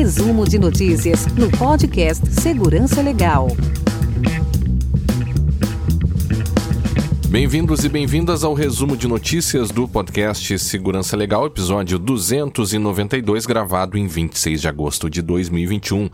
Resumo 0.00 0.48
de 0.48 0.58
notícias 0.58 1.26
no 1.34 1.50
podcast 1.58 2.26
Segurança 2.32 3.02
Legal. 3.02 3.48
Bem-vindos 7.28 7.84
e 7.84 7.88
bem-vindas 7.90 8.42
ao 8.42 8.54
resumo 8.54 8.96
de 8.96 9.06
notícias 9.06 9.70
do 9.70 9.86
podcast 9.86 10.58
Segurança 10.58 11.14
Legal, 11.18 11.44
episódio 11.44 11.98
292, 11.98 13.44
gravado 13.44 13.98
em 13.98 14.06
26 14.06 14.62
de 14.62 14.68
agosto 14.68 15.10
de 15.10 15.20
2021. 15.20 16.08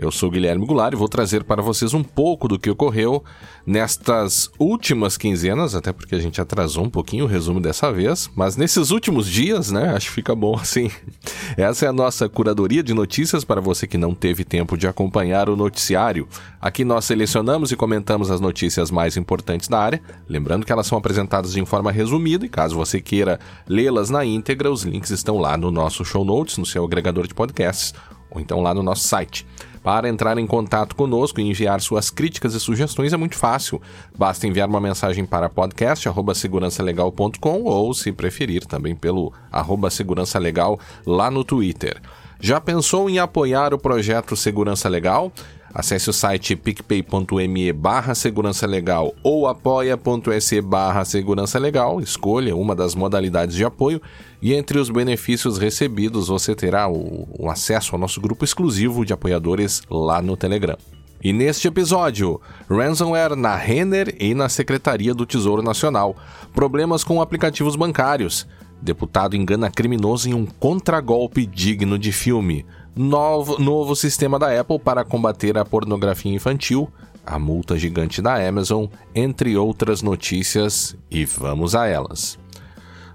Eu 0.00 0.10
sou 0.10 0.30
Guilherme 0.30 0.64
Goulart 0.64 0.94
e 0.94 0.96
vou 0.96 1.10
trazer 1.10 1.44
para 1.44 1.60
vocês 1.60 1.92
um 1.92 2.02
pouco 2.02 2.48
do 2.48 2.58
que 2.58 2.70
ocorreu 2.70 3.22
nestas 3.66 4.50
últimas 4.58 5.18
quinzenas, 5.18 5.74
até 5.74 5.92
porque 5.92 6.14
a 6.14 6.18
gente 6.18 6.40
atrasou 6.40 6.86
um 6.86 6.88
pouquinho 6.88 7.26
o 7.26 7.28
resumo 7.28 7.60
dessa 7.60 7.92
vez, 7.92 8.30
mas 8.34 8.56
nesses 8.56 8.92
últimos 8.92 9.28
dias, 9.28 9.70
né? 9.70 9.94
Acho 9.94 10.06
que 10.06 10.14
fica 10.14 10.34
bom 10.34 10.56
assim. 10.56 10.90
Essa 11.54 11.84
é 11.84 11.88
a 11.90 11.92
nossa 11.92 12.30
curadoria 12.30 12.82
de 12.82 12.94
notícias 12.94 13.44
para 13.44 13.60
você 13.60 13.86
que 13.86 13.98
não 13.98 14.14
teve 14.14 14.42
tempo 14.42 14.74
de 14.74 14.88
acompanhar 14.88 15.50
o 15.50 15.56
noticiário. 15.56 16.26
Aqui 16.58 16.82
nós 16.82 17.04
selecionamos 17.04 17.70
e 17.70 17.76
comentamos 17.76 18.30
as 18.30 18.40
notícias 18.40 18.90
mais 18.90 19.18
importantes 19.18 19.68
da 19.68 19.80
área, 19.80 20.00
lembrando 20.26 20.64
que 20.64 20.72
elas 20.72 20.86
são 20.86 20.96
apresentadas 20.96 21.54
em 21.56 21.66
forma 21.66 21.92
resumida 21.92 22.46
e 22.46 22.48
caso 22.48 22.74
você 22.74 23.02
queira 23.02 23.38
lê-las 23.68 24.08
na 24.08 24.24
íntegra, 24.24 24.72
os 24.72 24.82
links 24.82 25.10
estão 25.10 25.36
lá 25.36 25.58
no 25.58 25.70
nosso 25.70 26.06
show 26.06 26.24
notes, 26.24 26.56
no 26.56 26.64
seu 26.64 26.86
agregador 26.86 27.26
de 27.26 27.34
podcasts 27.34 27.92
ou 28.30 28.40
então 28.40 28.62
lá 28.62 28.72
no 28.72 28.82
nosso 28.82 29.06
site. 29.06 29.46
Para 29.82 30.08
entrar 30.08 30.38
em 30.38 30.46
contato 30.46 30.94
conosco 30.94 31.40
e 31.40 31.48
enviar 31.48 31.80
suas 31.80 32.10
críticas 32.10 32.54
e 32.54 32.60
sugestões 32.60 33.12
é 33.12 33.16
muito 33.16 33.36
fácil. 33.36 33.82
Basta 34.16 34.46
enviar 34.46 34.68
uma 34.68 34.80
mensagem 34.80 35.24
para 35.24 35.48
podcast@segurançalegal.com 35.48 37.64
ou, 37.64 37.92
se 37.94 38.12
preferir, 38.12 38.66
também 38.66 38.94
pelo 38.94 39.32
arroba 39.50 39.88
segurança 39.88 40.38
legal 40.38 40.78
lá 41.06 41.30
no 41.30 41.42
Twitter. 41.42 41.98
Já 42.40 42.60
pensou 42.60 43.08
em 43.10 43.18
apoiar 43.18 43.74
o 43.74 43.78
projeto 43.78 44.34
Segurança 44.34 44.88
Legal? 44.88 45.30
Acesse 45.72 46.10
o 46.10 46.12
site 46.12 46.56
picpay.me 46.56 47.72
barra 47.72 48.14
segurança 48.14 48.66
legal 48.66 49.14
ou 49.22 49.46
apoia.se 49.46 50.60
barra 50.60 51.04
segurança 51.04 51.58
legal, 51.58 52.00
escolha 52.00 52.56
uma 52.56 52.74
das 52.74 52.94
modalidades 52.94 53.54
de 53.54 53.64
apoio 53.64 54.02
e 54.42 54.52
entre 54.52 54.78
os 54.78 54.90
benefícios 54.90 55.58
recebidos 55.58 56.26
você 56.26 56.54
terá 56.54 56.88
o, 56.88 57.28
o 57.38 57.48
acesso 57.48 57.94
ao 57.94 58.00
nosso 58.00 58.20
grupo 58.20 58.44
exclusivo 58.44 59.04
de 59.04 59.12
apoiadores 59.12 59.82
lá 59.88 60.20
no 60.20 60.36
Telegram. 60.36 60.76
E 61.22 61.32
neste 61.32 61.68
episódio, 61.68 62.40
ransomware 62.68 63.36
na 63.36 63.54
Renner 63.54 64.16
e 64.18 64.34
na 64.34 64.48
Secretaria 64.48 65.14
do 65.14 65.26
Tesouro 65.26 65.62
Nacional, 65.62 66.16
problemas 66.54 67.04
com 67.04 67.20
aplicativos 67.20 67.76
bancários, 67.76 68.46
deputado 68.80 69.36
engana 69.36 69.70
criminoso 69.70 70.30
em 70.30 70.34
um 70.34 70.46
contragolpe 70.46 71.44
digno 71.44 71.98
de 71.98 72.10
filme, 72.10 72.64
novo, 72.94 73.60
novo 73.60 73.94
sistema 73.94 74.38
da 74.38 74.60
Apple 74.60 74.78
para 74.78 75.04
combater 75.04 75.56
a 75.56 75.64
pornografia 75.64 76.32
infantil, 76.32 76.90
a 77.24 77.38
multa 77.38 77.78
gigante 77.78 78.20
da 78.20 78.46
Amazon, 78.46 78.86
entre 79.14 79.56
outras 79.56 80.02
notícias, 80.02 80.96
e 81.10 81.24
vamos 81.24 81.74
a 81.74 81.86
elas. 81.86 82.38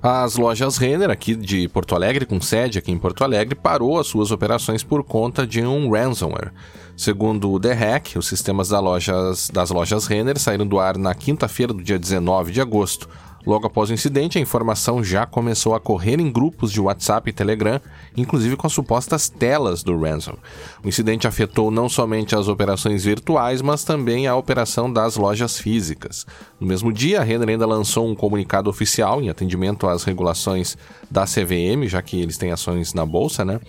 As 0.07 0.35
lojas 0.35 0.77
Renner, 0.77 1.09
aqui 1.09 1.35
de 1.35 1.67
Porto 1.67 1.95
Alegre, 1.95 2.27
com 2.27 2.39
sede 2.39 2.77
aqui 2.77 2.91
em 2.91 2.97
Porto 2.97 3.23
Alegre, 3.23 3.55
parou 3.55 3.99
as 3.99 4.05
suas 4.05 4.29
operações 4.29 4.83
por 4.83 5.03
conta 5.03 5.47
de 5.47 5.65
um 5.65 5.89
ransomware. 5.89 6.51
Segundo 6.95 7.51
o 7.51 7.59
The 7.59 7.73
Hack, 7.73 8.15
os 8.15 8.27
sistemas 8.27 8.69
das 8.69 8.83
lojas, 8.83 9.49
das 9.49 9.71
lojas 9.71 10.05
Renner 10.05 10.39
saíram 10.39 10.67
do 10.67 10.79
ar 10.79 10.95
na 10.95 11.15
quinta-feira 11.15 11.73
do 11.73 11.81
dia 11.81 11.97
19 11.97 12.51
de 12.51 12.61
agosto. 12.61 13.09
Logo 13.45 13.67
após 13.67 13.89
o 13.89 13.93
incidente, 13.93 14.37
a 14.37 14.41
informação 14.41 15.03
já 15.03 15.25
começou 15.25 15.75
a 15.75 15.79
correr 15.79 16.19
em 16.19 16.31
grupos 16.31 16.71
de 16.71 16.81
WhatsApp 16.81 17.29
e 17.29 17.33
Telegram, 17.33 17.79
inclusive 18.17 18.55
com 18.57 18.65
as 18.65 18.73
supostas 18.73 19.29
telas 19.29 19.83
do 19.83 19.99
ransom. 19.99 20.35
O 20.83 20.87
incidente 20.87 21.27
afetou 21.27 21.69
não 21.69 21.87
somente 21.87 22.35
as 22.35 22.47
operações 22.47 23.03
virtuais, 23.03 23.61
mas 23.61 23.83
também 23.83 24.25
a 24.25 24.35
operação 24.35 24.91
das 24.91 25.15
lojas 25.15 25.59
físicas. 25.59 26.25
No 26.59 26.65
mesmo 26.65 26.91
dia, 26.91 27.21
a 27.21 27.23
Renner 27.23 27.49
ainda 27.49 27.67
lançou 27.67 28.07
um 28.07 28.15
comunicado 28.15 28.69
oficial 28.69 29.21
em 29.21 29.29
atendimento 29.29 29.87
às 29.87 30.03
regulações 30.03 30.75
da 31.11 31.25
CVM, 31.25 31.87
já 31.87 32.01
que 32.01 32.19
eles 32.19 32.37
têm 32.37 32.51
ações 32.51 32.93
na 32.93 33.05
bolsa, 33.05 33.45
né, 33.45 33.59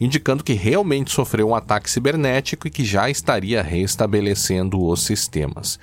indicando 0.00 0.42
que 0.42 0.54
realmente 0.54 1.12
sofreu 1.12 1.48
um 1.48 1.54
ataque 1.54 1.90
cibernético 1.90 2.66
e 2.66 2.70
que 2.70 2.84
já 2.84 3.10
estaria 3.10 3.62
restabelecendo 3.62 4.82
os 4.82 5.02
sistemas. 5.02 5.78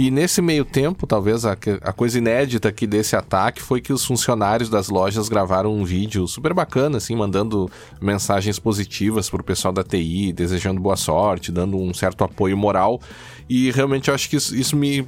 E 0.00 0.10
nesse 0.10 0.40
meio 0.40 0.64
tempo, 0.64 1.06
talvez 1.06 1.44
a, 1.44 1.52
a, 1.52 1.92
coisa 1.92 2.16
inédita 2.16 2.70
aqui 2.70 2.86
desse 2.86 3.14
ataque 3.14 3.60
foi 3.60 3.82
que 3.82 3.92
os 3.92 4.02
funcionários 4.02 4.70
das 4.70 4.88
lojas 4.88 5.28
gravaram 5.28 5.74
um 5.74 5.84
vídeo 5.84 6.26
super 6.26 6.54
bacana, 6.54 6.96
assim, 6.96 7.14
mandando 7.14 7.70
mensagens 8.00 8.58
positivas 8.58 9.28
pro 9.28 9.44
pessoal 9.44 9.74
da 9.74 9.84
TI, 9.84 10.32
desejando 10.32 10.80
boa 10.80 10.96
sorte, 10.96 11.52
dando 11.52 11.76
um 11.76 11.92
certo 11.92 12.24
apoio 12.24 12.56
moral. 12.56 12.98
E 13.46 13.70
realmente 13.72 14.08
eu 14.08 14.14
acho 14.14 14.30
que 14.30 14.36
isso, 14.36 14.56
isso 14.56 14.74
me 14.74 15.06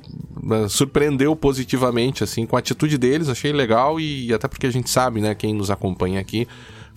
surpreendeu 0.68 1.34
positivamente, 1.34 2.22
assim, 2.22 2.44
com 2.44 2.56
a 2.56 2.58
atitude 2.58 2.98
deles, 2.98 3.30
achei 3.30 3.50
legal 3.50 3.98
e 3.98 4.30
até 4.34 4.46
porque 4.46 4.66
a 4.66 4.70
gente 4.70 4.90
sabe, 4.90 5.22
né, 5.22 5.34
quem 5.34 5.54
nos 5.54 5.70
acompanha 5.70 6.20
aqui, 6.20 6.46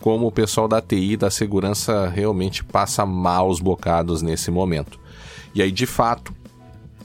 como 0.02 0.28
o 0.28 0.32
pessoal 0.34 0.68
da 0.68 0.82
TI, 0.82 1.16
da 1.16 1.32
segurança, 1.32 2.10
realmente 2.10 2.62
passa 2.62 3.06
maus 3.06 3.62
bocados 3.62 4.22
nesse 4.22 4.52
momento. 4.52 5.00
E 5.54 5.62
aí, 5.62 5.72
de 5.72 5.86
fato, 5.86 6.34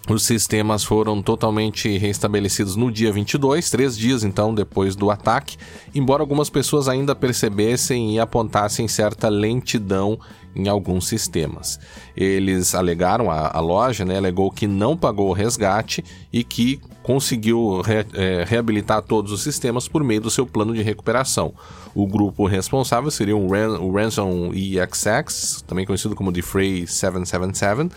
os 0.09 0.25
sistemas 0.25 0.83
foram 0.83 1.23
totalmente 1.23 1.97
restabelecidos 1.99 2.75
no 2.75 2.91
dia 2.91 3.13
22, 3.13 3.71
três 3.71 3.97
dias 3.97 4.25
então 4.25 4.55
depois 4.55 4.97
do 4.97 5.11
ataque, 5.11 5.57
embora 5.95 6.23
algumas 6.23 6.49
pessoas 6.49 6.89
ainda 6.89 7.15
percebessem 7.15 8.15
e 8.15 8.21
apontassem 8.21 8.89
certa 8.89 9.29
lentidão 9.29 10.19
em 10.55 10.69
alguns 10.69 11.07
sistemas. 11.07 11.79
Eles 12.17 12.75
alegaram, 12.75 13.31
a, 13.31 13.57
a 13.57 13.61
loja 13.61 14.05
né, 14.05 14.17
alegou 14.17 14.51
que 14.51 14.67
não 14.67 14.97
pagou 14.97 15.29
o 15.29 15.33
resgate 15.33 16.05
e 16.33 16.43
que 16.43 16.81
conseguiu 17.03 17.81
re, 17.81 18.05
é, 18.15 18.45
reabilitar 18.47 19.03
todos 19.03 19.33
os 19.33 19.43
sistemas 19.43 19.89
por 19.89 20.05
meio 20.05 20.21
do 20.21 20.31
seu 20.31 20.47
plano 20.47 20.75
de 20.75 20.83
recuperação. 20.83 21.53
O 21.95 22.07
grupo 22.07 22.47
responsável 22.47 23.11
seria 23.11 23.37
o, 23.37 23.51
Ran, 23.51 23.79
o 23.81 23.93
Ransom 23.93 24.53
EXX, 24.53 25.65
também 25.67 25.87
conhecido 25.87 26.15
como 26.15 26.31
Defray 26.31 26.87
777, 26.87 27.91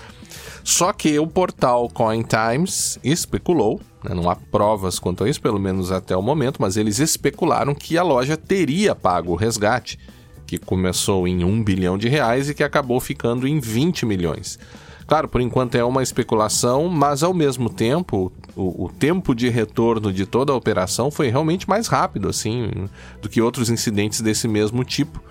só 0.63 0.94
que 0.94 1.19
o 1.19 1.28
portal 1.28 1.90
Coin 1.90 2.24
Times 2.24 2.97
especulou, 3.03 3.81
né, 4.03 4.16
não 4.16 4.29
há 4.29 4.35
provas 4.35 4.97
quanto 4.97 5.24
a 5.24 5.29
isso, 5.29 5.41
pelo 5.41 5.59
menos 5.59 5.91
até 5.91 6.16
o 6.16 6.22
momento, 6.22 6.62
mas 6.62 6.78
eles 6.78 7.00
especularam 7.00 7.75
que 7.75 7.97
a 7.97 8.03
loja 8.03 8.38
teria 8.38 8.96
pago 8.96 9.34
o 9.34 9.35
resgate, 9.35 10.00
que 10.47 10.57
começou 10.57 11.28
em 11.28 11.44
1 11.44 11.63
bilhão 11.63 11.97
de 11.97 12.07
reais 12.07 12.50
e 12.50 12.53
que 12.53 12.63
acabou 12.63 13.00
ficando 13.00 13.47
em 13.47 13.59
20 13.59 14.06
milhões. 14.06 14.57
Claro, 15.06 15.28
por 15.28 15.41
enquanto 15.41 15.75
é 15.75 15.84
uma 15.84 16.01
especulação, 16.01 16.88
mas 16.88 17.24
ao 17.24 17.34
mesmo 17.34 17.69
tempo, 17.69 18.31
o, 18.56 18.85
o, 18.85 18.90
tempo 18.90 19.35
de 19.35 19.50
retorno 19.50 20.13
de 20.13 20.25
toda 20.25 20.53
a 20.53 20.56
operação 20.56 21.12
foi 21.12 21.30
realmente 21.30 21.68
mais 21.68 21.88
rápido, 21.88 22.30
assim, 22.30 22.88
do 23.22 23.28
que 23.28 23.41
outros 23.41 23.69
incidentes 23.69 24.22
desse 24.22 24.47
mesmo 24.47 24.84
tipo. 24.85 25.22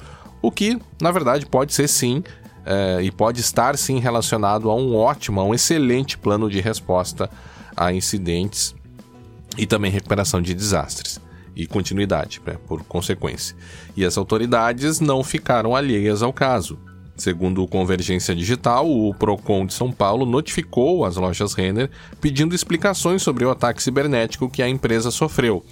O 0.43 0.50
que, 0.50 0.78
na 1.00 1.10
verdade, 1.10 1.47
pode 1.47 1.72
ser 1.72 1.88
sim 1.88 2.22
é, 2.65 3.03
e 3.03 3.11
pode 3.11 3.41
estar 3.41 3.77
sim 3.77 3.99
relacionado 3.99 4.71
a 4.71 4.75
um 4.75 4.95
ótimo, 4.95 5.41
a 5.41 5.45
um 5.45 5.55
excelente 5.55 6.17
plano 6.17 6.49
de 6.49 6.61
resposta 6.61 7.28
a 7.77 7.93
incidentes 7.93 8.75
e 9.56 9.67
também 9.67 9.91
recuperação 9.91 10.41
de 10.41 10.55
desastres 10.55 11.21
e 11.55 11.67
continuidade, 11.67 12.41
né, 12.47 12.56
por 12.67 12.83
consequência. 12.84 13.56
E 13.97 14.05
as 14.05 14.17
autoridades 14.17 15.00
não 15.00 15.23
ficaram 15.23 15.77
alheias 15.77 16.23
ao 16.23 16.33
caso. 16.33 16.78
Segundo 17.15 17.62
o 17.62 17.69
Convergência 17.69 18.34
Digital, 18.34 18.91
o 18.91 19.12
Procon 19.15 19.67
de 19.67 19.75
São 19.75 19.93
Paulo 19.93 20.25
notificou 20.25 21.05
as 21.05 21.17
lojas 21.17 21.53
Renner 21.53 21.91
pedindo 22.21 22.55
explicações 22.55 23.23
sobre 23.23 23.44
o 23.44 23.50
ataque 23.50 23.83
cibernético 23.83 24.49
que 24.49 24.62
a 24.62 24.69
empresa 24.69 25.11
sofreu. 25.11 25.62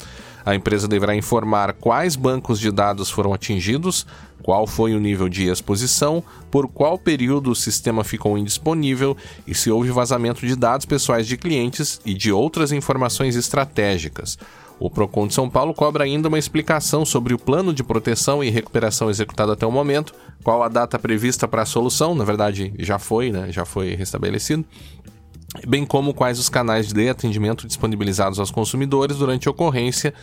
A 0.44 0.54
empresa 0.54 0.88
deverá 0.88 1.14
informar 1.14 1.74
quais 1.74 2.16
bancos 2.16 2.58
de 2.58 2.70
dados 2.70 3.10
foram 3.10 3.32
atingidos, 3.32 4.06
qual 4.42 4.66
foi 4.66 4.94
o 4.94 5.00
nível 5.00 5.28
de 5.28 5.48
exposição, 5.48 6.22
por 6.50 6.66
qual 6.68 6.98
período 6.98 7.50
o 7.50 7.54
sistema 7.54 8.02
ficou 8.02 8.38
indisponível 8.38 9.16
e 9.46 9.54
se 9.54 9.70
houve 9.70 9.90
vazamento 9.90 10.46
de 10.46 10.56
dados 10.56 10.86
pessoais 10.86 11.26
de 11.26 11.36
clientes 11.36 12.00
e 12.04 12.14
de 12.14 12.32
outras 12.32 12.72
informações 12.72 13.36
estratégicas. 13.36 14.38
O 14.78 14.88
Procon 14.88 15.26
de 15.26 15.34
São 15.34 15.48
Paulo 15.50 15.74
cobra 15.74 16.04
ainda 16.04 16.28
uma 16.28 16.38
explicação 16.38 17.04
sobre 17.04 17.34
o 17.34 17.38
plano 17.38 17.74
de 17.74 17.84
proteção 17.84 18.42
e 18.42 18.48
recuperação 18.48 19.10
executado 19.10 19.52
até 19.52 19.66
o 19.66 19.70
momento, 19.70 20.14
qual 20.42 20.62
a 20.62 20.68
data 20.68 20.98
prevista 20.98 21.46
para 21.46 21.62
a 21.62 21.66
solução, 21.66 22.14
na 22.14 22.24
verdade 22.24 22.72
já 22.78 22.98
foi, 22.98 23.30
né, 23.30 23.52
já 23.52 23.66
foi 23.66 23.94
restabelecido, 23.94 24.64
bem 25.66 25.84
como 25.84 26.14
quais 26.14 26.38
os 26.38 26.48
canais 26.48 26.92
de 26.92 27.08
atendimento 27.08 27.66
disponibilizados 27.66 28.38
aos 28.38 28.50
consumidores 28.50 29.16
durante 29.16 29.48
a 29.48 29.50
ocorrência 29.50 30.14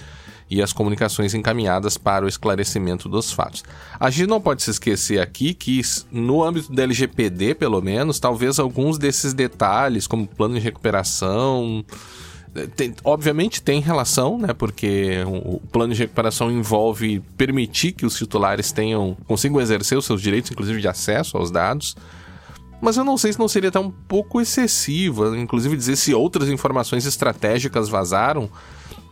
e 0.50 0.62
as 0.62 0.72
comunicações 0.72 1.34
encaminhadas 1.34 1.98
para 1.98 2.26
o 2.26 2.28
esclarecimento 2.28 3.10
dos 3.10 3.32
fatos. 3.32 3.64
A 4.00 4.10
gente 4.10 4.28
não 4.28 4.40
pode 4.40 4.64
se 4.64 4.72
esquecer 4.72 5.20
aqui 5.20 5.54
que, 5.54 5.82
no 6.12 6.44
âmbito 6.44 6.72
da 6.72 6.84
LGPD, 6.84 7.56
pelo 7.56 7.82
menos, 7.82 8.20
talvez 8.20 8.58
alguns 8.58 8.98
desses 8.98 9.34
detalhes, 9.34 10.08
como 10.08 10.26
plano 10.26 10.56
de 10.56 10.62
recuperação, 10.62 11.84
tem, 12.76 12.96
obviamente 13.04 13.62
tem 13.62 13.82
relação, 13.82 14.38
né? 14.38 14.54
Porque 14.54 15.18
o 15.28 15.60
plano 15.72 15.94
de 15.94 16.00
recuperação 16.00 16.50
envolve 16.50 17.22
permitir 17.36 17.92
que 17.92 18.06
os 18.06 18.16
titulares 18.16 18.72
tenham 18.72 19.18
consigam 19.28 19.60
exercer 19.60 19.98
os 19.98 20.06
seus 20.06 20.22
direitos, 20.22 20.50
inclusive 20.50 20.80
de 20.80 20.88
acesso 20.88 21.38
aos 21.38 21.52
dados. 21.52 21.96
Mas 22.82 22.98
eu 22.98 23.04
não 23.04 23.18
sei 23.18 23.34
se 23.34 23.40
não 23.40 23.48
seria 23.48 23.70
até 23.70 23.80
um 23.80 23.90
pouco 23.90 24.40
excessivo, 24.40 25.36
inclusive 25.36 25.76
dizer 25.76 25.96
se 25.96 26.14
outras 26.14 26.50
informações 26.50 27.06
estratégicas 27.06 27.90
vazaram. 27.90 28.50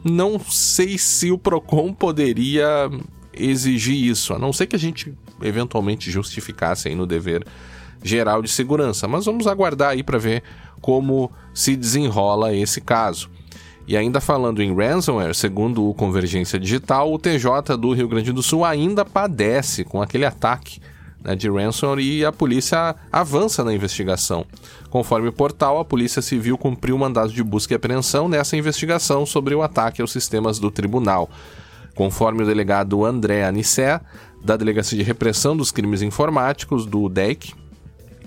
Não 0.04 0.40
sei 0.40 0.98
se 0.98 1.32
o 1.32 1.38
Procon 1.38 1.92
poderia 1.94 2.90
exigir 3.34 3.96
isso, 3.96 4.34
a 4.34 4.40
não 4.40 4.54
ser 4.54 4.68
que 4.68 4.76
a 4.76 4.80
gente 4.80 5.14
eventualmente 5.42 6.12
justificasse 6.12 6.88
aí 6.88 6.96
no 6.96 7.08
dever 7.08 7.46
geral 8.04 8.42
de 8.42 8.50
segurança. 8.50 9.08
Mas 9.08 9.26
vamos 9.26 9.48
aguardar 9.48 9.90
aí 9.90 10.04
para 10.04 10.20
ver 10.20 10.44
como 10.80 11.32
se 11.54 11.76
desenrola 11.76 12.54
esse 12.54 12.80
caso. 12.80 13.30
E 13.88 13.98
ainda 13.98 14.22
falando 14.22 14.62
em 14.64 14.76
ransomware, 14.76 15.36
segundo 15.36 15.88
o 15.88 15.94
Convergência 15.94 16.60
Digital, 16.60 17.12
o 17.12 17.20
TJ 17.20 17.78
do 17.80 17.94
Rio 17.94 18.08
Grande 18.08 18.32
do 18.32 18.42
Sul 18.42 18.64
ainda 18.64 19.04
padece 19.06 19.84
com 19.84 20.02
aquele 20.02 20.26
ataque 20.26 20.80
né, 21.26 21.36
de 21.36 21.50
ransomware 21.50 22.00
e 22.00 22.24
a 22.24 22.32
polícia 22.32 22.96
avança 23.12 23.64
na 23.64 23.74
investigação. 23.74 24.46
Conforme 24.90 25.28
o 25.28 25.34
portal, 25.34 25.80
a 25.80 25.86
Polícia 25.86 26.22
Civil 26.22 26.58
cumpriu 26.58 26.96
o 26.96 27.00
mandado 27.00 27.34
de 27.34 27.44
busca 27.44 27.74
e 27.74 27.76
apreensão 27.76 28.30
nessa 28.30 28.56
investigação 28.56 29.26
sobre 29.26 29.56
o 29.56 29.64
ataque 29.64 30.02
aos 30.02 30.12
sistemas 30.12 30.60
do 30.60 30.70
tribunal. 30.70 31.30
Conforme 31.96 32.44
o 32.44 32.46
delegado 32.46 33.04
André 33.04 33.44
Anissé, 33.44 34.00
da 34.44 34.56
Delegacia 34.56 34.98
de 34.98 35.04
Repressão 35.04 35.58
dos 35.58 35.72
Crimes 35.72 36.02
Informáticos, 36.02 36.86
do 36.86 37.10
DEC, 37.10 37.54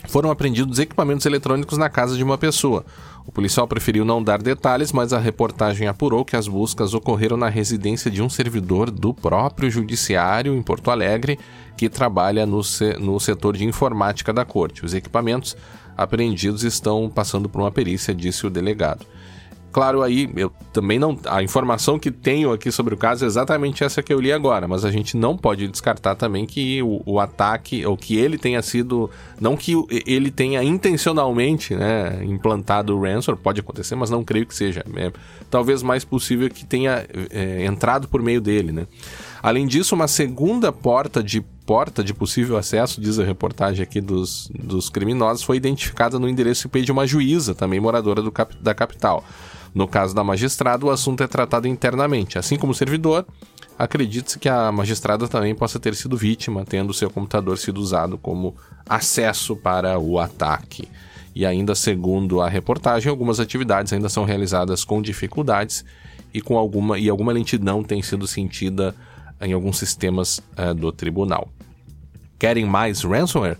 foram 0.08 0.30
apreendidos 0.30 0.78
equipamentos 0.78 1.24
eletrônicos 1.26 1.78
na 1.78 1.88
casa 1.88 2.16
de 2.16 2.24
uma 2.24 2.36
pessoa. 2.36 2.84
O 3.28 3.30
policial 3.30 3.68
preferiu 3.68 4.06
não 4.06 4.22
dar 4.22 4.40
detalhes, 4.40 4.90
mas 4.90 5.12
a 5.12 5.18
reportagem 5.18 5.86
apurou 5.86 6.24
que 6.24 6.34
as 6.34 6.48
buscas 6.48 6.94
ocorreram 6.94 7.36
na 7.36 7.50
residência 7.50 8.10
de 8.10 8.22
um 8.22 8.28
servidor 8.28 8.90
do 8.90 9.12
próprio 9.12 9.70
judiciário 9.70 10.56
em 10.56 10.62
Porto 10.62 10.90
Alegre, 10.90 11.38
que 11.76 11.90
trabalha 11.90 12.46
no, 12.46 12.64
se 12.64 12.94
no 12.94 13.20
setor 13.20 13.54
de 13.54 13.66
informática 13.66 14.32
da 14.32 14.46
corte. 14.46 14.82
Os 14.82 14.94
equipamentos 14.94 15.54
apreendidos 15.94 16.64
estão 16.64 17.10
passando 17.10 17.50
por 17.50 17.60
uma 17.60 17.70
perícia, 17.70 18.14
disse 18.14 18.46
o 18.46 18.50
delegado. 18.50 19.04
Claro, 19.70 20.02
aí 20.02 20.30
eu 20.34 20.50
também 20.72 20.98
não. 20.98 21.18
A 21.26 21.42
informação 21.42 21.98
que 21.98 22.10
tenho 22.10 22.52
aqui 22.52 22.72
sobre 22.72 22.94
o 22.94 22.96
caso 22.96 23.24
é 23.24 23.26
exatamente 23.26 23.84
essa 23.84 24.02
que 24.02 24.12
eu 24.12 24.18
li 24.18 24.32
agora, 24.32 24.66
mas 24.66 24.84
a 24.84 24.90
gente 24.90 25.16
não 25.16 25.36
pode 25.36 25.68
descartar 25.68 26.14
também 26.14 26.46
que 26.46 26.82
o, 26.82 27.02
o 27.04 27.20
ataque, 27.20 27.84
ou 27.84 27.96
que 27.96 28.16
ele 28.16 28.38
tenha 28.38 28.62
sido. 28.62 29.10
Não 29.38 29.56
que 29.56 29.74
ele 30.06 30.30
tenha 30.30 30.62
intencionalmente 30.62 31.74
né, 31.74 32.24
implantado 32.24 32.96
o 32.96 33.02
ransomware, 33.02 33.40
pode 33.42 33.60
acontecer, 33.60 33.94
mas 33.94 34.08
não 34.08 34.24
creio 34.24 34.46
que 34.46 34.54
seja. 34.54 34.82
É, 34.96 35.12
talvez 35.50 35.82
mais 35.82 36.04
possível 36.04 36.48
que 36.48 36.64
tenha 36.64 37.06
é, 37.30 37.64
entrado 37.66 38.08
por 38.08 38.22
meio 38.22 38.40
dele, 38.40 38.72
né? 38.72 38.86
Além 39.42 39.66
disso, 39.66 39.94
uma 39.94 40.08
segunda 40.08 40.72
porta 40.72 41.22
de 41.22 41.40
porta 41.68 42.02
de 42.02 42.14
possível 42.14 42.56
acesso, 42.56 42.98
diz 42.98 43.18
a 43.18 43.24
reportagem 43.24 43.82
aqui 43.82 44.00
dos, 44.00 44.50
dos 44.58 44.88
criminosos, 44.88 45.42
foi 45.42 45.58
identificada 45.58 46.18
no 46.18 46.26
endereço 46.26 46.66
IP 46.66 46.80
de 46.80 46.90
uma 46.90 47.06
juíza, 47.06 47.54
também 47.54 47.78
moradora 47.78 48.22
do 48.22 48.32
da 48.62 48.74
capital. 48.74 49.22
No 49.74 49.86
caso 49.86 50.14
da 50.14 50.24
magistrada, 50.24 50.84
o 50.84 50.90
assunto 50.90 51.22
é 51.22 51.26
tratado 51.26 51.68
internamente. 51.68 52.38
Assim 52.38 52.56
como 52.56 52.72
o 52.72 52.74
servidor, 52.74 53.26
acredita-se 53.78 54.38
que 54.38 54.48
a 54.48 54.72
magistrada 54.72 55.28
também 55.28 55.54
possa 55.54 55.78
ter 55.78 55.94
sido 55.94 56.16
vítima, 56.16 56.64
tendo 56.64 56.92
seu 56.94 57.10
computador 57.10 57.58
sido 57.58 57.78
usado 57.78 58.18
como 58.18 58.56
acesso 58.88 59.54
para 59.56 59.98
o 59.98 60.18
ataque. 60.18 60.88
E 61.34 61.46
ainda 61.46 61.74
segundo 61.74 62.40
a 62.40 62.48
reportagem, 62.48 63.08
algumas 63.08 63.38
atividades 63.38 63.92
ainda 63.92 64.08
são 64.08 64.24
realizadas 64.24 64.84
com 64.84 65.00
dificuldades 65.00 65.84
e 66.34 66.40
com 66.40 66.58
alguma 66.58 66.98
e 66.98 67.08
alguma 67.08 67.32
lentidão 67.32 67.82
tem 67.82 68.02
sido 68.02 68.26
sentida 68.26 68.94
em 69.40 69.52
alguns 69.52 69.78
sistemas 69.78 70.40
uh, 70.58 70.74
do 70.74 70.90
tribunal. 70.90 71.48
Querem 72.38 72.64
mais 72.64 73.02
ransomware? 73.02 73.58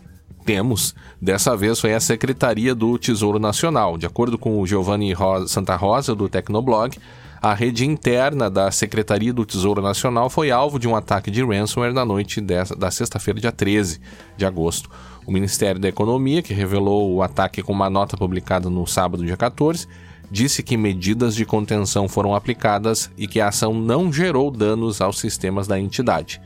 Temos. 0.49 0.95
Dessa 1.21 1.55
vez 1.55 1.79
foi 1.79 1.93
a 1.93 2.01
Secretaria 2.01 2.75
do 2.75 2.97
Tesouro 2.97 3.39
Nacional. 3.39 3.99
De 3.99 4.07
acordo 4.07 4.39
com 4.39 4.59
o 4.59 4.67
Giovanni 4.67 5.13
Santa 5.47 5.77
Rosa, 5.77 6.15
do 6.15 6.27
Tecnoblog, 6.27 6.97
a 7.43 7.53
rede 7.53 7.85
interna 7.85 8.49
da 8.49 8.71
Secretaria 8.71 9.31
do 9.31 9.45
Tesouro 9.45 9.83
Nacional 9.83 10.31
foi 10.31 10.51
alvo 10.51 10.79
de 10.79 10.89
um 10.89 10.97
ataque 10.97 11.31
de 11.31 11.45
ransomware 11.45 11.93
na 11.93 12.03
noite 12.03 12.41
dessa, 12.41 12.75
da 12.75 12.91
sexta-feira, 12.91 13.39
dia 13.39 13.53
13 13.53 14.01
de 14.39 14.47
agosto. 14.47 14.89
O 15.27 15.31
Ministério 15.31 15.79
da 15.79 15.89
Economia, 15.89 16.41
que 16.41 16.55
revelou 16.55 17.13
o 17.13 17.23
ataque 17.23 17.63
com 17.63 17.75
uma 17.75 17.91
nota 17.91 18.17
publicada 18.17 18.71
no 18.71 18.87
sábado, 18.87 19.27
dia 19.27 19.37
14, 19.37 19.87
disse 20.31 20.63
que 20.63 20.79
medidas 20.79 21.35
de 21.35 21.45
contenção 21.45 22.09
foram 22.09 22.35
aplicadas 22.35 23.11
e 23.19 23.29
que 23.29 23.39
a 23.39 23.49
ação 23.49 23.75
não 23.75 24.11
gerou 24.11 24.51
danos 24.51 25.03
aos 25.03 25.21
sistemas 25.21 25.69
da 25.69 25.79
entidade. 25.79 26.41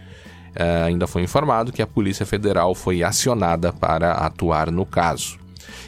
É, 0.55 0.83
ainda 0.83 1.07
foi 1.07 1.23
informado 1.23 1.73
que 1.73 1.83
a 1.83 1.87
Polícia 1.87 2.27
Federal 2.27 2.75
foi 2.75 3.03
acionada 3.03 3.73
para 3.73 4.13
atuar 4.13 4.71
no 4.71 4.85
caso. 4.85 5.39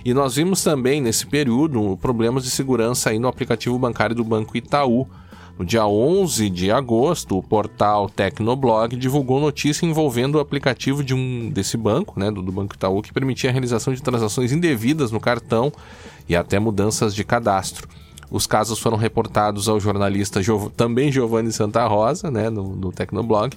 E 0.04 0.12
nós 0.12 0.36
vimos 0.36 0.62
também 0.62 1.00
nesse 1.00 1.26
período 1.26 1.98
problemas 2.00 2.44
de 2.44 2.50
segurança 2.50 3.10
aí 3.10 3.18
no 3.18 3.28
aplicativo 3.28 3.78
bancário 3.78 4.14
do 4.14 4.24
Banco 4.24 4.56
Itaú. 4.56 5.06
No 5.58 5.64
dia 5.64 5.86
11 5.86 6.50
de 6.50 6.70
agosto, 6.70 7.38
o 7.38 7.42
portal 7.42 8.08
Tecnoblog 8.10 8.96
divulgou 8.96 9.40
notícia 9.40 9.86
envolvendo 9.86 10.34
o 10.34 10.40
aplicativo 10.40 11.02
de 11.04 11.14
um 11.14 11.48
desse 11.48 11.76
banco, 11.76 12.18
né, 12.18 12.30
do, 12.30 12.42
do 12.42 12.50
Banco 12.50 12.74
Itaú, 12.74 13.00
que 13.00 13.12
permitia 13.12 13.50
a 13.50 13.52
realização 13.52 13.94
de 13.94 14.02
transações 14.02 14.50
indevidas 14.50 15.12
no 15.12 15.20
cartão 15.20 15.72
e 16.28 16.34
até 16.34 16.58
mudanças 16.58 17.14
de 17.14 17.22
cadastro. 17.22 17.88
Os 18.30 18.48
casos 18.48 18.80
foram 18.80 18.96
reportados 18.96 19.68
ao 19.68 19.78
jornalista 19.78 20.40
também 20.76 21.12
Giovanni 21.12 21.52
Santa 21.52 21.86
Rosa, 21.86 22.32
né, 22.32 22.50
no, 22.50 22.74
no 22.74 22.90
Tecnoblog, 22.90 23.56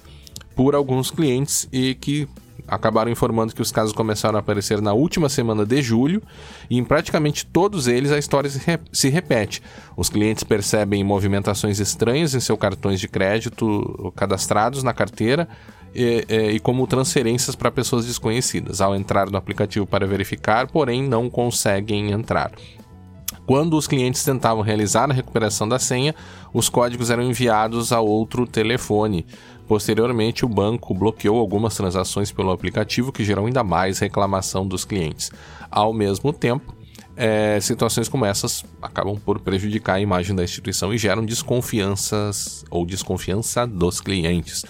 por 0.58 0.74
alguns 0.74 1.08
clientes 1.08 1.68
e 1.72 1.94
que 1.94 2.28
acabaram 2.66 3.12
informando 3.12 3.54
que 3.54 3.62
os 3.62 3.70
casos 3.70 3.92
começaram 3.92 4.36
a 4.36 4.40
aparecer 4.40 4.82
na 4.82 4.92
última 4.92 5.28
semana 5.28 5.64
de 5.64 5.80
julho 5.80 6.20
e 6.68 6.76
em 6.76 6.82
praticamente 6.82 7.46
todos 7.46 7.86
eles 7.86 8.10
a 8.10 8.18
história 8.18 8.50
se, 8.50 8.58
re 8.58 8.76
se 8.92 9.08
repete. 9.08 9.62
Os 9.96 10.08
clientes 10.08 10.42
percebem 10.42 11.04
movimentações 11.04 11.78
estranhas 11.78 12.34
em 12.34 12.40
seus 12.40 12.58
cartões 12.58 12.98
de 12.98 13.06
crédito 13.06 14.12
cadastrados 14.16 14.82
na 14.82 14.92
carteira 14.92 15.48
e, 15.94 16.26
e 16.54 16.58
como 16.58 16.88
transferências 16.88 17.54
para 17.54 17.70
pessoas 17.70 18.04
desconhecidas. 18.04 18.80
Ao 18.80 18.96
entrar 18.96 19.30
no 19.30 19.38
aplicativo 19.38 19.86
para 19.86 20.08
verificar, 20.08 20.66
porém 20.66 21.04
não 21.04 21.30
conseguem 21.30 22.10
entrar. 22.10 22.50
Quando 23.48 23.78
os 23.78 23.86
clientes 23.86 24.22
tentavam 24.22 24.62
realizar 24.62 25.10
a 25.10 25.14
recuperação 25.14 25.66
da 25.66 25.78
senha, 25.78 26.14
os 26.52 26.68
códigos 26.68 27.08
eram 27.08 27.22
enviados 27.22 27.92
a 27.92 28.00
outro 28.00 28.46
telefone. 28.46 29.24
Posteriormente, 29.68 30.46
o 30.46 30.48
banco 30.48 30.94
bloqueou 30.94 31.38
algumas 31.38 31.76
transações 31.76 32.32
pelo 32.32 32.50
aplicativo, 32.50 33.12
que 33.12 33.22
gerou 33.22 33.44
ainda 33.44 33.62
mais 33.62 33.98
reclamação 33.98 34.66
dos 34.66 34.82
clientes. 34.86 35.30
Ao 35.70 35.92
mesmo 35.92 36.32
tempo, 36.32 36.74
é, 37.14 37.60
situações 37.60 38.08
como 38.08 38.24
essas 38.24 38.64
acabam 38.80 39.18
por 39.18 39.40
prejudicar 39.40 39.96
a 39.96 40.00
imagem 40.00 40.34
da 40.34 40.42
instituição 40.42 40.94
e 40.94 40.96
geram 40.96 41.22
desconfianças 41.22 42.64
ou 42.70 42.86
desconfiança 42.86 43.66
dos 43.66 44.00
clientes. 44.00 44.64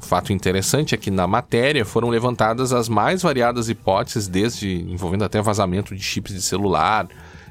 O 0.00 0.04
fato 0.06 0.32
interessante 0.32 0.94
é 0.94 0.98
que 0.98 1.10
na 1.10 1.26
matéria 1.26 1.84
foram 1.84 2.08
levantadas 2.08 2.72
as 2.72 2.88
mais 2.88 3.20
variadas 3.20 3.68
hipóteses, 3.68 4.26
desde 4.26 4.72
envolvendo 4.90 5.24
até 5.24 5.42
vazamento 5.42 5.94
de 5.94 6.02
chips 6.02 6.32
de 6.32 6.40
celular 6.40 7.06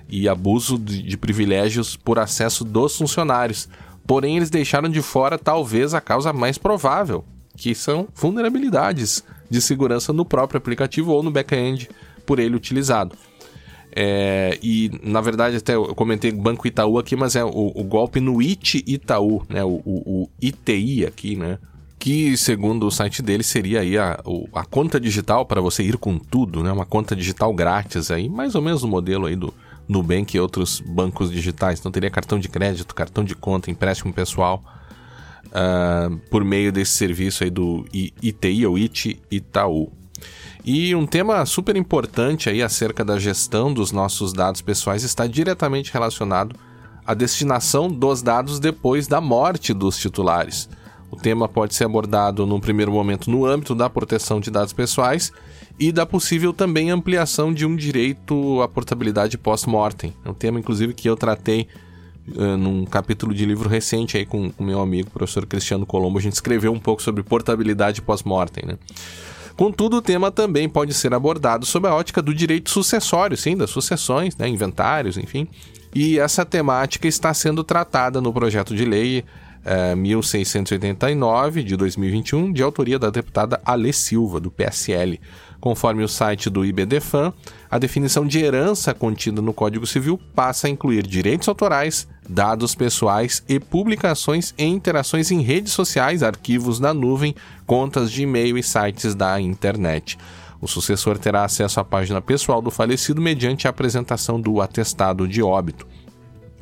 e 0.09 0.27
abuso 0.27 0.79
de, 0.79 1.03
de 1.03 1.17
privilégios 1.17 1.95
por 1.95 2.17
acesso 2.17 2.63
dos 2.63 2.97
funcionários 2.97 3.69
Porém, 4.05 4.37
eles 4.37 4.49
deixaram 4.49 4.89
de 4.89 5.01
fora 5.01 5.37
talvez 5.37 5.93
a 5.93 6.01
causa 6.01 6.33
mais 6.33 6.57
provável, 6.57 7.23
que 7.55 7.75
são 7.75 8.07
vulnerabilidades 8.15 9.23
de 9.49 9.61
segurança 9.61 10.13
no 10.13 10.25
próprio 10.25 10.57
aplicativo 10.57 11.11
ou 11.11 11.23
no 11.23 11.31
back-end 11.31 11.89
por 12.25 12.39
ele 12.39 12.55
utilizado. 12.55 13.15
É, 13.95 14.57
e 14.61 14.91
na 15.03 15.19
verdade, 15.19 15.57
até 15.57 15.75
eu 15.75 15.95
comentei 15.95 16.31
Banco 16.31 16.67
Itaú 16.67 16.99
aqui, 16.99 17.15
mas 17.15 17.35
é 17.35 17.43
o, 17.43 17.71
o 17.75 17.83
golpe 17.83 18.19
no 18.19 18.39
IT 18.41 18.83
Itaú, 18.85 19.43
né? 19.49 19.63
O, 19.63 19.81
o, 19.83 20.23
o, 20.23 20.29
ITI 20.41 21.05
aqui, 21.05 21.35
né? 21.35 21.57
Que 21.97 22.37
segundo 22.37 22.85
o 22.85 22.91
site 22.91 23.21
dele 23.21 23.43
seria 23.43 23.81
aí 23.81 23.97
a, 23.97 24.21
a 24.53 24.63
conta 24.63 24.99
digital 24.99 25.45
para 25.45 25.59
você 25.59 25.83
ir 25.83 25.97
com 25.97 26.17
tudo, 26.19 26.63
né? 26.63 26.71
Uma 26.71 26.85
conta 26.85 27.15
digital 27.15 27.53
grátis 27.53 28.11
aí, 28.11 28.29
mais 28.29 28.53
ou 28.53 28.61
menos 28.61 28.83
o 28.83 28.87
modelo 28.87 29.25
aí 29.25 29.35
do, 29.35 29.53
Nubank 29.89 30.37
e 30.37 30.39
outros 30.39 30.79
bancos 30.79 31.31
digitais. 31.31 31.79
Então 31.79 31.91
teria 31.91 32.11
cartão 32.11 32.39
de 32.39 32.47
crédito, 32.47 32.93
cartão 32.93 33.23
de 33.23 33.35
conta, 33.35 33.71
empréstimo 33.71 34.13
pessoal 34.13 34.63
uh, 35.47 36.15
por 36.29 36.43
meio 36.43 36.71
desse 36.71 36.91
serviço 36.91 37.43
aí 37.43 37.49
do 37.49 37.85
ITI 37.91 38.67
ou 38.67 38.77
IT 38.77 39.19
Itaú. 39.31 39.91
E 40.63 40.93
um 40.93 41.07
tema 41.07 41.45
super 41.45 41.75
importante 41.75 42.49
aí 42.49 42.61
acerca 42.61 43.03
da 43.03 43.17
gestão 43.17 43.73
dos 43.73 43.91
nossos 43.91 44.31
dados 44.31 44.61
pessoais 44.61 45.03
está 45.03 45.25
diretamente 45.25 45.91
relacionado 45.91 46.55
à 47.05 47.13
destinação 47.13 47.89
dos 47.89 48.21
dados 48.21 48.59
depois 48.59 49.07
da 49.07 49.19
morte 49.19 49.73
dos 49.73 49.97
titulares. 49.97 50.69
O 51.09 51.15
tema 51.15 51.47
pode 51.47 51.73
ser 51.73 51.85
abordado 51.85 52.45
num 52.45 52.59
primeiro 52.59 52.91
momento 52.91 53.31
no 53.31 53.45
âmbito 53.45 53.73
da 53.73 53.89
proteção 53.89 54.39
de 54.39 54.51
dados 54.51 54.73
pessoais 54.73 55.31
e 55.79 55.91
da 55.91 56.05
possível 56.05 56.51
também 56.51 56.91
ampliação 56.91 57.53
de 57.53 57.65
um 57.65 57.75
direito 57.75 58.61
à 58.61 58.67
portabilidade 58.67 59.37
pós-mortem. 59.37 60.13
É 60.25 60.29
um 60.29 60.33
tema, 60.33 60.59
inclusive, 60.59 60.93
que 60.93 61.09
eu 61.09 61.15
tratei 61.15 61.67
uh, 62.35 62.57
num 62.57 62.85
capítulo 62.85 63.33
de 63.33 63.45
livro 63.45 63.69
recente 63.69 64.17
aí 64.17 64.25
com 64.25 64.51
o 64.57 64.63
meu 64.63 64.81
amigo, 64.81 65.09
professor 65.09 65.45
Cristiano 65.45 65.85
Colombo, 65.85 66.19
a 66.19 66.21
gente 66.21 66.33
escreveu 66.33 66.73
um 66.73 66.79
pouco 66.79 67.01
sobre 67.01 67.23
portabilidade 67.23 68.01
pós-mortem, 68.01 68.65
né? 68.65 68.77
Contudo, 69.55 69.97
o 69.97 70.01
tema 70.01 70.31
também 70.31 70.69
pode 70.69 70.93
ser 70.93 71.13
abordado 71.13 71.65
sob 71.65 71.85
a 71.85 71.93
ótica 71.93 72.21
do 72.21 72.33
direito 72.33 72.69
sucessório, 72.69 73.35
sim, 73.35 73.57
das 73.57 73.69
sucessões, 73.69 74.37
né, 74.37 74.47
inventários, 74.47 75.17
enfim. 75.17 75.49
E 75.93 76.17
essa 76.17 76.45
temática 76.45 77.09
está 77.09 77.33
sendo 77.33 77.61
tratada 77.61 78.21
no 78.21 78.31
projeto 78.31 78.73
de 78.73 78.85
lei 78.85 79.25
1689 79.97 81.63
de 81.63 81.75
2021, 81.75 82.53
de 82.53 82.63
autoria 82.63 82.97
da 82.97 83.09
deputada 83.09 83.59
Alê 83.65 83.91
Silva, 83.91 84.39
do 84.39 84.49
PSL. 84.49 85.19
Conforme 85.59 86.03
o 86.03 86.07
site 86.07 86.49
do 86.49 86.63
IBDFAN, 86.63 87.33
a 87.69 87.77
definição 87.77 88.25
de 88.25 88.39
herança 88.39 88.93
contida 88.93 89.41
no 89.41 89.53
Código 89.53 89.85
Civil 89.85 90.19
passa 90.33 90.67
a 90.67 90.69
incluir 90.69 91.05
direitos 91.05 91.49
autorais, 91.49 92.07
dados 92.27 92.73
pessoais 92.75 93.43
e 93.47 93.59
publicações 93.59 94.53
e 94.57 94.63
interações 94.63 95.31
em 95.31 95.41
redes 95.41 95.73
sociais, 95.73 96.23
arquivos 96.23 96.79
na 96.79 96.93
nuvem, 96.93 97.35
contas 97.65 98.09
de 98.09 98.23
e-mail 98.23 98.57
e 98.57 98.63
sites 98.63 99.13
da 99.13 99.39
internet. 99.41 100.17
O 100.61 100.67
sucessor 100.67 101.17
terá 101.17 101.43
acesso 101.45 101.79
à 101.79 101.85
página 101.85 102.21
pessoal 102.21 102.61
do 102.61 102.71
falecido 102.71 103.21
mediante 103.21 103.67
a 103.67 103.69
apresentação 103.69 104.39
do 104.39 104.61
atestado 104.61 105.27
de 105.27 105.41
óbito. 105.41 105.87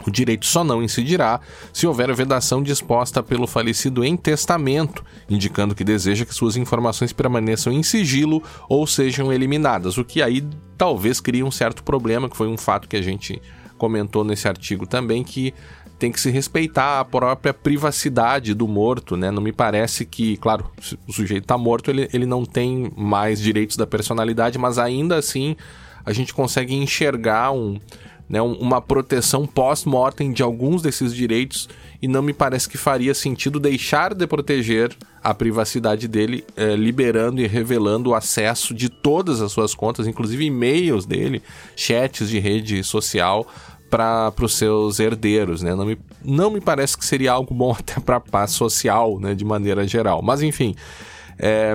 O 0.07 0.11
direito 0.11 0.45
só 0.45 0.63
não 0.63 0.81
incidirá 0.81 1.41
se 1.73 1.85
houver 1.85 2.15
vedação 2.15 2.63
disposta 2.63 3.21
pelo 3.21 3.45
falecido 3.45 4.05
em 4.05 4.15
testamento, 4.15 5.03
indicando 5.29 5.75
que 5.75 5.83
deseja 5.83 6.25
que 6.25 6.33
suas 6.33 6.55
informações 6.55 7.11
permaneçam 7.11 7.73
em 7.73 7.83
sigilo 7.83 8.41
ou 8.69 8.87
sejam 8.87 9.33
eliminadas, 9.33 9.97
o 9.97 10.05
que 10.05 10.21
aí 10.21 10.47
talvez 10.77 11.19
crie 11.19 11.43
um 11.43 11.51
certo 11.51 11.83
problema, 11.83 12.29
que 12.29 12.37
foi 12.37 12.47
um 12.47 12.57
fato 12.57 12.87
que 12.87 12.95
a 12.95 13.01
gente 13.01 13.41
comentou 13.77 14.23
nesse 14.23 14.47
artigo 14.47 14.87
também, 14.87 15.25
que 15.25 15.53
tem 15.99 16.11
que 16.11 16.21
se 16.21 16.29
respeitar 16.29 16.99
a 16.99 17.05
própria 17.05 17.53
privacidade 17.53 18.53
do 18.53 18.67
morto, 18.67 19.17
né? 19.17 19.29
Não 19.29 19.41
me 19.41 19.51
parece 19.51 20.05
que, 20.05 20.37
claro, 20.37 20.71
o 21.07 21.11
sujeito 21.11 21.43
está 21.43 21.57
morto, 21.57 21.89
ele, 21.89 22.07
ele 22.13 22.25
não 22.25 22.45
tem 22.45 22.91
mais 22.95 23.41
direitos 23.41 23.75
da 23.75 23.85
personalidade, 23.85 24.57
mas 24.57 24.77
ainda 24.77 25.17
assim 25.17 25.55
a 26.05 26.13
gente 26.13 26.33
consegue 26.33 26.73
enxergar 26.73 27.51
um, 27.51 27.79
né, 28.29 28.41
uma 28.41 28.81
proteção 28.81 29.45
pós-mortem 29.47 30.31
de 30.31 30.43
alguns 30.43 30.81
desses 30.81 31.13
direitos 31.13 31.69
e 32.01 32.07
não 32.07 32.21
me 32.21 32.33
parece 32.33 32.67
que 32.67 32.77
faria 32.77 33.13
sentido 33.13 33.59
deixar 33.59 34.13
de 34.13 34.27
proteger 34.27 34.95
a 35.23 35.33
privacidade 35.33 36.07
dele, 36.07 36.45
eh, 36.55 36.75
liberando 36.75 37.41
e 37.41 37.47
revelando 37.47 38.11
o 38.11 38.15
acesso 38.15 38.73
de 38.73 38.89
todas 38.89 39.41
as 39.41 39.51
suas 39.51 39.73
contas, 39.73 40.07
inclusive 40.07 40.45
e-mails 40.45 41.05
dele, 41.05 41.41
chats 41.75 42.29
de 42.29 42.39
rede 42.39 42.83
social 42.83 43.47
para 43.89 44.33
os 44.41 44.55
seus 44.55 44.99
herdeiros, 44.99 45.61
né? 45.61 45.73
Não 45.73 45.85
me, 45.85 45.97
não 46.23 46.51
me 46.51 46.61
parece 46.61 46.97
que 46.97 47.05
seria 47.05 47.31
algo 47.31 47.53
bom 47.53 47.71
até 47.77 47.99
para 47.99 48.17
a 48.17 48.21
paz 48.21 48.51
social, 48.51 49.19
né, 49.19 49.33
de 49.33 49.45
maneira 49.45 49.87
geral. 49.87 50.21
Mas 50.21 50.41
enfim, 50.41 50.75
é, 51.39 51.73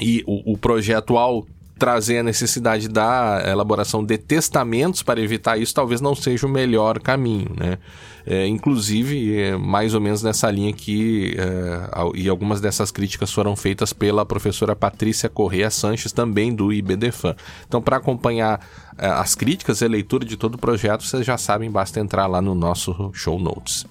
e 0.00 0.22
o, 0.26 0.52
o 0.52 0.58
projeto 0.58 1.16
ao 1.16 1.46
trazer 1.78 2.18
a 2.18 2.22
necessidade 2.22 2.88
da 2.88 3.42
elaboração 3.46 4.04
de 4.04 4.16
testamentos 4.16 5.02
para 5.02 5.20
evitar 5.20 5.58
isso 5.58 5.74
talvez 5.74 6.00
não 6.00 6.14
seja 6.14 6.46
o 6.46 6.50
melhor 6.50 7.00
caminho, 7.00 7.50
né? 7.56 7.78
É, 8.26 8.46
inclusive, 8.46 9.38
é, 9.38 9.56
mais 9.56 9.92
ou 9.92 10.00
menos 10.00 10.22
nessa 10.22 10.50
linha 10.50 10.72
que 10.72 11.36
é, 11.36 11.90
e 12.14 12.26
algumas 12.26 12.58
dessas 12.58 12.90
críticas 12.90 13.30
foram 13.30 13.54
feitas 13.54 13.92
pela 13.92 14.24
professora 14.24 14.74
Patrícia 14.74 15.28
Correa 15.28 15.70
Sanches, 15.70 16.10
também 16.10 16.54
do 16.54 16.72
IBDFAN. 16.72 17.36
Então, 17.68 17.82
para 17.82 17.98
acompanhar 17.98 18.60
é, 18.96 19.06
as 19.06 19.34
críticas 19.34 19.82
e 19.82 19.84
a 19.84 19.88
leitura 19.88 20.24
de 20.24 20.38
todo 20.38 20.54
o 20.54 20.58
projeto, 20.58 21.04
vocês 21.04 21.26
já 21.26 21.36
sabem, 21.36 21.70
basta 21.70 22.00
entrar 22.00 22.26
lá 22.26 22.40
no 22.40 22.54
nosso 22.54 23.10
show 23.12 23.38
notes. 23.38 23.84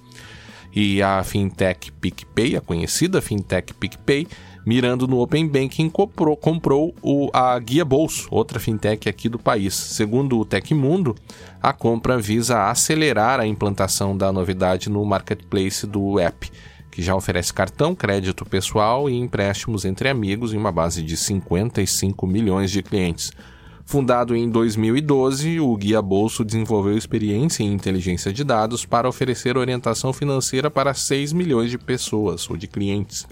E 0.76 1.04
a 1.04 1.24
fintech 1.24 1.92
PicPay, 1.92 2.56
a 2.56 2.62
conhecida 2.62 3.22
fintech 3.22 3.74
PicPay, 3.76 4.28
mirando 4.66 5.08
no 5.08 5.20
Open 5.20 5.48
Banking, 5.48 5.90
comprou, 5.90 6.36
comprou 6.36 6.96
o, 7.02 7.30
a 7.32 7.58
Guia 7.60 7.86
Bolso, 7.86 8.28
outra 8.32 8.60
fintech 8.60 9.08
aqui 9.08 9.30
do 9.30 9.38
país. 9.38 9.74
Segundo 9.76 10.40
o 10.40 10.46
Tecmundo, 10.46 11.16
a 11.62 11.74
compra 11.74 12.18
visa 12.18 12.70
acelerar 12.70 13.40
a 13.40 13.46
implantação 13.46 14.18
da 14.18 14.32
novidade 14.32 14.90
no 14.90 15.06
marketplace 15.06 15.86
do 15.86 16.20
app, 16.20 16.50
que 16.90 17.02
já 17.02 17.16
oferece 17.16 17.54
cartão, 17.54 17.94
crédito 17.94 18.46
pessoal 18.46 19.10
e 19.10 19.16
empréstimos 19.16 19.86
entre 19.86 20.10
amigos 20.10 20.54
em 20.54 20.58
uma 20.58 20.72
base 20.72 21.04
de 21.04 21.18
55 21.18 22.26
milhões 22.26 22.72
de 22.72 22.82
clientes. 22.82 23.32
Fundado 23.86 24.36
em 24.36 24.50
2012, 24.50 25.60
o 25.60 25.76
Guia 25.76 26.02
Bolso 26.02 26.44
desenvolveu 26.44 26.98
experiência 26.98 27.64
em 27.64 27.74
inteligência 27.74 28.32
de 28.32 28.44
dados 28.44 28.86
para 28.86 29.08
oferecer 29.08 29.58
orientação 29.58 30.14
financeira 30.14 30.72
para 30.72 30.94
6 30.94 31.34
milhões 31.34 31.70
de 31.70 31.78
pessoas 31.78 32.50
ou 32.50 32.58
de 32.58 32.68
clientes. 32.68 33.28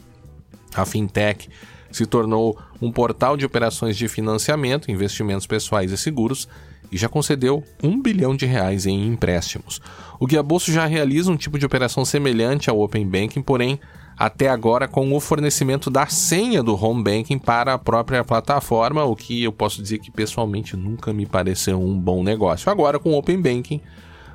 A 0.75 0.85
fintech 0.85 1.49
se 1.91 2.05
tornou 2.05 2.57
um 2.81 2.91
portal 2.91 3.35
de 3.35 3.45
operações 3.45 3.97
de 3.97 4.07
financiamento, 4.07 4.91
investimentos 4.91 5.47
pessoais 5.47 5.91
e 5.91 5.97
seguros 5.97 6.47
e 6.91 6.97
já 6.97 7.07
concedeu 7.07 7.63
um 7.81 8.01
bilhão 8.01 8.35
de 8.35 8.45
reais 8.45 8.85
em 8.85 9.07
empréstimos. 9.07 9.81
O 10.19 10.27
Guia 10.27 10.43
Bolso 10.43 10.71
já 10.71 10.85
realiza 10.85 11.31
um 11.31 11.37
tipo 11.37 11.57
de 11.57 11.65
operação 11.65 12.03
semelhante 12.03 12.69
ao 12.69 12.79
Open 12.79 13.07
Banking, 13.07 13.41
porém 13.41 13.79
até 14.17 14.49
agora 14.49 14.87
com 14.87 15.13
o 15.13 15.19
fornecimento 15.19 15.89
da 15.89 16.07
senha 16.07 16.61
do 16.61 16.75
Home 16.75 17.03
Banking 17.03 17.39
para 17.39 17.73
a 17.73 17.77
própria 17.77 18.23
plataforma, 18.23 19.03
o 19.03 19.15
que 19.15 19.43
eu 19.43 19.51
posso 19.51 19.81
dizer 19.81 19.99
que 19.99 20.11
pessoalmente 20.11 20.77
nunca 20.77 21.11
me 21.11 21.25
pareceu 21.25 21.81
um 21.81 21.97
bom 21.97 22.23
negócio. 22.23 22.71
Agora 22.71 22.99
com 22.99 23.11
o 23.11 23.17
Open 23.17 23.41
Banking, 23.41 23.81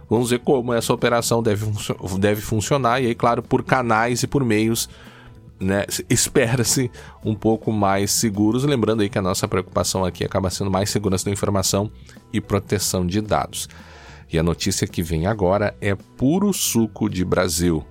vamos 0.09 0.30
ver 0.30 0.40
como 0.40 0.73
essa 0.73 0.92
operação 0.92 1.42
deve, 1.42 1.66
deve 2.18 2.40
funcionar 2.40 3.02
e 3.02 3.06
aí, 3.06 3.14
claro, 3.14 3.42
por 3.42 3.62
canais 3.62 4.23
e 4.23 4.26
por 4.26 4.45
meios 4.45 4.88
né, 5.61 5.85
espera-se 6.09 6.90
um 7.25 7.35
pouco 7.35 7.73
mais 7.73 8.11
seguros, 8.11 8.64
lembrando 8.64 9.02
aí 9.02 9.09
que 9.09 9.18
a 9.18 9.23
nossa 9.23 9.49
preocupação 9.49 10.04
aqui 10.04 10.25
acaba 10.25 10.50
sendo 10.50 10.71
mais 10.71 10.90
segurança 10.90 11.25
da 11.25 11.30
informação 11.30 11.90
e 12.33 12.40
proteção 12.40 13.06
de 13.06 13.21
dados. 13.21 13.68
E 14.33 14.38
a 14.38 14.42
notícia 14.42 14.87
que 14.87 15.02
vem 15.02 15.26
agora 15.26 15.76
é 15.80 15.95
puro 15.95 16.52
suco 16.52 17.09
de 17.09 17.25
Brasil. 17.25 17.85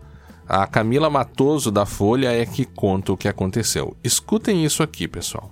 A 0.48 0.68
Camila 0.68 1.10
Matoso 1.10 1.72
da 1.72 1.88
Folha 1.88 2.32
é 2.32 2.46
que 2.46 2.66
conta 2.66 3.12
o 3.12 3.18
que 3.18 3.28
aconteceu. 3.28 3.98
Escutem 4.04 4.64
isso 4.64 4.84
aqui, 4.84 5.08
pessoal. 5.08 5.52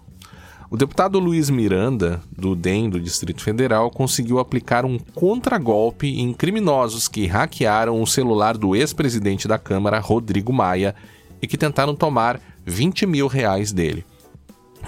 O 0.70 0.78
deputado 0.78 1.18
Luiz 1.18 1.50
Miranda, 1.50 2.22
do 2.32 2.56
DEM 2.56 2.90
do 2.90 3.00
Distrito 3.00 3.44
Federal, 3.44 3.90
conseguiu 3.90 4.38
aplicar 4.38 4.86
um 4.86 5.00
contragolpe 5.00 6.20
em 6.20 6.32
criminosos 6.32 7.08
que 7.08 7.26
hackearam 7.26 8.02
o 8.02 8.08
celular 8.08 8.56
do 8.56 8.76
ex-presidente 8.76 9.48
da 9.48 9.58
Câmara, 9.58 10.00
Rodrigo 10.00 10.54
Maia, 10.54 10.94
e 11.42 11.48
que 11.48 11.58
tentaram 11.58 11.96
tomar 11.96 12.40
20 12.66 13.06
mil 13.08 13.28
reais 13.28 13.72
dele. 13.72 14.06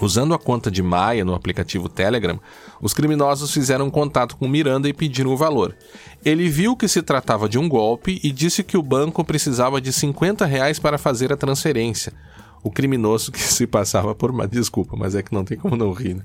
Usando 0.01 0.33
a 0.33 0.39
conta 0.39 0.69
de 0.69 0.83
Maia 0.83 1.23
no 1.23 1.33
aplicativo 1.33 1.87
Telegram, 1.87 2.39
os 2.81 2.93
criminosos 2.93 3.51
fizeram 3.51 3.89
contato 3.89 4.35
com 4.35 4.47
Miranda 4.47 4.89
e 4.89 4.93
pediram 4.93 5.31
o 5.31 5.37
valor. 5.37 5.75
Ele 6.23 6.49
viu 6.49 6.75
que 6.75 6.87
se 6.87 7.01
tratava 7.01 7.47
de 7.47 7.57
um 7.57 7.69
golpe 7.69 8.19
e 8.23 8.31
disse 8.31 8.63
que 8.63 8.77
o 8.77 8.83
banco 8.83 9.23
precisava 9.23 9.79
de 9.79 9.93
50 9.93 10.45
reais 10.45 10.79
para 10.79 10.97
fazer 10.97 11.31
a 11.31 11.37
transferência. 11.37 12.13
O 12.61 12.71
criminoso 12.71 13.31
que 13.31 13.39
se 13.39 13.67
passava 13.67 14.15
por 14.15 14.31
Maia. 14.31 14.49
Desculpa, 14.49 14.97
mas 14.97 15.13
é 15.13 15.21
que 15.21 15.31
não 15.31 15.45
tem 15.45 15.55
como 15.55 15.75
não 15.77 15.93
rir. 15.93 16.15
Né? 16.15 16.23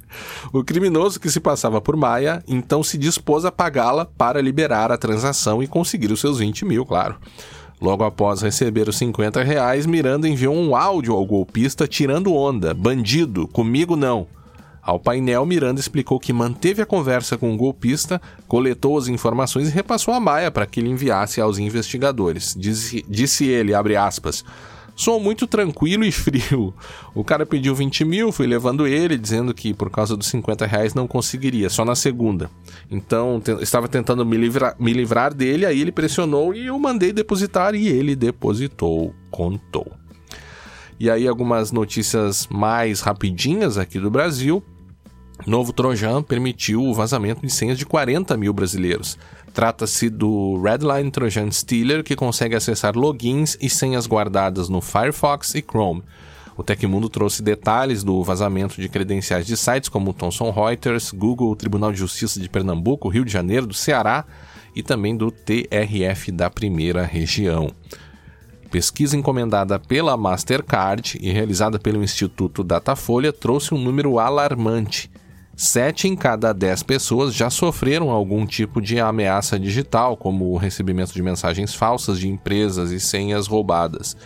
O 0.53 0.65
criminoso 0.65 1.21
que 1.21 1.31
se 1.31 1.39
passava 1.39 1.83
por 1.83 1.95
Maia 1.97 2.43
então 2.49 2.83
se 2.83 2.97
dispôs 2.97 3.45
a 3.45 3.53
pagá-la 3.53 4.07
para 4.07 4.41
liberar 4.41 4.91
a 4.91 4.97
transação 4.97 5.63
e 5.63 5.67
conseguir 5.67 6.11
os 6.11 6.19
seus 6.19 6.39
20 6.39 6.65
mil, 6.65 6.87
claro. 6.87 7.17
Logo 7.81 8.05
após 8.05 8.43
receber 8.43 8.89
os 8.89 8.99
50 8.99 9.43
reais, 9.43 9.87
Miranda 9.87 10.29
enviou 10.29 10.55
um 10.55 10.77
áudio 10.77 11.15
ao 11.15 11.25
golpista 11.25 11.87
tirando 11.89 12.35
onda. 12.35 12.75
Bandido, 12.75 13.49
comigo 13.49 13.97
não. 13.97 14.27
Ao 14.83 14.99
painel, 14.99 15.47
Miranda 15.47 15.81
explicou 15.81 16.19
que 16.19 16.33
manteve 16.33 16.83
a 16.83 16.87
conversa 16.87 17.39
com 17.39 17.55
o 17.55 17.57
golpista, 17.57 18.21
coletou 18.49 18.99
as 18.99 19.09
informações 19.09 19.69
e 19.69 19.73
repassou 19.73 20.13
a 20.13 20.21
Maia 20.21 20.51
para 20.51 20.67
que 20.67 20.81
ele 20.81 20.89
enviasse 20.89 21.41
aos 21.41 21.59
investigadores. 21.59 22.55
Disse, 22.59 23.05
disse 23.09 23.47
ele, 23.47 23.75
aspas, 23.75 24.45
Sou 25.01 25.19
muito 25.19 25.47
tranquilo 25.47 26.05
e 26.05 26.13
frio. 26.13 26.75
O 27.15 27.25
cara 27.25 27.47
pediu 27.47 27.75
20 27.75 28.05
mil, 28.05 28.31
fui 28.31 28.47
levando 28.47 28.87
ele, 28.87 29.17
dizendo 29.17 29.55
que 29.55 29.73
por 29.73 29.89
causa 29.89 30.15
dos 30.15 30.27
50 30.27 30.67
reais 30.67 30.93
não 30.93 31.09
conseguiria, 31.09 31.71
só 31.71 31.87
na 31.87 31.95
segunda. 31.95 32.51
Então, 32.91 33.41
estava 33.63 33.89
tentando 33.89 34.27
me 34.27 34.37
livrar, 34.37 34.77
me 34.79 34.93
livrar 34.93 35.33
dele, 35.33 35.65
aí 35.65 35.81
ele 35.81 35.91
pressionou 35.91 36.55
e 36.55 36.67
eu 36.67 36.79
mandei 36.79 37.15
depositar 37.15 37.75
e 37.75 37.89
ele 37.89 38.15
depositou, 38.15 39.15
contou. 39.31 39.91
E 40.99 41.09
aí 41.09 41.27
algumas 41.27 41.73
notícias 41.73 42.47
mais 42.51 43.01
rapidinhas 43.01 43.79
aqui 43.79 43.99
do 43.99 44.11
Brasil. 44.11 44.63
Novo 45.47 45.73
Trojan 45.73 46.23
permitiu 46.23 46.83
o 46.83 46.95
vazamento 46.95 47.41
de 47.41 47.51
senhas 47.51 47.79
de 47.79 47.87
40 47.87 48.37
mil 48.37 48.53
brasileiros. 48.53 49.19
Trata-se 49.55 50.09
do 50.11 50.61
Redline 50.63 51.11
Trojan 51.11 51.51
Stealer, 51.51 52.05
que 52.05 52.15
consegue 52.15 52.55
acessar 52.55 52.97
logins 52.97 53.57
e 53.61 53.69
senhas 53.69 54.07
guardadas 54.07 54.69
no 54.69 54.81
Firefox 54.81 55.55
e 55.55 55.63
Chrome. 55.63 56.03
O 56.57 56.63
Tecmundo 56.63 57.09
trouxe 57.09 57.43
detalhes 57.43 58.05
do 58.05 58.23
vazamento 58.23 58.81
de 58.81 58.89
credenciais 58.89 59.47
de 59.47 59.57
sites 59.57 59.89
como 59.89 60.13
Thomson 60.13 60.51
Reuters, 60.51 61.11
Google, 61.11 61.57
Tribunal 61.57 61.91
de 61.91 61.99
Justiça 61.99 62.39
de 62.39 62.49
Pernambuco, 62.49 63.09
Rio 63.09 63.25
de 63.25 63.33
Janeiro, 63.33 63.67
do 63.67 63.75
Ceará 63.75 64.27
e 64.77 64.83
também 64.83 65.17
do 65.17 65.31
TRF 65.31 66.31
da 66.31 66.51
primeira 66.51 67.03
região. 67.03 67.73
Pesquisa 68.71 69.17
encomendada 69.17 69.81
pela 69.81 70.17
Mastercard 70.17 71.19
e 71.21 71.33
realizada 71.33 71.79
pelo 71.79 72.05
Instituto 72.05 72.63
Datafolha 72.63 73.33
trouxe 73.33 73.75
um 73.75 73.79
número 73.79 74.19
alarmante. 74.21 75.10
Sete 75.63 76.09
em 76.09 76.17
cada 76.17 76.55
dez 76.55 76.83
pessoas 76.83 77.35
já 77.35 77.51
sofreram 77.51 78.09
algum 78.09 78.47
tipo 78.47 78.81
de 78.81 78.99
ameaça 78.99 79.59
digital, 79.59 80.17
como 80.17 80.47
o 80.47 80.57
recebimento 80.57 81.13
de 81.13 81.23
mensagens 81.23 81.75
falsas 81.75 82.19
de 82.19 82.27
empresas 82.27 82.91
e 82.91 82.99
senhas 82.99 83.47
roubadas. 83.47 84.17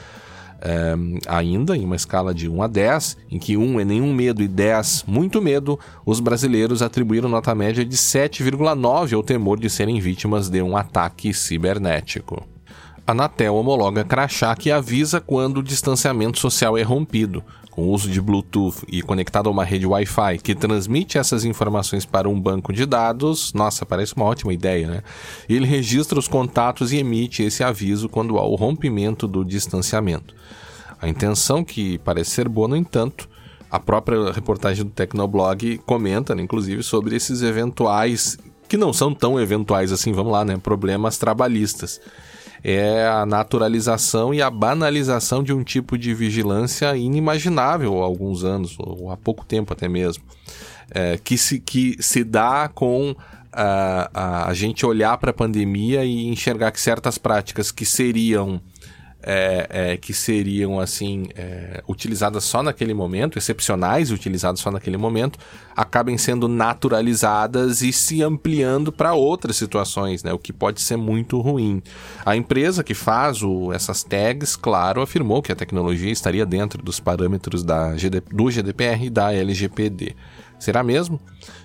É, 0.61 0.95
ainda 1.27 1.77
em 1.77 1.85
uma 1.85 1.97
escala 1.97 2.33
de 2.33 2.49
1 2.49 2.63
a 2.63 2.69
10, 2.69 3.17
em 3.33 3.41
que 3.41 3.57
1 3.57 3.81
é 3.81 3.85
nenhum 3.85 4.15
medo 4.15 4.45
e 4.45 4.47
10 4.47 5.07
muito 5.09 5.43
medo, 5.43 5.77
os 6.07 6.21
brasileiros 6.21 6.83
atribuíram 6.83 7.29
nota 7.29 7.53
média 7.53 7.85
de 7.85 7.97
7,9 7.97 9.17
ao 9.17 9.23
temor 9.25 9.59
de 9.59 9.69
serem 9.69 9.99
vítimas 9.99 10.49
de 10.49 10.63
um 10.63 10.77
ataque 10.77 11.35
cibernético. 11.35 12.47
A 13.05 13.11
Anatel 13.11 13.57
homologa 13.57 14.05
crachá 14.05 14.55
que 14.55 14.71
avisa 14.71 15.21
quando 15.21 15.59
o 15.59 15.63
distanciamento 15.65 16.39
social 16.39 16.79
é 16.79 16.83
rompido, 16.83 17.43
com 17.75 17.83
o 17.83 17.91
uso 17.91 18.09
de 18.09 18.21
Bluetooth 18.21 18.85
e 18.89 19.03
conectado 19.03 19.49
a 19.49 19.53
uma 19.53 19.65
rede 19.65 19.85
Wi-Fi 19.85 20.39
que 20.39 20.55
transmite 20.55 21.19
essas 21.19 21.45
informações 21.45 22.07
para 22.07 22.29
um 22.29 22.41
banco 22.41 22.73
de 22.73 22.87
dados. 22.87 23.53
Nossa, 23.53 23.85
parece 23.85 24.15
uma 24.15 24.25
ótima 24.25 24.55
ideia, 24.55 24.87
né? 24.87 25.03
Ele 25.49 25.67
registra 25.67 26.17
os 26.17 26.29
contatos 26.29 26.93
e 26.93 26.99
emite 26.99 27.43
esse 27.43 27.65
aviso 27.65 28.09
quando 28.09 28.39
há 28.39 28.47
o 28.47 28.55
rompimento 28.55 29.27
do 29.27 29.45
distanciamento. 29.45 30.37
A 31.03 31.09
intenção, 31.09 31.65
que 31.65 31.99
parece 31.99 32.31
ser 32.31 32.49
boa, 32.49 32.69
no 32.69 32.77
entanto, 32.77 33.29
a 33.69 33.81
própria 33.81 34.31
reportagem 34.31 34.85
do 34.85 34.93
Tecnoblog 34.93 35.79
comenta, 35.79 36.33
né, 36.33 36.43
inclusive, 36.43 36.81
sobre 36.85 37.17
esses 37.17 37.43
eventuais, 37.43 38.39
que 38.69 38.77
não 38.77 38.93
são 38.93 39.13
tão 39.13 39.41
eventuais 39.41 39.91
assim, 39.91 40.13
vamos 40.13 40.33
lá, 40.33 40.45
né? 40.45 40.57
Problemas 40.57 41.19
trabalhistas 41.19 42.01
é 42.65 43.07
a 43.07 43.27
naturalização 43.27 44.33
e 44.33 44.41
a 44.41 44.49
banalização 44.49 45.43
de 45.43 45.53
um 45.53 45.63
tipo 45.63 45.99
de 45.99 46.15
vigilância 46.15 46.97
inimaginável 46.97 48.03
há 48.03 48.07
alguns 48.07 48.43
anos, 48.43 48.77
ou 48.79 49.11
há 49.11 49.17
pouco 49.19 49.45
tempo 49.45 49.75
até 49.75 49.87
mesmo, 49.87 50.25
é, 50.91 51.19
que, 51.23 51.37
se, 51.37 51.61
que 51.61 52.03
se 52.03 52.25
dá 52.25 52.71
com 52.75 53.15
a, 53.53 54.49
a, 54.49 54.55
gente 54.55 54.87
olhar 54.87 55.19
para 55.19 55.31
a 55.31 55.35
pandemia 55.35 56.05
e 56.05 56.27
enxergar 56.27 56.73
que 56.73 56.81
certas 56.81 57.19
práticas 57.19 57.71
que 57.71 57.85
seriam 57.85 58.61
é, 59.27 59.67
é, 59.71 59.97
que 59.97 60.13
seriam 60.13 60.79
assim 60.79 61.29
é, 61.35 61.83
utilizadas 61.89 62.45
só 62.45 62.63
naquele 62.63 62.93
momento, 62.93 63.39
excepcionais 63.39 64.11
utilizadas 64.11 64.61
só 64.61 64.71
naquele 64.71 64.97
momento, 64.97 65.39
acabem 65.75 66.19
sendo 66.19 66.47
naturalizadas 66.47 67.83
e 67.83 67.93
se 67.93 68.23
ampliando 68.23 68.93
para 68.93 69.15
outras 69.15 69.57
situações, 69.57 70.23
né? 70.23 70.33
O 70.33 70.39
que 70.39 70.53
pode 70.53 70.81
ser 70.81 70.97
muito 70.97 71.41
ruim. 71.41 71.83
A 72.25 72.37
empresa 72.37 72.85
que 72.85 72.95
faz 72.95 73.43
o, 73.43 73.73
essas 73.73 74.05
tags, 74.05 74.57
claro, 74.57 75.01
afirmou 75.01 75.43
que 75.43 75.51
a 75.51 75.57
tecnologia 75.57 76.13
estaria 76.13 76.45
dentro 76.45 76.83
dos 76.83 77.01
parâmetros 77.01 77.65
da 77.65 77.95
GD, 77.95 78.21
do 78.31 78.51
GDPR 78.51 79.07
e 79.07 79.11
da 79.11 79.33
LGPD. 79.33 80.15
Será 80.59 80.83
mesmo? 80.83 81.21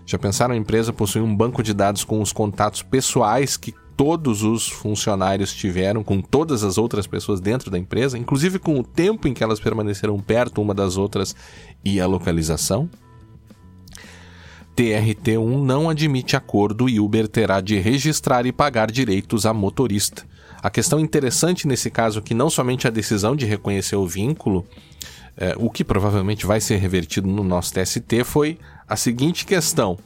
Já 0.06 0.18
pensaram 0.18 0.54
a 0.54 0.58
empresa 0.58 0.92
possuir 0.92 1.24
um 1.24 1.36
banco 1.36 1.62
de 1.62 1.74
dados 1.74 2.04
com 2.04 2.22
os 2.22 2.32
contatos 2.34 2.82
pessoais 2.82 3.56
que 3.56 3.74
todos 4.00 4.44
os 4.44 4.66
funcionários 4.70 5.54
tiveram 5.54 6.06
com 6.06 6.22
todas 6.22 6.64
as 6.64 6.78
outras 6.78 7.06
pessoas 7.06 7.42
dentro 7.42 7.70
da 7.70 7.78
empresa, 7.78 8.18
inclusive 8.18 8.58
com 8.58 8.80
o 8.80 8.84
tempo 8.84 9.28
em 9.28 9.34
que 9.34 9.44
elas 9.44 9.60
permaneceram 9.60 10.18
perto 10.22 10.62
uma 10.62 10.74
das 10.74 10.96
outras 10.96 11.36
e 11.84 12.00
a 12.00 12.08
localização? 12.08 12.90
TRT1 14.74 15.66
não 15.66 15.90
admite 15.90 16.38
acordo 16.38 16.88
e 16.88 16.98
Uber 16.98 17.28
terá 17.28 17.60
de 17.60 17.78
registrar 17.78 18.46
e 18.46 18.54
pagar 18.54 18.90
direitos 18.90 19.46
a 19.46 19.54
motorista. 19.54 20.26
A 20.64 20.70
questão 20.70 20.98
interessante 20.98 21.68
nesse 21.68 21.92
caso 21.92 22.20
é 22.20 22.22
que 22.22 22.34
não 22.34 22.50
somente 22.50 22.88
a 22.88 22.90
decisão 22.90 23.36
de 23.36 23.46
reconhecer 23.46 23.98
o 23.98 24.08
vínculo, 24.08 24.66
é, 25.36 25.56
o 25.58 25.70
que 25.70 25.84
provavelmente 25.84 26.46
vai 26.46 26.62
ser 26.62 26.78
revertido 26.78 27.28
no 27.28 27.44
nosso 27.44 27.74
TST, 27.74 28.24
foi 28.24 28.58
a 28.88 28.96
seguinte 28.96 29.46
questão: 29.46 29.98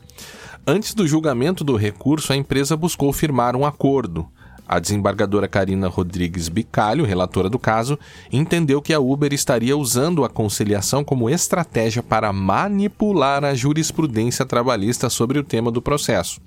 Antes 0.65 0.93
do 0.93 1.05
julgamento 1.05 1.61
do 1.61 1.75
recurso, 1.75 2.31
a 2.31 2.37
empresa 2.37 2.77
buscou 2.77 3.11
firmar 3.11 3.53
um 3.53 3.65
acordo. 3.65 4.25
A 4.65 4.79
desembargadora 4.79 5.45
Karina 5.45 5.89
Rodrigues 5.89 6.47
Bicalho, 6.47 7.03
relatora 7.03 7.49
do 7.49 7.59
caso, 7.59 7.99
entendeu 8.31 8.81
que 8.81 8.93
a 8.93 8.99
Uber 8.99 9.33
estaria 9.33 9.75
usando 9.75 10.23
a 10.23 10.29
conciliação 10.29 11.03
como 11.03 11.29
estratégia 11.29 12.01
para 12.01 12.31
manipular 12.31 13.43
a 13.43 13.53
jurisprudência 13.53 14.45
trabalhista 14.45 15.09
sobre 15.09 15.37
o 15.37 15.43
tema 15.43 15.69
do 15.69 15.81
processo. 15.81 16.39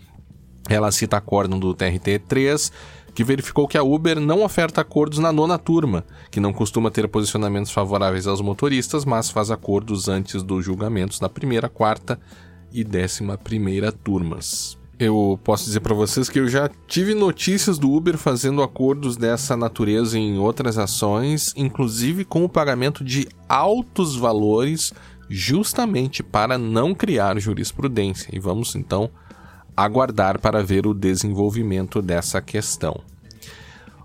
Ela 0.66 0.90
cita 0.90 1.18
acórdão 1.18 1.58
do 1.58 1.74
TRT 1.74 2.22
3, 2.26 2.72
que 3.14 3.22
verificou 3.22 3.68
que 3.68 3.76
a 3.76 3.82
Uber 3.82 4.18
não 4.18 4.42
oferta 4.42 4.80
acordos 4.80 5.18
na 5.18 5.30
nona 5.30 5.58
turma, 5.58 6.06
que 6.30 6.40
não 6.40 6.54
costuma 6.54 6.90
ter 6.90 7.06
posicionamentos 7.06 7.70
favoráveis 7.70 8.26
aos 8.26 8.40
motoristas, 8.40 9.04
mas 9.04 9.28
faz 9.28 9.50
acordos 9.50 10.08
antes 10.08 10.42
dos 10.42 10.64
julgamentos 10.64 11.20
na 11.20 11.28
primeira, 11.28 11.68
quarta 11.68 12.18
e 12.76 12.84
11 12.84 13.92
turmas. 14.04 14.78
Eu 14.98 15.38
posso 15.42 15.64
dizer 15.64 15.80
para 15.80 15.94
vocês 15.94 16.28
que 16.28 16.38
eu 16.38 16.48
já 16.48 16.70
tive 16.86 17.14
notícias 17.14 17.78
do 17.78 17.90
Uber 17.92 18.16
fazendo 18.16 18.62
acordos 18.62 19.16
dessa 19.16 19.56
natureza 19.56 20.18
em 20.18 20.38
outras 20.38 20.78
ações, 20.78 21.52
inclusive 21.56 22.24
com 22.24 22.44
o 22.44 22.48
pagamento 22.48 23.02
de 23.02 23.28
altos 23.48 24.16
valores, 24.16 24.92
justamente 25.28 26.22
para 26.22 26.56
não 26.56 26.94
criar 26.94 27.38
jurisprudência. 27.38 28.30
E 28.32 28.38
vamos 28.38 28.74
então 28.74 29.10
aguardar 29.76 30.38
para 30.38 30.62
ver 30.62 30.86
o 30.86 30.94
desenvolvimento 30.94 32.00
dessa 32.00 32.40
questão. 32.40 32.98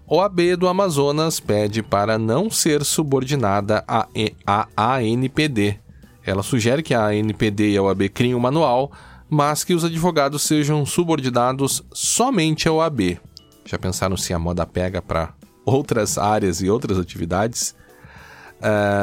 OAB 0.05 0.57
do 0.57 0.67
Amazonas 0.67 1.39
pede 1.39 1.81
para 1.81 2.17
não 2.17 2.49
ser 2.49 2.83
subordinada 2.83 3.81
à 3.87 4.67
ANPD 4.75 5.79
ela 6.25 6.43
sugere 6.43 6.83
que 6.83 6.93
a 6.93 7.07
ANPD 7.07 7.71
e 7.71 7.77
a 7.77 7.83
OAB 7.83 8.09
criem 8.09 8.35
um 8.35 8.39
manual, 8.39 8.91
mas 9.29 9.63
que 9.63 9.73
os 9.73 9.83
advogados 9.83 10.41
sejam 10.41 10.85
subordinados 10.85 11.83
somente 11.93 12.67
à 12.67 12.73
OAB. 12.73 13.17
Já 13.65 13.77
pensaram 13.79 14.17
se 14.17 14.33
a 14.33 14.39
moda 14.39 14.65
pega 14.65 15.01
para 15.01 15.33
outras 15.65 16.17
áreas 16.17 16.61
e 16.61 16.69
outras 16.69 16.97
atividades? 16.97 17.75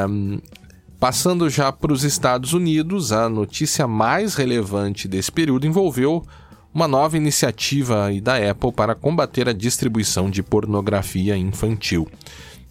Um, 0.09 0.39
passando 1.01 1.49
já 1.49 1.73
para 1.73 1.93
os 1.93 2.05
Estados 2.05 2.53
Unidos, 2.53 3.13
a 3.13 3.29
notícia 3.29 3.87
mais 3.87 4.35
relevante 4.35 5.09
desse 5.09 5.33
período 5.33 5.67
envolveu 5.67 6.25
uma 6.73 6.87
nova 6.87 7.17
iniciativa 7.17 8.09
da 8.23 8.37
Apple 8.51 8.73
para 8.73 8.95
combater 8.95 9.49
a 9.49 9.53
distribuição 9.53 10.31
de 10.31 10.43
pornografia 10.43 11.37
infantil. 11.37 12.07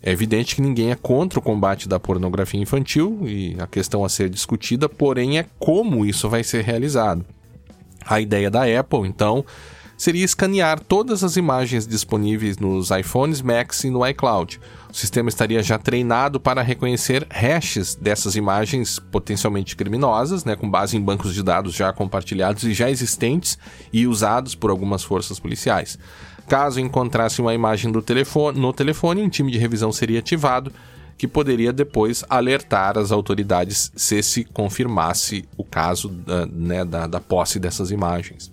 É 0.07 0.11
evidente 0.11 0.55
que 0.55 0.61
ninguém 0.61 0.89
é 0.89 0.95
contra 0.95 1.37
o 1.37 1.41
combate 1.41 1.85
da 1.85 1.99
pornografia 1.99 2.61
infantil 2.61 3.23
e 3.23 3.57
a 3.59 3.67
questão 3.67 4.05
a 4.05 4.09
ser 4.09 4.29
discutida, 4.29 4.87
porém 4.87 5.37
é 5.37 5.45
como 5.59 6.05
isso 6.05 6.29
vai 6.29 6.45
ser 6.45 6.63
realizado. 6.63 7.25
A 8.05 8.21
ideia 8.21 8.49
da 8.49 8.61
Apple, 8.79 9.05
então, 9.05 9.43
seria 9.97 10.23
escanear 10.23 10.79
todas 10.79 11.25
as 11.25 11.35
imagens 11.35 11.85
disponíveis 11.85 12.57
nos 12.57 12.89
iPhones, 12.89 13.41
Macs 13.41 13.83
e 13.83 13.89
no 13.89 14.07
iCloud. 14.07 14.61
O 14.89 14.93
sistema 14.93 15.27
estaria 15.27 15.61
já 15.61 15.77
treinado 15.77 16.39
para 16.39 16.61
reconhecer 16.61 17.27
hashes 17.29 17.93
dessas 17.93 18.37
imagens 18.37 18.99
potencialmente 18.99 19.75
criminosas, 19.75 20.45
né, 20.45 20.55
com 20.55 20.69
base 20.69 20.95
em 20.95 21.01
bancos 21.01 21.33
de 21.33 21.43
dados 21.43 21.75
já 21.75 21.91
compartilhados 21.91 22.63
e 22.63 22.73
já 22.73 22.89
existentes 22.89 23.59
e 23.91 24.07
usados 24.07 24.55
por 24.55 24.69
algumas 24.69 25.03
forças 25.03 25.37
policiais. 25.37 25.99
Caso 26.47 26.79
encontrasse 26.79 27.41
uma 27.41 27.53
imagem 27.53 27.91
do 27.91 28.01
telefone, 28.01 28.59
no 28.59 28.71
telefone, 28.71 29.21
um 29.21 29.29
time 29.29 29.51
de 29.51 29.57
revisão 29.57 29.91
seria 29.91 30.19
ativado, 30.19 30.71
que 31.17 31.27
poderia 31.27 31.73
depois 31.73 32.23
alertar 32.29 32.97
as 32.97 33.11
autoridades 33.11 33.91
se 33.95 34.21
se 34.21 34.43
confirmasse 34.45 35.45
o 35.57 35.63
caso 35.63 36.09
da, 36.09 36.45
né, 36.45 36.85
da, 36.85 37.07
da 37.07 37.19
posse 37.19 37.59
dessas 37.59 37.91
imagens. 37.91 38.51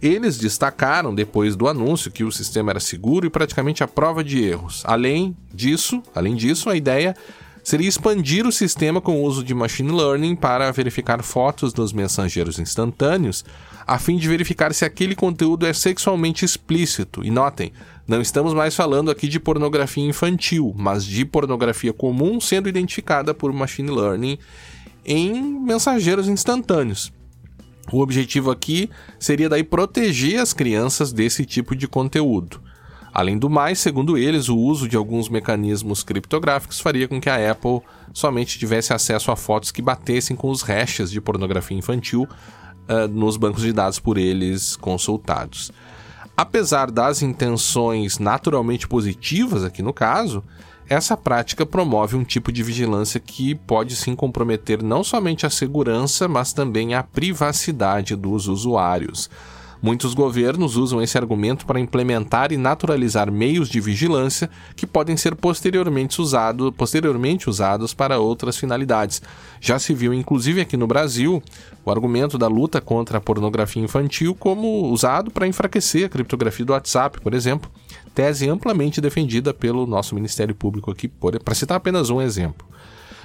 Eles 0.00 0.36
destacaram 0.36 1.14
depois 1.14 1.54
do 1.54 1.68
anúncio 1.68 2.10
que 2.10 2.24
o 2.24 2.32
sistema 2.32 2.72
era 2.72 2.80
seguro 2.80 3.26
e 3.26 3.30
praticamente 3.30 3.84
a 3.84 3.88
prova 3.88 4.24
de 4.24 4.42
erros. 4.42 4.82
Além 4.84 5.36
disso, 5.54 6.02
além 6.14 6.34
disso, 6.34 6.68
a 6.68 6.76
ideia 6.76 7.14
seria 7.62 7.88
expandir 7.88 8.46
o 8.46 8.52
sistema 8.52 9.00
com 9.00 9.20
o 9.20 9.22
uso 9.22 9.44
de 9.44 9.54
machine 9.54 9.92
learning 9.92 10.34
para 10.34 10.72
verificar 10.72 11.22
fotos 11.22 11.72
dos 11.72 11.92
mensageiros 11.92 12.58
instantâneos, 12.58 13.44
a 13.86 13.98
fim 13.98 14.16
de 14.16 14.28
verificar 14.28 14.72
se 14.72 14.84
aquele 14.84 15.14
conteúdo 15.14 15.66
é 15.66 15.72
sexualmente 15.72 16.44
explícito. 16.44 17.24
E 17.24 17.30
notem, 17.30 17.72
não 18.06 18.20
estamos 18.20 18.54
mais 18.54 18.74
falando 18.74 19.10
aqui 19.10 19.28
de 19.28 19.40
pornografia 19.40 20.04
infantil, 20.04 20.74
mas 20.76 21.04
de 21.04 21.24
pornografia 21.24 21.92
comum 21.92 22.40
sendo 22.40 22.68
identificada 22.68 23.32
por 23.32 23.52
machine 23.52 23.90
learning 23.90 24.38
em 25.04 25.42
mensageiros 25.60 26.28
instantâneos. 26.28 27.12
O 27.90 28.00
objetivo 28.00 28.50
aqui 28.50 28.88
seria 29.18 29.48
daí 29.48 29.64
proteger 29.64 30.38
as 30.38 30.52
crianças 30.52 31.12
desse 31.12 31.44
tipo 31.44 31.74
de 31.74 31.88
conteúdo. 31.88 32.60
Além 33.12 33.36
do 33.36 33.50
mais, 33.50 33.78
segundo 33.78 34.16
eles, 34.16 34.48
o 34.48 34.56
uso 34.56 34.88
de 34.88 34.96
alguns 34.96 35.28
mecanismos 35.28 36.02
criptográficos 36.02 36.80
faria 36.80 37.06
com 37.06 37.20
que 37.20 37.28
a 37.28 37.50
Apple 37.50 37.82
somente 38.14 38.58
tivesse 38.58 38.94
acesso 38.94 39.30
a 39.30 39.36
fotos 39.36 39.70
que 39.70 39.82
batessem 39.82 40.34
com 40.34 40.48
os 40.48 40.62
hashes 40.62 41.10
de 41.10 41.20
pornografia 41.20 41.76
infantil 41.76 42.26
uh, 42.88 43.08
nos 43.08 43.36
bancos 43.36 43.62
de 43.62 43.72
dados 43.72 43.98
por 43.98 44.18
eles 44.18 44.76
consultados. 44.76 45.72
Apesar 46.36 46.90
das 46.90 47.22
intenções 47.22 48.18
naturalmente 48.18 48.88
positivas 48.88 49.64
aqui 49.64 49.82
no 49.82 49.92
caso, 49.92 50.42
essa 50.88 51.16
prática 51.16 51.64
promove 51.64 52.16
um 52.16 52.24
tipo 52.24 52.50
de 52.50 52.62
vigilância 52.62 53.20
que 53.20 53.54
pode 53.54 53.96
sim 53.96 54.14
comprometer 54.14 54.82
não 54.82 55.04
somente 55.04 55.46
a 55.46 55.50
segurança, 55.50 56.28
mas 56.28 56.52
também 56.52 56.94
a 56.94 57.02
privacidade 57.02 58.16
dos 58.16 58.48
usuários. 58.48 59.30
Muitos 59.82 60.14
governos 60.14 60.76
usam 60.76 61.02
esse 61.02 61.18
argumento 61.18 61.66
para 61.66 61.80
implementar 61.80 62.52
e 62.52 62.56
naturalizar 62.56 63.32
meios 63.32 63.68
de 63.68 63.80
vigilância 63.80 64.48
que 64.76 64.86
podem 64.86 65.16
ser 65.16 65.34
posteriormente, 65.34 66.22
usado, 66.22 66.72
posteriormente 66.72 67.50
usados 67.50 67.92
para 67.92 68.20
outras 68.20 68.56
finalidades. 68.56 69.20
Já 69.60 69.80
se 69.80 69.92
viu, 69.92 70.14
inclusive 70.14 70.60
aqui 70.60 70.76
no 70.76 70.86
Brasil, 70.86 71.42
o 71.84 71.90
argumento 71.90 72.38
da 72.38 72.46
luta 72.46 72.80
contra 72.80 73.18
a 73.18 73.20
pornografia 73.20 73.82
infantil 73.82 74.36
como 74.36 74.88
usado 74.88 75.32
para 75.32 75.48
enfraquecer 75.48 76.06
a 76.06 76.08
criptografia 76.08 76.64
do 76.64 76.74
WhatsApp, 76.74 77.20
por 77.20 77.34
exemplo, 77.34 77.68
tese 78.14 78.48
amplamente 78.48 79.00
defendida 79.00 79.52
pelo 79.52 79.84
nosso 79.84 80.14
Ministério 80.14 80.54
Público 80.54 80.92
aqui, 80.92 81.08
para 81.08 81.56
citar 81.56 81.78
apenas 81.78 82.08
um 82.08 82.22
exemplo. 82.22 82.64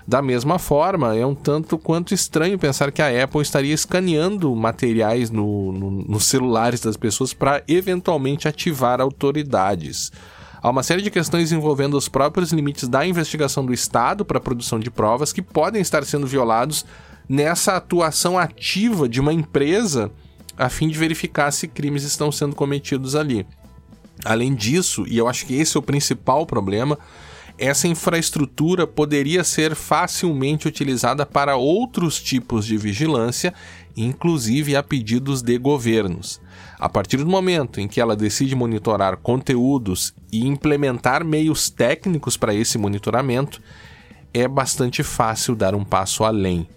Da 0.07 0.21
mesma 0.21 0.57
forma, 0.57 1.17
é 1.17 1.25
um 1.25 1.35
tanto 1.35 1.77
quanto 1.77 2.13
estranho 2.13 2.57
pensar 2.57 2.93
que 2.93 3.01
a 3.01 3.23
Apple 3.23 3.41
estaria 3.41 3.73
escaneando 3.73 4.55
materiais 4.55 5.29
no, 5.29 5.73
no, 5.73 5.91
nos 5.91 6.25
celulares 6.27 6.79
das 6.79 6.95
pessoas 6.95 7.33
para 7.33 7.61
eventualmente 7.67 8.47
ativar 8.47 9.01
autoridades. 9.01 10.13
Há 10.61 10.69
uma 10.69 10.81
série 10.81 11.01
de 11.01 11.11
questões 11.11 11.51
envolvendo 11.51 11.97
os 11.97 12.07
próprios 12.07 12.53
limites 12.53 12.87
da 12.87 13.05
investigação 13.05 13.65
do 13.65 13.73
Estado 13.73 14.23
para 14.23 14.37
a 14.37 14.41
produção 14.41 14.79
de 14.79 14.89
provas 14.89 15.33
que 15.33 15.41
podem 15.41 15.81
estar 15.81 16.05
sendo 16.05 16.25
violados 16.25 16.85
nessa 17.27 17.75
atuação 17.75 18.39
ativa 18.39 19.09
de 19.09 19.19
uma 19.19 19.33
empresa 19.33 20.09
a 20.57 20.69
fim 20.69 20.87
de 20.87 20.97
verificar 20.97 21.51
se 21.51 21.67
crimes 21.67 22.03
estão 22.03 22.31
sendo 22.31 22.55
cometidos 22.55 23.13
ali. 23.13 23.45
Além 24.23 24.55
disso, 24.55 25.05
e 25.05 25.17
eu 25.17 25.27
acho 25.27 25.45
que 25.45 25.53
esse 25.53 25.75
é 25.75 25.79
o 25.79 25.83
principal 25.83 26.45
problema, 26.45 26.97
essa 27.57 27.87
infraestrutura 27.87 28.85
poderia 28.85 29.43
ser 29.43 29.75
facilmente 29.75 30.67
utilizada 30.67 31.25
para 31.25 31.55
outros 31.55 32.21
tipos 32.21 32.65
de 32.65 32.77
vigilância, 32.77 33.53
inclusive 33.95 34.75
a 34.75 34.83
pedidos 34.83 35.41
de 35.41 35.57
governos. 35.57 36.39
A 36.79 36.87
partir 36.87 37.17
do 37.17 37.27
momento 37.27 37.79
em 37.79 37.87
que 37.87 37.99
ela 37.99 38.15
decide 38.15 38.55
monitorar 38.55 39.17
conteúdos 39.17 40.13
e 40.31 40.45
implementar 40.45 41.25
meios 41.25 41.69
técnicos 41.69 42.37
para 42.37 42.53
esse 42.53 42.77
monitoramento, 42.77 43.59
é 44.31 44.47
bastante 44.47 45.01
fácil 45.01 45.55
dar 45.55 45.73
um 45.73 45.83
passo 45.83 46.23
além. 46.23 46.67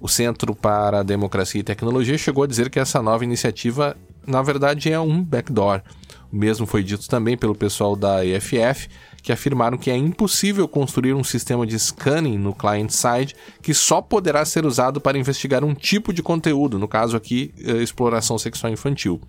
O 0.00 0.06
Centro 0.08 0.54
para 0.54 1.00
a 1.00 1.02
Democracia 1.02 1.60
e 1.60 1.64
Tecnologia 1.64 2.16
chegou 2.16 2.44
a 2.44 2.46
dizer 2.46 2.70
que 2.70 2.78
essa 2.78 3.02
nova 3.02 3.24
iniciativa, 3.24 3.96
na 4.24 4.40
verdade, 4.40 4.92
é 4.92 5.00
um 5.00 5.20
backdoor. 5.20 5.82
O 6.32 6.36
mesmo 6.36 6.66
foi 6.66 6.84
dito 6.84 7.08
também 7.08 7.36
pelo 7.36 7.54
pessoal 7.54 7.96
da 7.96 8.24
EFF, 8.24 8.88
que 9.28 9.32
afirmaram 9.32 9.76
que 9.76 9.90
é 9.90 9.94
impossível 9.94 10.66
construir 10.66 11.12
um 11.12 11.22
sistema 11.22 11.66
de 11.66 11.78
scanning 11.78 12.38
no 12.38 12.54
client-side 12.54 13.36
que 13.60 13.74
só 13.74 14.00
poderá 14.00 14.42
ser 14.42 14.64
usado 14.64 15.02
para 15.02 15.18
investigar 15.18 15.62
um 15.62 15.74
tipo 15.74 16.14
de 16.14 16.22
conteúdo, 16.22 16.78
no 16.78 16.88
caso 16.88 17.14
aqui, 17.14 17.52
eh, 17.62 17.82
exploração 17.82 18.38
sexual 18.38 18.72
infantil. 18.72 19.20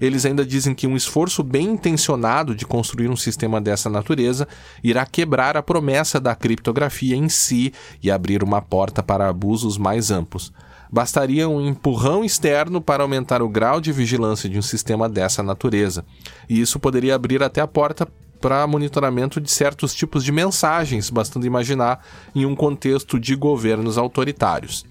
Eles 0.00 0.26
ainda 0.26 0.44
dizem 0.44 0.74
que 0.74 0.88
um 0.88 0.96
esforço 0.96 1.44
bem 1.44 1.68
intencionado 1.68 2.56
de 2.56 2.66
construir 2.66 3.08
um 3.08 3.14
sistema 3.14 3.60
dessa 3.60 3.88
natureza 3.88 4.48
irá 4.82 5.06
quebrar 5.06 5.56
a 5.56 5.62
promessa 5.62 6.18
da 6.18 6.34
criptografia 6.34 7.14
em 7.14 7.28
si 7.28 7.72
e 8.02 8.10
abrir 8.10 8.42
uma 8.42 8.60
porta 8.60 9.00
para 9.00 9.28
abusos 9.28 9.78
mais 9.78 10.10
amplos 10.10 10.52
bastaria 10.90 11.48
um 11.48 11.60
empurrão 11.60 12.24
externo 12.24 12.80
para 12.80 13.02
aumentar 13.02 13.42
o 13.42 13.48
grau 13.48 13.80
de 13.80 13.90
vigilância 13.90 14.48
de 14.48 14.56
um 14.56 14.62
sistema 14.62 15.08
dessa 15.08 15.42
natureza. 15.42 16.04
E 16.48 16.60
isso 16.60 16.78
poderia 16.78 17.14
abrir 17.14 17.42
até 17.42 17.60
a 17.60 17.66
porta 17.66 18.06
para 18.40 18.66
monitoramento 18.66 19.40
de 19.40 19.50
certos 19.50 19.94
tipos 19.94 20.24
de 20.24 20.32
mensagens, 20.32 21.10
bastando 21.10 21.46
imaginar 21.46 22.04
em 22.34 22.46
um 22.46 22.54
contexto 22.54 23.18
de 23.18 23.34
governos 23.34 23.98
autoritários. 23.98 24.84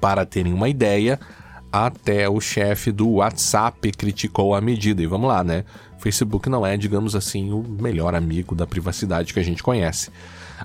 Para 0.00 0.24
terem 0.24 0.52
uma 0.52 0.68
ideia, 0.68 1.18
até 1.72 2.28
o 2.28 2.40
chefe 2.40 2.90
do 2.90 3.08
WhatsApp 3.08 3.92
criticou 3.92 4.54
a 4.54 4.60
medida. 4.60 5.02
E 5.02 5.06
vamos 5.06 5.28
lá, 5.28 5.44
né? 5.44 5.64
Facebook 5.98 6.48
não 6.48 6.66
é, 6.66 6.76
digamos 6.76 7.14
assim, 7.14 7.52
o 7.52 7.62
melhor 7.62 8.14
amigo 8.14 8.54
da 8.54 8.66
privacidade 8.66 9.32
que 9.32 9.40
a 9.40 9.44
gente 9.44 9.62
conhece. 9.62 10.10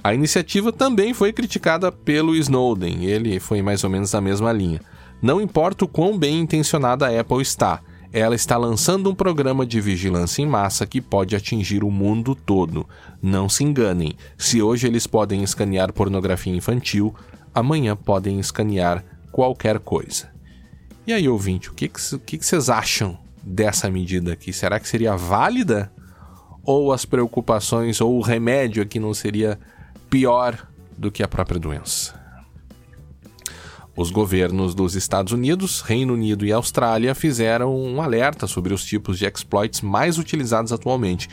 A 0.04 0.14
iniciativa 0.14 0.72
também 0.72 1.14
foi 1.14 1.32
criticada 1.32 1.92
pelo 1.92 2.36
Snowden, 2.36 3.06
ele 3.06 3.40
foi 3.40 3.62
mais 3.62 3.84
ou 3.84 3.90
menos 3.90 4.12
na 4.12 4.22
mesma 4.22 4.52
linha. 4.52 4.82
Não 5.22 5.42
importa 5.42 5.86
o 5.86 5.88
quão 5.88 6.18
bem 6.18 6.40
intencionada 6.40 7.08
a 7.08 7.20
Apple 7.20 7.42
está, 7.42 7.82
ela 8.16 8.34
está 8.34 8.56
lançando 8.56 9.10
um 9.10 9.14
programa 9.14 9.66
de 9.66 9.82
vigilância 9.82 10.42
em 10.42 10.46
massa 10.46 10.88
que 10.88 11.02
pode 11.02 11.36
atingir 11.36 11.84
o 11.84 11.92
mundo 11.92 12.34
todo. 12.34 12.88
Não 13.22 13.50
se 13.50 13.62
enganem, 13.66 14.16
se 14.38 14.62
hoje 14.62 14.88
eles 14.88 15.06
podem 15.06 15.44
escanear 15.44 15.92
pornografia 15.92 16.56
infantil, 16.56 17.14
amanhã 17.54 17.94
podem 17.94 18.40
escanear 18.40 19.04
qualquer 19.34 19.80
coisa. 19.80 20.30
E 21.06 21.12
aí, 21.12 21.28
ouvinte, 21.28 21.70
o 21.70 21.74
que, 21.74 21.90
que, 21.90 22.38
que, 22.38 22.46
vocês 22.46 22.70
acham 22.70 23.20
dessa 23.44 23.92
medida 23.92 24.32
aqui? 24.32 24.54
Será 24.54 24.80
que 24.80 24.88
seria 24.88 25.18
válida? 25.18 25.92
Ou 26.64 26.94
as 26.94 27.04
preocupações 27.04 28.00
ou 28.00 28.18
o 28.18 28.22
remédio 28.22 28.82
aqui 28.82 28.98
não 28.98 29.14
seria 29.14 29.60
pior 30.10 30.66
do 30.98 31.12
que 31.12 31.22
a 31.22 31.28
própria 31.28 31.60
doença? 31.60 32.25
Os 33.98 34.12
governos 34.12 34.76
dos 34.76 34.94
Estados 34.94 35.32
Unidos, 35.32 35.80
Reino 35.80 36.14
Unido 36.14 36.46
e 36.46 36.52
Austrália 36.52 37.16
fizeram 37.16 37.74
um 37.74 38.02
alerta 38.02 38.46
sobre 38.46 38.74
os 38.74 38.84
tipos 38.84 39.18
de 39.18 39.26
exploits 39.26 39.80
mais 39.80 40.18
utilizados 40.18 40.74
atualmente. 40.74 41.30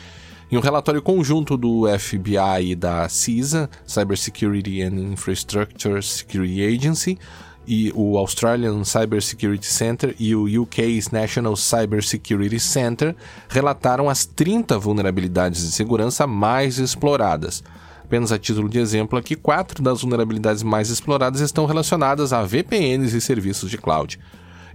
Em 0.49 0.55
um 0.55 0.61
relatório 0.61 1.01
conjunto 1.01 1.57
do 1.57 1.83
FBI 1.99 2.71
e 2.71 2.75
da 2.75 3.09
CISA, 3.09 3.69
Cybersecurity 3.85 4.81
and 4.81 5.11
Infrastructure 5.11 6.01
Security 6.01 6.63
Agency, 6.63 7.19
e 7.67 7.91
o 7.95 8.17
Australian 8.17 8.83
Cybersecurity 8.83 9.65
Center 9.65 10.15
e 10.19 10.35
o 10.35 10.61
UK's 10.61 11.09
National 11.11 11.55
Cybersecurity 11.55 12.59
Center 12.59 13.15
relataram 13.49 14.09
as 14.09 14.25
30 14.25 14.77
vulnerabilidades 14.77 15.61
de 15.65 15.71
segurança 15.71 16.27
mais 16.27 16.77
exploradas. 16.77 17.63
Apenas 18.03 18.31
a 18.31 18.37
título 18.37 18.69
de 18.69 18.79
exemplo 18.79 19.17
aqui, 19.17 19.35
quatro 19.35 19.81
das 19.81 20.01
vulnerabilidades 20.01 20.61
mais 20.61 20.89
exploradas 20.89 21.41
estão 21.41 21.65
relacionadas 21.65 22.33
a 22.33 22.43
VPNs 22.43 23.15
e 23.15 23.21
serviços 23.21 23.71
de 23.71 23.77
cloud. 23.77 24.19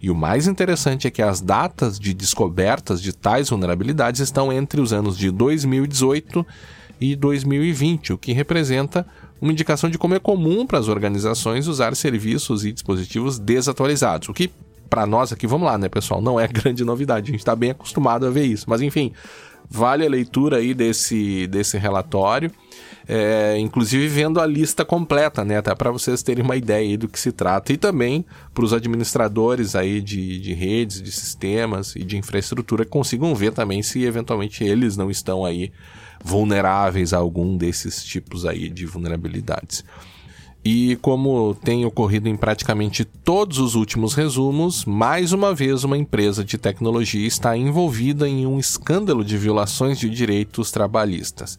E 0.01 0.11
o 0.11 0.15
mais 0.15 0.47
interessante 0.47 1.07
é 1.07 1.11
que 1.11 1.23
as 1.23 1.41
datas 1.41 1.99
de 1.99 2.15
descobertas 2.15 3.03
de 3.03 3.13
tais 3.13 3.51
vulnerabilidades 3.51 4.21
estão 4.21 4.53
entre 4.53 4.81
os 4.81 4.93
anos 4.93 5.19
de 5.19 5.31
2018 5.31 6.47
e 7.01 7.15
2020, 7.15 8.13
o 8.13 8.19
que 8.19 8.33
representa 8.33 9.07
uma 9.41 9.53
indicação 9.53 9.89
de 9.89 9.99
como 9.99 10.15
é 10.15 10.19
comum 10.19 10.67
para 10.67 10.79
as 10.79 10.89
organizações 10.89 11.67
usar 11.67 11.95
serviços 11.95 12.65
e 12.65 12.73
dispositivos 12.73 13.39
desatualizados, 13.39 14.29
o 14.29 14.35
que 14.35 14.51
para 14.89 15.07
nós 15.07 15.33
aqui, 15.33 15.47
vamos 15.47 15.67
lá, 15.67 15.77
né, 15.79 15.89
pessoal, 15.89 16.21
não 16.21 16.39
é 16.39 16.47
grande 16.49 16.85
novidade, 16.85 17.29
a 17.29 17.33
gente 17.33 17.41
está 17.41 17.55
bem 17.55 17.71
acostumado 17.71 18.27
a 18.27 18.31
ver 18.31 18.45
isso, 18.45 18.67
mas 18.69 18.81
enfim, 18.83 19.13
vale 19.69 20.07
a 20.07 20.09
leitura 20.09 20.59
aí 20.59 20.75
desse, 20.75 21.47
desse 21.47 21.77
relatório 21.79 22.51
é, 23.09 23.59
inclusive 23.59 24.07
vendo 24.07 24.39
a 24.39 24.47
lista 24.47 24.85
completa, 24.85 25.43
né, 25.43 25.57
até 25.57 25.75
para 25.75 25.91
vocês 25.91 26.23
terem 26.23 26.45
uma 26.45 26.57
ideia 26.57 26.99
do 26.99 27.09
que 27.09 27.19
se 27.19 27.33
trata 27.33 27.73
e 27.73 27.79
também 27.79 28.23
para 28.53 28.63
os 28.63 28.75
administradores 28.75 29.75
aí 29.75 30.03
de, 30.03 30.39
de 30.39 30.53
redes, 30.53 31.01
de 31.01 31.11
sistemas 31.11 31.97
e 31.97 32.05
de 32.05 32.19
infraestrutura 32.19 32.85
consigam 32.85 33.35
ver 33.35 33.53
também 33.53 33.83
se 33.83 34.05
eventualmente 34.05 34.63
eles 34.63 34.95
não 34.95 35.11
estão 35.11 35.43
aí 35.43 35.73
vulneráveis 36.23 37.15
a 37.15 37.17
algum 37.17 37.57
desses 37.57 38.05
tipos 38.05 38.45
aí 38.45 38.69
de 38.69 38.85
vulnerabilidades. 38.85 39.83
E 40.71 40.97
como 40.97 41.55
tem 41.55 41.87
ocorrido 41.87 42.29
em 42.29 42.37
praticamente 42.37 43.03
todos 43.03 43.59
os 43.59 43.75
últimos 43.75 44.13
resumos, 44.13 44.85
mais 44.85 45.33
uma 45.33 45.55
vez 45.55 45.83
uma 45.83 45.97
empresa 45.97 46.45
de 46.45 46.59
tecnologia 46.59 47.27
está 47.27 47.57
envolvida 47.57 48.29
em 48.29 48.47
um 48.47 48.59
escândalo 48.59 49.25
de 49.25 49.39
violações 49.39 49.99
de 49.99 50.11
direitos 50.11 50.71
trabalhistas. 50.71 51.59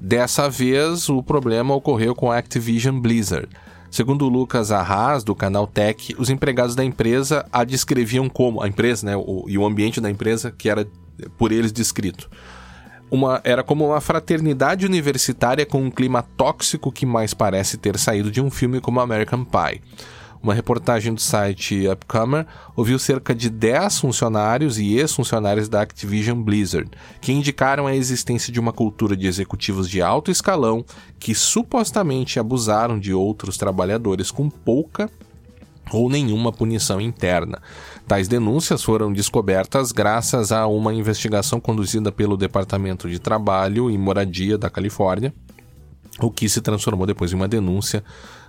Dessa 0.00 0.48
vez, 0.48 1.10
o 1.10 1.22
problema 1.22 1.74
ocorreu 1.74 2.14
com 2.14 2.32
a 2.32 2.38
Activision 2.38 2.98
Blizzard. 2.98 3.50
Segundo 3.90 4.26
Lucas 4.30 4.72
Arras, 4.72 5.22
do 5.22 5.34
canal 5.34 5.66
Tech, 5.66 6.16
os 6.18 6.30
empregados 6.30 6.74
da 6.74 6.82
empresa 6.82 7.44
a 7.52 7.64
descreviam 7.64 8.30
como, 8.30 8.62
a 8.62 8.68
empresa, 8.68 9.04
né, 9.04 9.14
o, 9.14 9.44
e 9.46 9.58
o 9.58 9.66
ambiente 9.66 10.00
da 10.00 10.10
empresa 10.10 10.50
que 10.50 10.70
era 10.70 10.88
por 11.36 11.52
eles 11.52 11.70
descrito. 11.70 12.30
Uma, 13.10 13.40
era 13.42 13.62
como 13.62 13.86
uma 13.86 14.00
fraternidade 14.00 14.84
universitária 14.84 15.64
com 15.64 15.82
um 15.82 15.90
clima 15.90 16.22
tóxico 16.22 16.92
que 16.92 17.06
mais 17.06 17.32
parece 17.32 17.78
ter 17.78 17.98
saído 17.98 18.30
de 18.30 18.40
um 18.40 18.50
filme 18.50 18.80
como 18.80 19.00
American 19.00 19.44
Pie. 19.44 19.80
Uma 20.42 20.54
reportagem 20.54 21.12
do 21.12 21.20
site 21.20 21.88
Upcomer 21.88 22.46
ouviu 22.76 22.98
cerca 22.98 23.34
de 23.34 23.50
10 23.50 23.98
funcionários 23.98 24.78
e 24.78 24.94
ex-funcionários 24.94 25.68
da 25.68 25.80
Activision 25.80 26.40
Blizzard, 26.40 26.88
que 27.20 27.32
indicaram 27.32 27.86
a 27.86 27.96
existência 27.96 28.52
de 28.52 28.60
uma 28.60 28.72
cultura 28.72 29.16
de 29.16 29.26
executivos 29.26 29.88
de 29.88 30.00
alto 30.00 30.30
escalão 30.30 30.84
que 31.18 31.34
supostamente 31.34 32.38
abusaram 32.38 33.00
de 33.00 33.12
outros 33.12 33.56
trabalhadores 33.56 34.30
com 34.30 34.48
pouca 34.48 35.10
ou 35.92 36.08
nenhuma 36.08 36.52
punição 36.52 37.00
interna. 37.00 37.60
Tais 38.08 38.26
denúncias 38.26 38.82
foram 38.82 39.12
descobertas 39.12 39.92
graças 39.92 40.50
a 40.50 40.66
uma 40.66 40.94
investigação 40.94 41.60
conduzida 41.60 42.10
pelo 42.10 42.38
Departamento 42.38 43.06
de 43.06 43.18
Trabalho 43.18 43.90
e 43.90 43.98
Moradia 43.98 44.56
da 44.56 44.70
Califórnia, 44.70 45.30
o 46.18 46.30
que 46.30 46.48
se 46.48 46.62
transformou 46.62 47.06
depois 47.06 47.32
em 47.32 47.36
uma 47.36 47.46
denúncia 47.46 48.02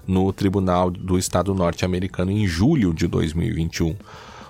no 0.07 0.31
Tribunal 0.31 0.89
do 0.89 1.19
Estado 1.19 1.53
norte-americano 1.53 2.31
em 2.31 2.47
julho 2.47 2.93
de 2.93 3.05
2021. 3.05 3.97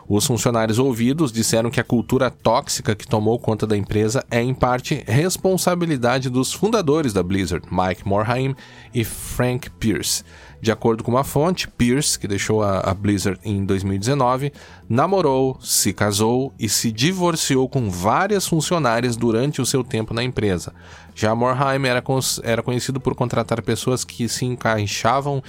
Os 0.10 0.26
funcionários 0.26 0.80
ouvidos 0.80 1.32
disseram 1.32 1.70
que 1.70 1.80
a 1.80 1.84
cultura 1.84 2.32
tóxica 2.32 2.96
que 2.96 3.08
tomou 3.08 3.38
conta 3.38 3.68
da 3.68 3.78
empresa 3.78 4.26
é, 4.32 4.42
em 4.42 4.56
parte, 4.56 5.04
responsabilidade 5.08 6.32
dos 6.32 6.52
fundadores 6.52 7.14
da 7.14 7.22
Blizzard, 7.22 7.64
Mike 7.72 8.08
Morhaime 8.08 8.56
e 8.92 9.04
Frank 9.04 9.70
Pierce. 9.70 10.24
De 10.60 10.72
acordo 10.72 11.04
com 11.04 11.12
uma 11.12 11.24
fonte, 11.24 11.68
Pierce, 11.68 12.18
que 12.18 12.28
deixou 12.28 12.64
a, 12.64 12.92
Blizzard 12.94 13.40
em 13.46 13.64
2019, 13.64 14.52
namorou, 14.90 15.60
se 15.62 15.94
casou 15.94 16.52
e 16.60 16.68
se 16.68 16.92
divorciou 16.92 17.70
com 17.70 17.88
várias 17.88 18.48
funcionárias 18.48 19.16
durante 19.16 19.62
o 19.62 19.66
seu 19.66 19.84
tempo 19.84 20.12
na 20.12 20.24
empresa. 20.24 20.74
Já 21.14 21.36
Morhaime 21.36 21.88
era, 21.88 22.04
era 22.44 22.64
conhecido 22.64 23.00
por 23.00 23.14
contratar 23.14 23.62
pessoas 23.62 24.04
que 24.04 24.28
se 24.28 24.44
encaixavam 24.44 25.42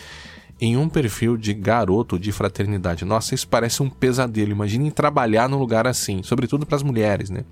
em 0.61 0.77
um 0.77 0.89
perfil 0.89 1.37
de 1.37 1.55
garoto 1.55 2.19
de 2.19 2.31
fraternidade. 2.31 3.05
Nossa, 3.05 3.35
isso 3.35 3.49
parece 3.49 3.83
um 3.83 3.89
pesadelo. 3.89 4.53
Imaginem 4.53 4.91
trabalhar 4.91 5.49
num 5.49 5.59
lugar 5.59 5.87
assim, 5.87 6.23
sobretudo 6.23 6.67
para 6.67 6.77
as 6.77 6.83
mulheres, 6.83 7.31
né? 7.31 7.45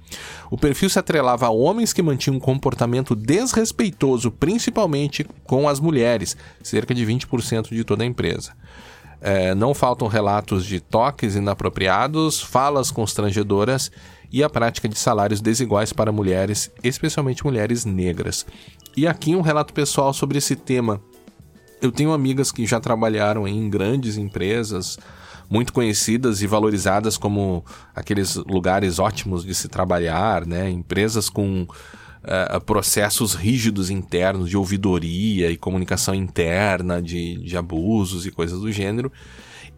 O 0.51 0.59
perfil 0.59 0.91
se 0.91 0.99
atrelava 0.99 1.47
a 1.47 1.51
homens 1.51 1.93
que 1.93 2.03
mantinham 2.03 2.37
um 2.37 2.41
comportamento 2.41 3.17
desrespeitoso, 3.17 4.31
principalmente 4.31 5.27
com 5.45 5.69
as 5.69 5.81
mulheres, 5.81 6.37
cerca 6.63 6.95
de 6.95 7.07
20% 7.07 7.71
de 7.71 7.83
toda 7.83 8.03
a 8.03 8.07
empresa. 8.07 8.53
É, 9.21 9.55
não 9.55 9.75
faltam 9.75 10.07
relatos 10.07 10.65
de 10.65 10.79
toques 10.79 11.35
inapropriados, 11.35 12.41
falas 12.41 12.91
constrangedoras 12.91 13.91
e 14.31 14.45
a 14.45 14.51
prática 14.51 14.89
de 14.89 14.99
salários 14.99 15.41
desiguais 15.41 15.93
para 15.93 16.13
mulheres, 16.13 16.71
especialmente 16.85 17.45
mulheres 17.45 17.85
negras. 17.85 18.47
E 18.97 19.07
aqui 19.07 19.35
um 19.35 19.41
relato 19.41 19.73
pessoal 19.73 20.13
sobre 20.13 20.39
esse 20.39 20.55
tema 20.55 21.01
eu 21.81 21.93
tenho 21.93 22.13
amigas 22.13 22.51
que 22.53 22.67
já 22.67 22.81
trabalharam 22.81 23.47
em 23.47 23.69
grandes 23.69 24.17
empresas, 24.17 24.99
muito 25.49 25.73
conhecidas 25.73 26.43
e 26.43 26.47
valorizadas 26.47 27.17
como 27.17 27.65
aqueles 27.95 28.37
lugares 28.37 28.99
ótimos 28.99 29.45
de 29.45 29.55
se 29.55 29.69
trabalhar, 29.69 30.47
né? 30.47 30.69
Empresas 30.69 31.29
com 31.29 31.63
uh, 31.63 32.61
processos 32.65 33.35
rígidos 33.35 33.91
internos 33.91 34.51
de 34.51 34.57
ouvidoria 34.57 35.51
e 35.51 35.57
comunicação 35.57 36.15
interna 36.15 37.01
de, 37.01 37.37
de 37.39 37.57
abusos 37.57 38.27
e 38.27 38.31
coisas 38.31 38.61
do 38.61 38.71
gênero. 38.71 39.11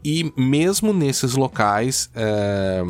E 0.03 0.33
mesmo 0.35 0.95
nesses 0.95 1.35
locais, 1.35 2.11
é, 2.15 2.83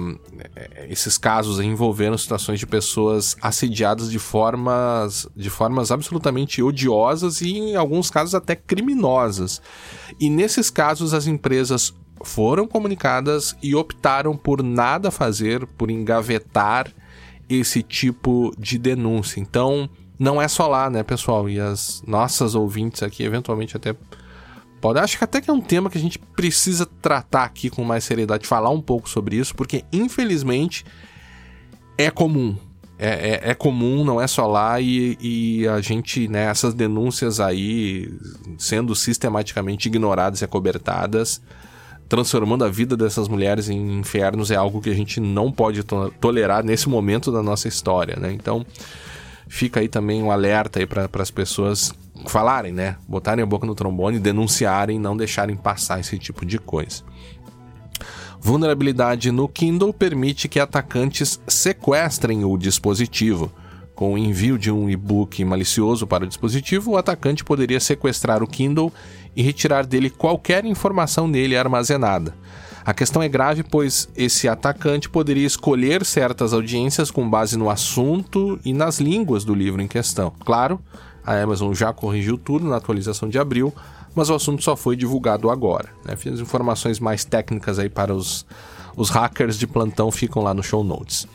esses 0.88 1.18
casos 1.18 1.58
envolveram 1.58 2.16
situações 2.16 2.60
de 2.60 2.66
pessoas 2.66 3.36
assediadas 3.42 4.10
de 4.10 4.18
formas, 4.18 5.26
de 5.34 5.50
formas 5.50 5.90
absolutamente 5.90 6.62
odiosas 6.62 7.40
e, 7.40 7.50
em 7.50 7.76
alguns 7.76 8.10
casos, 8.10 8.34
até 8.34 8.54
criminosas. 8.54 9.60
E 10.20 10.30
nesses 10.30 10.70
casos, 10.70 11.12
as 11.12 11.26
empresas 11.26 11.92
foram 12.22 12.68
comunicadas 12.68 13.56
e 13.60 13.74
optaram 13.74 14.36
por 14.36 14.62
nada 14.62 15.10
fazer, 15.10 15.66
por 15.66 15.90
engavetar 15.90 16.92
esse 17.48 17.82
tipo 17.82 18.54
de 18.56 18.78
denúncia. 18.78 19.40
Então, 19.40 19.90
não 20.16 20.40
é 20.40 20.46
só 20.46 20.68
lá, 20.68 20.88
né, 20.88 21.02
pessoal? 21.02 21.48
E 21.48 21.58
as 21.58 22.02
nossas 22.06 22.54
ouvintes 22.54 23.02
aqui, 23.02 23.24
eventualmente, 23.24 23.76
até 23.76 23.96
Pode, 24.80 24.98
acho 24.98 25.18
que 25.18 25.24
até 25.24 25.40
que 25.40 25.50
é 25.50 25.52
um 25.52 25.60
tema 25.60 25.90
que 25.90 25.98
a 25.98 26.00
gente 26.00 26.18
precisa 26.18 26.86
tratar 26.86 27.44
aqui 27.44 27.68
com 27.68 27.84
mais 27.84 28.02
seriedade, 28.04 28.46
falar 28.46 28.70
um 28.70 28.80
pouco 28.80 29.08
sobre 29.08 29.36
isso, 29.36 29.54
porque 29.54 29.84
infelizmente 29.92 30.84
é 31.98 32.10
comum. 32.10 32.56
É, 32.98 33.48
é, 33.48 33.50
é 33.50 33.54
comum, 33.54 34.04
não 34.04 34.20
é 34.20 34.26
só 34.26 34.46
lá, 34.46 34.78
e, 34.78 35.16
e, 35.20 35.66
a 35.66 35.80
gente, 35.80 36.28
né, 36.28 36.44
essas 36.44 36.74
denúncias 36.74 37.40
aí 37.40 38.12
sendo 38.58 38.94
sistematicamente 38.94 39.88
ignoradas 39.88 40.42
e 40.42 40.44
acobertadas, 40.44 41.40
transformando 42.10 42.62
a 42.62 42.68
vida 42.68 42.98
dessas 42.98 43.26
mulheres 43.26 43.70
em 43.70 43.98
infernos, 43.98 44.50
é 44.50 44.56
algo 44.56 44.82
que 44.82 44.90
a 44.90 44.94
gente 44.94 45.18
não 45.18 45.50
pode 45.50 45.82
to 45.82 46.12
tolerar 46.20 46.62
nesse 46.62 46.90
momento 46.90 47.32
da 47.32 47.42
nossa 47.42 47.68
história, 47.68 48.16
né? 48.16 48.32
Então, 48.32 48.66
fica 49.50 49.80
aí 49.80 49.88
também 49.88 50.22
um 50.22 50.30
alerta 50.30 50.78
aí 50.78 50.86
para 50.86 51.10
as 51.18 51.30
pessoas 51.30 51.92
falarem, 52.28 52.72
né? 52.72 52.96
Botarem 53.08 53.42
a 53.42 53.46
boca 53.46 53.66
no 53.66 53.74
trombone, 53.74 54.20
denunciarem, 54.20 54.98
não 54.98 55.16
deixarem 55.16 55.56
passar 55.56 55.98
esse 55.98 56.16
tipo 56.18 56.46
de 56.46 56.56
coisa. 56.56 57.02
Vulnerabilidade 58.40 59.32
no 59.32 59.48
Kindle 59.48 59.92
permite 59.92 60.48
que 60.48 60.60
atacantes 60.60 61.40
sequestrem 61.48 62.44
o 62.44 62.56
dispositivo. 62.56 63.52
Com 63.94 64.14
o 64.14 64.18
envio 64.18 64.56
de 64.56 64.70
um 64.70 64.88
e-book 64.88 65.44
malicioso 65.44 66.06
para 66.06 66.24
o 66.24 66.28
dispositivo, 66.28 66.92
o 66.92 66.96
atacante 66.96 67.44
poderia 67.44 67.80
sequestrar 67.80 68.42
o 68.42 68.46
Kindle 68.46 68.92
e 69.34 69.42
retirar 69.42 69.84
dele 69.84 70.08
qualquer 70.08 70.64
informação 70.64 71.26
nele 71.26 71.56
armazenada. 71.56 72.34
A 72.84 72.94
questão 72.94 73.22
é 73.22 73.28
grave, 73.28 73.62
pois 73.62 74.08
esse 74.16 74.48
atacante 74.48 75.08
poderia 75.08 75.46
escolher 75.46 76.04
certas 76.04 76.52
audiências 76.52 77.10
com 77.10 77.28
base 77.28 77.56
no 77.56 77.68
assunto 77.68 78.58
e 78.64 78.72
nas 78.72 78.98
línguas 78.98 79.44
do 79.44 79.54
livro 79.54 79.82
em 79.82 79.88
questão. 79.88 80.32
Claro, 80.44 80.80
a 81.24 81.40
Amazon 81.40 81.74
já 81.74 81.92
corrigiu 81.92 82.38
tudo 82.38 82.66
na 82.66 82.76
atualização 82.76 83.28
de 83.28 83.38
abril, 83.38 83.72
mas 84.14 84.30
o 84.30 84.34
assunto 84.34 84.62
só 84.62 84.74
foi 84.74 84.96
divulgado 84.96 85.50
agora. 85.50 85.90
Né? 86.04 86.14
As 86.14 86.40
informações 86.40 86.98
mais 86.98 87.24
técnicas 87.24 87.78
aí 87.78 87.88
para 87.88 88.14
os, 88.14 88.46
os 88.96 89.10
hackers 89.10 89.58
de 89.58 89.66
plantão 89.66 90.10
ficam 90.10 90.42
lá 90.42 90.54
no 90.54 90.62
show 90.62 90.82
notes. 90.82 91.28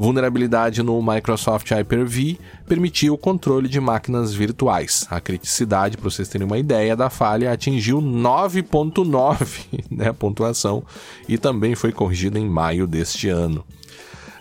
Vulnerabilidade 0.00 0.82
no 0.82 1.02
Microsoft 1.02 1.70
Hyper-V 1.70 2.38
permitiu 2.66 3.12
o 3.12 3.18
controle 3.18 3.68
de 3.68 3.78
máquinas 3.78 4.32
virtuais. 4.32 5.06
A 5.10 5.20
criticidade, 5.20 5.98
para 5.98 6.08
vocês 6.08 6.26
terem 6.26 6.46
uma 6.46 6.56
ideia 6.56 6.96
da 6.96 7.10
falha, 7.10 7.52
atingiu 7.52 8.00
9.9 8.00 9.84
né, 9.92 10.10
pontuação 10.10 10.82
e 11.28 11.36
também 11.36 11.74
foi 11.74 11.92
corrigida 11.92 12.38
em 12.38 12.48
maio 12.48 12.86
deste 12.86 13.28
ano. 13.28 13.62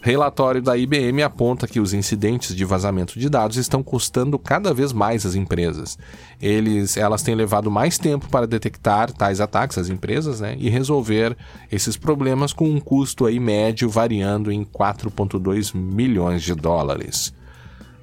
Relatório 0.01 0.61
da 0.61 0.77
IBM 0.77 1.21
aponta 1.23 1.67
que 1.67 1.79
os 1.79 1.93
incidentes 1.93 2.55
de 2.55 2.63
vazamento 2.63 3.19
de 3.19 3.29
dados 3.29 3.57
estão 3.57 3.83
custando 3.83 4.39
cada 4.39 4.73
vez 4.73 4.93
mais 4.93 5.25
às 5.25 5.35
empresas. 5.35 5.97
Eles, 6.41 6.95
elas 6.95 7.21
têm 7.21 7.35
levado 7.35 7.69
mais 7.69 7.97
tempo 7.97 8.29
para 8.29 8.47
detectar 8.47 9.11
tais 9.11 9.41
ataques 9.41 9.77
às 9.77 9.89
empresas 9.89 10.39
né, 10.39 10.55
e 10.57 10.69
resolver 10.69 11.35
esses 11.69 11.97
problemas 11.97 12.53
com 12.53 12.69
um 12.69 12.79
custo 12.79 13.25
aí 13.25 13.39
médio 13.39 13.89
variando 13.89 14.51
em 14.51 14.63
4,2 14.63 15.75
milhões 15.75 16.43
de 16.43 16.55
dólares. 16.55 17.33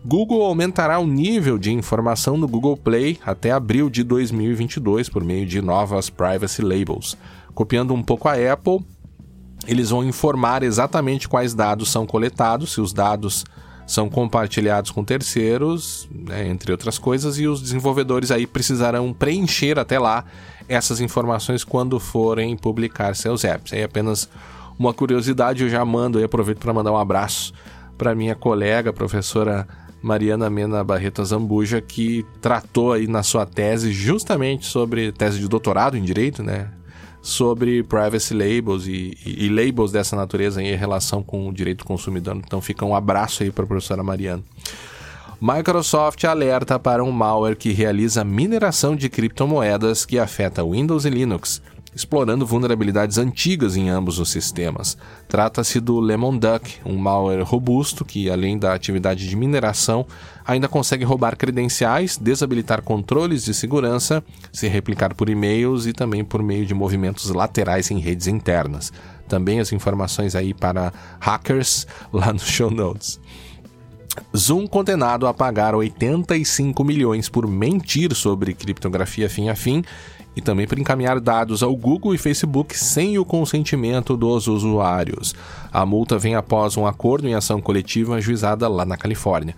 Google 0.04 0.42
aumentará 0.42 1.00
o 1.00 1.06
nível 1.06 1.59
de 1.59 1.72
informação 1.72 2.37
no 2.37 2.46
Google 2.46 2.76
Play 2.76 3.18
até 3.24 3.50
abril 3.50 3.90
de 3.90 4.04
2022 4.04 5.09
por 5.09 5.24
meio 5.24 5.44
de 5.44 5.61
novas 5.61 6.09
privacy 6.09 6.62
labels. 6.62 7.16
Copiando 7.52 7.92
um 7.92 8.02
pouco 8.02 8.28
a 8.28 8.35
Apple, 8.52 8.85
eles 9.66 9.90
vão 9.90 10.05
informar 10.05 10.62
exatamente 10.62 11.29
quais 11.29 11.55
dados 11.55 11.90
são 11.90 12.07
coletados, 12.07 12.73
se 12.73 12.81
os 12.81 12.92
dados 12.92 13.45
são 13.87 14.09
compartilhados 14.09 14.90
com 14.90 15.05
terceiros, 15.05 16.09
né, 16.11 16.49
entre 16.49 16.73
outras 16.73 16.99
coisas, 16.99 17.38
e 17.38 17.47
os 17.47 17.62
desenvolvedores 17.62 18.31
aí 18.31 18.47
precisarão 18.47 19.12
preencher 19.12 19.79
até 19.79 19.99
lá 19.99 20.25
essas 20.69 21.01
informações 21.01 21.62
quando 21.62 22.01
forem 22.01 22.57
publicar 22.57 23.14
seus 23.14 23.45
apps. 23.45 23.73
É 23.73 23.85
apenas 23.85 24.29
uma 24.79 24.92
curiosidade, 24.92 25.62
eu 25.62 25.69
já 25.69 25.85
mando 25.85 26.21
e 26.21 26.25
aproveito 26.25 26.59
para 26.59 26.73
mandar 26.73 26.92
um 26.92 26.99
abraço 26.99 27.55
para 27.97 28.14
minha 28.14 28.35
colega, 28.35 28.92
professora 28.92 29.66
Mariana 30.03 30.51
Mena 30.51 30.85
Barreto 30.85 31.25
Zambuja, 31.25 31.81
que 31.81 32.27
tratou 32.40 32.92
aí 32.92 33.07
na 33.07 33.23
sua 33.23 33.47
tese 33.47 33.92
justamente 33.92 34.66
sobre 34.66 35.12
tese 35.12 35.38
de 35.38 35.49
doutorado 35.49 35.97
em 35.97 36.03
direito, 36.03 36.42
né? 36.42 36.69
Sobre 37.27 37.83
privacy 37.83 38.33
labels 38.33 38.87
e, 38.87 39.19
e, 39.27 39.47
e, 39.47 39.49
labels 39.49 39.91
dessa 39.91 40.15
natureza 40.15 40.62
em 40.62 40.77
relação 40.77 41.25
com 41.25 41.49
o 41.49 41.53
direito 41.53 41.79
do 41.79 41.85
consumidor. 41.85 42.37
Então 42.37 42.61
fica 42.61 42.87
um 42.87 42.95
abraço 42.95 43.43
aí 43.43 43.51
para 43.51 43.65
a 43.65 43.67
professora 43.67 44.01
Mariana. 44.01 44.45
Microsoft 45.41 46.23
alerta 46.23 46.79
para 46.79 47.03
um 47.03 47.11
malware 47.11 47.57
que 47.57 47.73
realiza 47.73 48.23
mineração 48.23 48.95
de 48.95 49.09
criptomoedas 49.09 50.07
que 50.07 50.21
afeta 50.21 50.65
Windows 50.65 51.05
e 51.05 51.11
Linux 51.11 51.61
explorando 51.96 52.44
vulnerabilidades 52.44 53.16
antigas 53.16 53.74
em 53.74 53.88
ambos 53.88 54.18
os 54.18 54.28
sistemas. 54.28 54.98
Trata-se 55.26 55.80
do 55.80 55.98
Lemon 55.98 56.37
Duck, 56.37 56.76
um 56.85 56.98
malware 56.98 57.42
robusto 57.42 58.04
que, 58.04 58.28
além 58.28 58.59
da 58.59 58.74
atividade 58.74 59.26
de 59.26 59.35
mineração, 59.35 60.06
ainda 60.44 60.68
consegue 60.68 61.04
roubar 61.04 61.38
credenciais, 61.38 62.18
desabilitar 62.18 62.82
controles 62.82 63.46
de 63.46 63.54
segurança, 63.54 64.22
se 64.52 64.68
replicar 64.68 65.14
por 65.14 65.30
e-mails 65.30 65.87
e 65.87 65.94
também 65.94 66.22
por 66.22 66.42
meio 66.42 66.66
de 66.66 66.74
movimentos 66.74 67.30
laterais 67.30 67.90
em 67.90 67.98
redes 67.98 68.26
internas. 68.26 68.92
Também 69.26 69.59
as 69.59 69.72
informações 69.72 70.37
aí 70.37 70.52
para 70.52 70.92
hackers 71.18 71.87
lá 72.12 72.30
no 72.30 72.38
show 72.38 72.70
notes. 72.70 73.18
Zoom 74.37 74.66
condenado 74.66 75.26
a 75.26 75.32
pagar 75.35 75.74
85 75.74 76.85
milhões 76.85 77.28
por 77.28 77.46
mentir 77.46 78.14
sobre 78.14 78.54
criptografia 78.54 79.28
fim 79.28 79.48
a 79.48 79.56
fim 79.56 79.82
e 80.37 80.42
também 80.42 80.66
por 80.66 80.79
encaminhar 80.79 81.18
dados 81.18 81.62
ao 81.62 81.75
Google 81.75 82.14
e 82.14 82.18
Facebook 82.18 82.79
sem 82.79 83.18
o 83.18 83.25
consentimento 83.25 84.16
dos 84.16 84.46
usuários. 84.46 85.35
A 85.72 85.87
multa 85.87 86.18
vem 86.18 86.35
após 86.35 86.77
um 86.77 86.87
acordo 86.87 87.27
em 87.27 87.35
ação 87.35 87.61
coletiva 87.61 88.16
ajuizada 88.16 88.68
lá 88.68 88.85
na 88.85 88.99
Califórnia. 88.99 89.57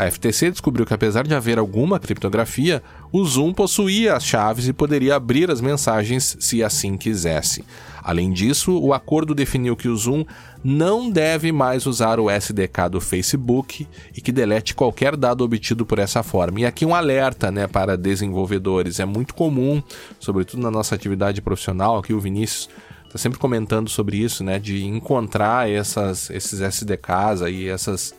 A 0.00 0.10
FTC 0.10 0.50
descobriu 0.50 0.86
que, 0.86 0.94
apesar 0.94 1.26
de 1.26 1.34
haver 1.34 1.58
alguma 1.58 2.00
criptografia, 2.00 2.82
o 3.12 3.22
Zoom 3.22 3.52
possuía 3.52 4.16
as 4.16 4.24
chaves 4.24 4.66
e 4.66 4.72
poderia 4.72 5.14
abrir 5.14 5.50
as 5.50 5.60
mensagens 5.60 6.38
se 6.40 6.64
assim 6.64 6.96
quisesse. 6.96 7.62
Além 8.02 8.32
disso, 8.32 8.80
o 8.80 8.94
acordo 8.94 9.34
definiu 9.34 9.76
que 9.76 9.88
o 9.88 9.96
Zoom 9.98 10.24
não 10.64 11.10
deve 11.10 11.52
mais 11.52 11.84
usar 11.84 12.18
o 12.18 12.30
SDK 12.30 12.88
do 12.90 12.98
Facebook 12.98 13.86
e 14.16 14.22
que 14.22 14.32
delete 14.32 14.74
qualquer 14.74 15.14
dado 15.18 15.44
obtido 15.44 15.84
por 15.84 15.98
essa 15.98 16.22
forma. 16.22 16.60
E 16.60 16.64
aqui 16.64 16.86
um 16.86 16.94
alerta 16.94 17.50
né, 17.50 17.66
para 17.66 17.94
desenvolvedores. 17.94 19.00
É 19.00 19.04
muito 19.04 19.34
comum, 19.34 19.82
sobretudo 20.18 20.62
na 20.62 20.70
nossa 20.70 20.94
atividade 20.94 21.42
profissional, 21.42 21.98
aqui 21.98 22.14
o 22.14 22.20
Vinícius 22.20 22.70
está 23.04 23.18
sempre 23.18 23.38
comentando 23.38 23.90
sobre 23.90 24.16
isso, 24.16 24.42
né, 24.42 24.58
de 24.58 24.82
encontrar 24.86 25.68
essas, 25.68 26.30
esses 26.30 26.60
SDKs 26.60 27.42
aí, 27.42 27.68
essas 27.68 28.14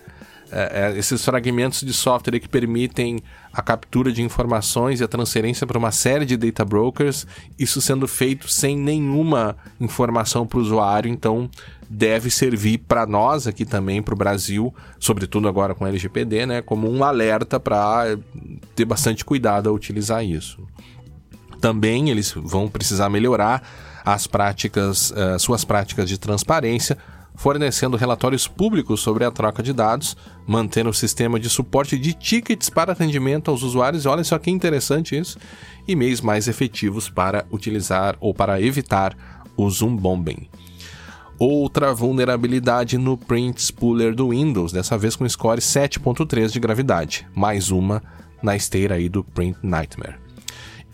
é, 0.52 0.92
é, 0.94 0.98
esses 0.98 1.24
fragmentos 1.24 1.82
de 1.82 1.94
software 1.94 2.40
que 2.40 2.50
permitem 2.50 3.20
a 3.54 3.62
captura 3.62 4.12
de 4.12 4.22
informações 4.22 5.00
e 5.00 5.04
a 5.04 5.08
transferência 5.08 5.66
para 5.66 5.78
uma 5.78 5.92
série 5.92 6.26
de 6.26 6.36
data 6.36 6.66
brokers, 6.66 7.26
isso 7.58 7.82
sendo 7.82 8.08
feito 8.08 8.50
sem 8.50 8.78
nenhuma 8.78 9.56
informação 9.80 10.46
para 10.46 10.60
o 10.60 10.62
usuário, 10.62 11.10
então 11.10 11.50
deve 11.90 12.30
servir 12.30 12.80
para 12.80 13.06
nós 13.06 13.48
aqui 13.48 13.66
também, 13.66 14.02
para 14.02 14.14
o 14.14 14.18
Brasil, 14.18 14.74
sobretudo 15.00 15.48
agora 15.48 15.74
com 15.74 15.88
LGPD, 15.88 16.46
né, 16.46 16.62
como 16.62 16.90
um 16.90 17.04
alerta 17.04 17.60
para 17.60 18.18
ter 18.76 18.86
bastante 18.86 19.24
cuidado 19.24 19.70
ao 19.70 19.76
utilizar 19.76 20.24
isso. 20.24 20.68
Também 21.60 22.10
eles 22.10 22.34
vão 22.36 22.68
precisar 22.68 23.10
melhorar 23.10 23.62
as 24.04 24.28
práticas, 24.28 25.12
uh, 25.12 25.40
suas 25.40 25.64
práticas 25.64 26.10
de 26.10 26.18
transparência, 26.18 26.98
fornecendo 27.36 27.98
relatórios 27.98 28.48
públicos 28.48 29.02
sobre 29.02 29.26
a 29.26 29.32
troca 29.32 29.64
de 29.64 29.74
dados, 29.74 30.16
mantendo 30.46 30.90
o 30.90 30.94
sistema 30.94 31.40
de 31.40 31.50
suporte 31.50 31.98
de 31.98 32.14
tickets 32.14 32.70
para 32.70 32.92
atendimento 32.92 33.50
aos 33.50 33.64
usuários, 33.64 34.06
olha 34.06 34.24
só 34.24 34.38
que 34.38 34.52
interessante 34.52 35.18
isso, 35.18 35.38
e 35.88 35.96
meios 35.96 36.22
mais 36.22 36.48
efetivos 36.48 37.10
para 37.10 37.46
utilizar 37.52 38.16
ou 38.20 38.34
para 38.34 38.62
evitar 38.62 39.16
o 39.58 39.70
zoom 39.70 39.96
bombing. 39.96 40.48
Outra 41.40 41.94
vulnerabilidade 41.94 42.98
no 42.98 43.18
Print 43.18 43.60
Spooler 43.64 44.14
do 44.14 44.30
Windows, 44.30 44.72
dessa 44.72 44.98
vez 44.98 45.16
com 45.16 45.28
score 45.28 45.60
7.3 45.60 46.52
de 46.52 46.60
gravidade, 46.60 47.28
mais 47.34 47.72
uma 47.72 48.04
na 48.44 48.56
esteira 48.56 48.96
aí 48.96 49.10
do 49.10 49.24
Print 49.24 49.58
Nightmare. 49.64 50.31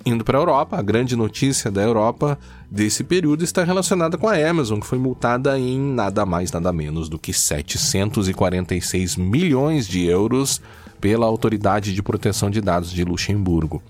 Indo 0.07 0.23
para 0.23 0.37
a 0.37 0.39
Europa, 0.39 0.77
a 0.77 0.81
grande 0.81 1.17
notícia 1.17 1.69
da 1.69 1.81
Europa 1.81 2.39
desse 2.71 3.03
período 3.03 3.43
está 3.43 3.65
relacionada 3.65 4.17
com 4.17 4.29
a 4.29 4.37
Amazon, 4.37 4.79
que 4.79 4.87
foi 4.87 4.97
multada 4.97 5.59
em 5.59 5.77
nada 5.77 6.25
mais 6.25 6.49
nada 6.49 6.71
menos 6.71 7.09
do 7.09 7.19
que 7.19 7.33
746 7.33 9.17
milhões 9.17 9.85
de 9.85 10.05
euros 10.05 10.61
pela 11.01 11.25
Autoridade 11.25 11.93
de 11.93 12.01
Proteção 12.01 12.49
de 12.49 12.61
Dados 12.61 12.89
de 12.89 13.03
Luxemburgo. 13.03 13.83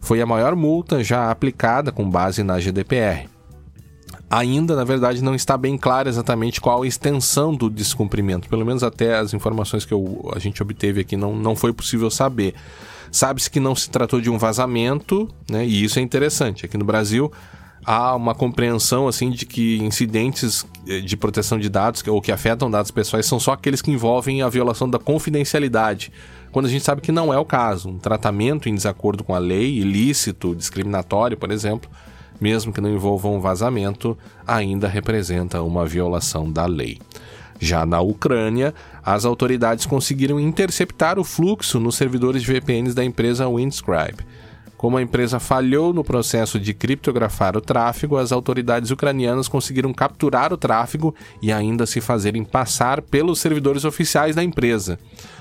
Foi 0.00 0.20
a 0.20 0.26
maior 0.26 0.56
multa 0.56 1.04
já 1.04 1.30
aplicada 1.30 1.92
com 1.92 2.10
base 2.10 2.42
na 2.42 2.58
GDPR. 2.58 3.28
Ainda, 4.30 4.76
na 4.76 4.84
verdade, 4.84 5.24
não 5.24 5.34
está 5.34 5.56
bem 5.56 5.76
claro 5.76 6.08
exatamente 6.08 6.60
qual 6.60 6.84
a 6.84 6.86
extensão 6.86 7.52
do 7.52 7.68
descumprimento. 7.68 8.48
Pelo 8.48 8.64
menos 8.64 8.84
até 8.84 9.18
as 9.18 9.34
informações 9.34 9.84
que 9.84 9.92
eu, 9.92 10.30
a 10.32 10.38
gente 10.38 10.62
obteve 10.62 11.00
aqui 11.00 11.16
não, 11.16 11.34
não 11.34 11.56
foi 11.56 11.72
possível 11.72 12.08
saber. 12.08 12.54
Sabe-se 13.10 13.50
que 13.50 13.58
não 13.58 13.74
se 13.74 13.90
tratou 13.90 14.20
de 14.20 14.30
um 14.30 14.38
vazamento, 14.38 15.28
né? 15.50 15.66
E 15.66 15.82
isso 15.82 15.98
é 15.98 16.02
interessante. 16.02 16.64
Aqui 16.64 16.78
no 16.78 16.84
Brasil 16.84 17.32
há 17.84 18.14
uma 18.14 18.32
compreensão 18.32 19.08
assim 19.08 19.30
de 19.30 19.44
que 19.44 19.78
incidentes 19.78 20.64
eh, 20.86 21.00
de 21.00 21.16
proteção 21.16 21.58
de 21.58 21.68
dados 21.68 22.02
ou 22.06 22.20
que 22.20 22.30
afetam 22.30 22.70
dados 22.70 22.92
pessoais 22.92 23.26
são 23.26 23.40
só 23.40 23.52
aqueles 23.52 23.82
que 23.82 23.90
envolvem 23.90 24.42
a 24.42 24.48
violação 24.48 24.88
da 24.88 24.98
confidencialidade. 24.98 26.12
Quando 26.52 26.66
a 26.66 26.68
gente 26.68 26.84
sabe 26.84 27.00
que 27.00 27.10
não 27.10 27.34
é 27.34 27.38
o 27.38 27.44
caso, 27.44 27.88
um 27.88 27.98
tratamento 27.98 28.68
em 28.68 28.74
desacordo 28.76 29.24
com 29.24 29.34
a 29.34 29.38
lei, 29.38 29.78
ilícito, 29.78 30.54
discriminatório, 30.54 31.36
por 31.36 31.50
exemplo, 31.50 31.90
mesmo 32.40 32.72
que 32.72 32.80
não 32.80 32.90
envolva 32.90 33.28
um 33.28 33.40
vazamento, 33.40 34.16
ainda 34.46 34.88
representa 34.88 35.62
uma 35.62 35.86
violação 35.86 36.50
da 36.50 36.66
lei. 36.66 36.98
Já 37.60 37.84
na 37.84 38.00
Ucrânia, 38.00 38.74
as 39.04 39.26
autoridades 39.26 39.84
conseguiram 39.84 40.40
interceptar 40.40 41.18
o 41.18 41.24
fluxo 41.24 41.78
nos 41.78 41.96
servidores 41.96 42.42
de 42.42 42.50
VPNs 42.50 42.94
da 42.94 43.04
empresa 43.04 43.46
Windscribe. 43.46 44.24
Como 44.78 44.96
a 44.96 45.02
empresa 45.02 45.38
falhou 45.38 45.92
no 45.92 46.02
processo 46.02 46.58
de 46.58 46.72
criptografar 46.72 47.54
o 47.54 47.60
tráfego, 47.60 48.16
as 48.16 48.32
autoridades 48.32 48.90
ucranianas 48.90 49.46
conseguiram 49.46 49.92
capturar 49.92 50.54
o 50.54 50.56
tráfego 50.56 51.14
e 51.42 51.52
ainda 51.52 51.84
se 51.84 52.00
fazerem 52.00 52.42
passar 52.42 53.02
pelos 53.02 53.40
servidores 53.40 53.84
oficiais 53.84 54.34
da 54.34 54.42
empresa. 54.42 54.98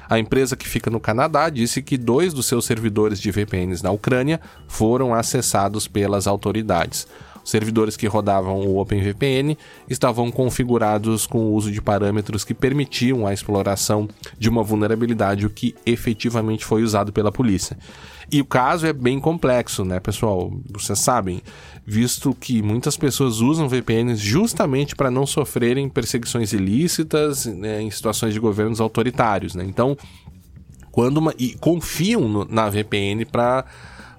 A 0.10 0.18
empresa 0.18 0.56
que 0.56 0.68
fica 0.68 0.90
no 0.90 1.00
Canadá 1.00 1.50
disse 1.50 1.84
que 1.84 1.96
dois 1.96 2.34
dos 2.34 2.48
seus 2.48 2.66
servidores 2.66 3.22
de 3.22 3.30
VPNs 3.30 3.84
na 3.84 3.92
Ucrânia 3.92 4.42
foram 4.68 5.14
acessados 5.14 5.88
pelas 5.88 6.26
autoridades 6.26 7.08
servidores 7.50 7.98
que 7.98 8.08
rodavam 8.08 8.60
o 8.60 8.80
OpenVPN 8.80 9.58
estavam 9.90 10.32
configurados 10.32 11.26
com 11.26 11.40
o 11.40 11.54
uso 11.54 11.72
de 11.72 11.82
parâmetros 11.82 12.44
que 12.44 12.54
permitiam 12.54 13.26
a 13.26 13.34
exploração 13.34 14.08
de 14.38 14.50
uma 14.50 14.64
vulnerabilidade, 14.64 15.46
o 15.46 15.50
que 15.50 15.76
efetivamente 15.86 16.64
foi 16.64 16.84
usado 16.84 17.12
pela 17.12 17.32
polícia. 17.32 17.78
E 18.32 18.42
o 18.42 18.46
caso 18.46 18.86
é 18.86 18.94
bem 18.94 19.20
complexo, 19.20 19.84
né, 19.84 20.00
pessoal? 20.00 20.52
Vocês 20.72 21.00
sabem, 21.00 21.42
visto 21.86 22.36
que 22.40 22.62
muitas 22.62 22.96
pessoas 22.96 23.40
usam 23.40 23.68
VPNs 23.68 24.22
justamente 24.22 24.96
para 24.96 25.10
não 25.10 25.26
sofrerem 25.26 25.90
perseguições 25.90 26.54
ilícitas 26.54 27.46
né, 27.46 27.82
em 27.82 27.90
situações 27.90 28.34
de 28.34 28.40
governos 28.40 28.80
autoritários, 28.80 29.56
né? 29.56 29.64
Então, 29.66 29.98
quando 30.92 31.18
uma, 31.18 31.34
e 31.40 31.56
confiam 31.56 32.28
no, 32.28 32.46
na 32.46 32.70
VPN 32.70 33.26
para 33.26 33.66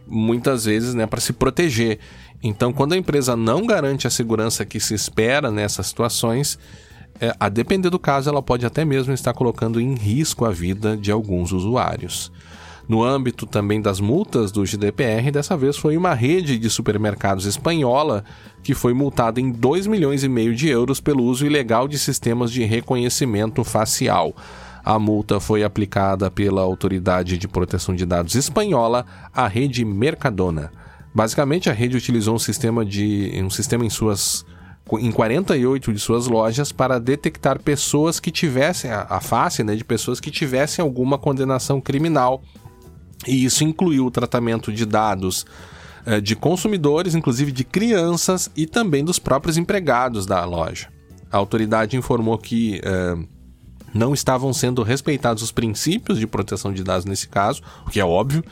muitas 0.06 0.64
vezes, 0.64 0.92
né, 0.92 1.06
para 1.06 1.20
se 1.20 1.32
proteger. 1.32 2.00
Então, 2.42 2.72
quando 2.72 2.94
a 2.94 2.96
empresa 2.96 3.36
não 3.36 3.64
garante 3.64 4.06
a 4.06 4.10
segurança 4.10 4.64
que 4.64 4.80
se 4.80 4.92
espera 4.92 5.50
nessas 5.50 5.86
situações, 5.86 6.58
é, 7.20 7.34
a 7.38 7.48
depender 7.48 7.90
do 7.90 7.98
caso, 7.98 8.28
ela 8.28 8.42
pode 8.42 8.66
até 8.66 8.84
mesmo 8.84 9.12
estar 9.12 9.32
colocando 9.34 9.80
em 9.80 9.94
risco 9.94 10.44
a 10.44 10.50
vida 10.50 10.96
de 10.96 11.12
alguns 11.12 11.52
usuários. 11.52 12.32
No 12.90 13.04
âmbito 13.04 13.46
também 13.46 13.80
das 13.80 14.00
multas 14.00 14.50
do 14.50 14.64
GDPR, 14.66 15.30
dessa 15.30 15.56
vez 15.56 15.76
foi 15.76 15.96
uma 15.96 16.12
rede 16.12 16.58
de 16.58 16.68
supermercados 16.68 17.46
espanhola 17.46 18.24
que 18.64 18.74
foi 18.74 18.92
multada 18.92 19.40
em 19.40 19.52
2 19.52 19.86
milhões 19.86 20.24
e 20.24 20.28
meio 20.28 20.56
de 20.56 20.68
euros 20.68 21.00
pelo 21.00 21.22
uso 21.22 21.46
ilegal 21.46 21.86
de 21.86 21.96
sistemas 21.96 22.50
de 22.50 22.64
reconhecimento 22.64 23.62
facial. 23.62 24.34
A 24.84 24.98
multa 24.98 25.38
foi 25.38 25.62
aplicada 25.62 26.32
pela 26.32 26.62
Autoridade 26.62 27.38
de 27.38 27.46
Proteção 27.46 27.94
de 27.94 28.04
Dados 28.04 28.34
espanhola 28.34 29.06
à 29.32 29.46
rede 29.46 29.84
Mercadona. 29.84 30.72
Basicamente, 31.14 31.70
a 31.70 31.72
rede 31.72 31.96
utilizou 31.96 32.34
um 32.34 32.40
sistema 32.40 32.84
de 32.84 33.30
um 33.40 33.50
sistema 33.50 33.86
em 33.86 33.90
suas 33.90 34.44
em 34.98 35.12
48 35.12 35.92
de 35.92 36.00
suas 36.00 36.26
lojas 36.26 36.72
para 36.72 36.98
detectar 36.98 37.62
pessoas 37.62 38.18
que 38.18 38.32
tivessem 38.32 38.90
a, 38.90 39.06
a 39.08 39.20
face 39.20 39.62
né, 39.62 39.76
de 39.76 39.84
pessoas 39.84 40.18
que 40.18 40.32
tivessem 40.32 40.82
alguma 40.82 41.16
condenação 41.16 41.80
criminal. 41.80 42.42
E 43.26 43.44
isso 43.44 43.64
incluiu 43.64 44.06
o 44.06 44.10
tratamento 44.10 44.72
de 44.72 44.86
dados 44.86 45.44
eh, 46.06 46.20
de 46.20 46.34
consumidores, 46.34 47.14
inclusive 47.14 47.52
de 47.52 47.64
crianças 47.64 48.50
e 48.56 48.66
também 48.66 49.04
dos 49.04 49.18
próprios 49.18 49.58
empregados 49.58 50.24
da 50.26 50.44
loja. 50.44 50.88
A 51.30 51.36
autoridade 51.36 51.96
informou 51.96 52.38
que 52.38 52.80
eh, 52.82 53.16
não 53.92 54.14
estavam 54.14 54.52
sendo 54.52 54.82
respeitados 54.82 55.42
os 55.42 55.52
princípios 55.52 56.18
de 56.18 56.26
proteção 56.26 56.72
de 56.72 56.82
dados 56.82 57.04
nesse 57.04 57.28
caso, 57.28 57.62
o 57.86 57.90
que 57.90 58.00
é 58.00 58.04
óbvio, 58.04 58.44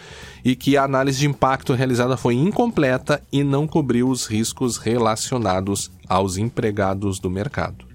e 0.44 0.54
que 0.54 0.76
a 0.76 0.85
análise 0.85 1.18
de 1.18 1.26
impacto 1.26 1.72
realizada 1.72 2.16
foi 2.16 2.35
incompleta 2.35 3.22
e 3.33 3.42
não 3.42 3.66
cobriu 3.66 4.09
os 4.09 4.26
riscos 4.26 4.76
relacionados 4.76 5.90
aos 6.09 6.37
empregados 6.37 7.18
do 7.18 7.31
mercado. 7.31 7.87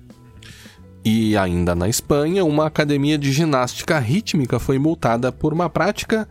E 1.06 1.36
ainda 1.36 1.76
na 1.76 1.90
Espanha, 1.90 2.46
uma 2.46 2.66
academia 2.66 3.18
de 3.18 3.32
ginástica 3.32 4.00
rítmica 4.00 4.58
foi 4.58 4.80
multada 4.80 5.32
por 5.32 5.52
uma 5.52 5.70
prática 5.70 6.28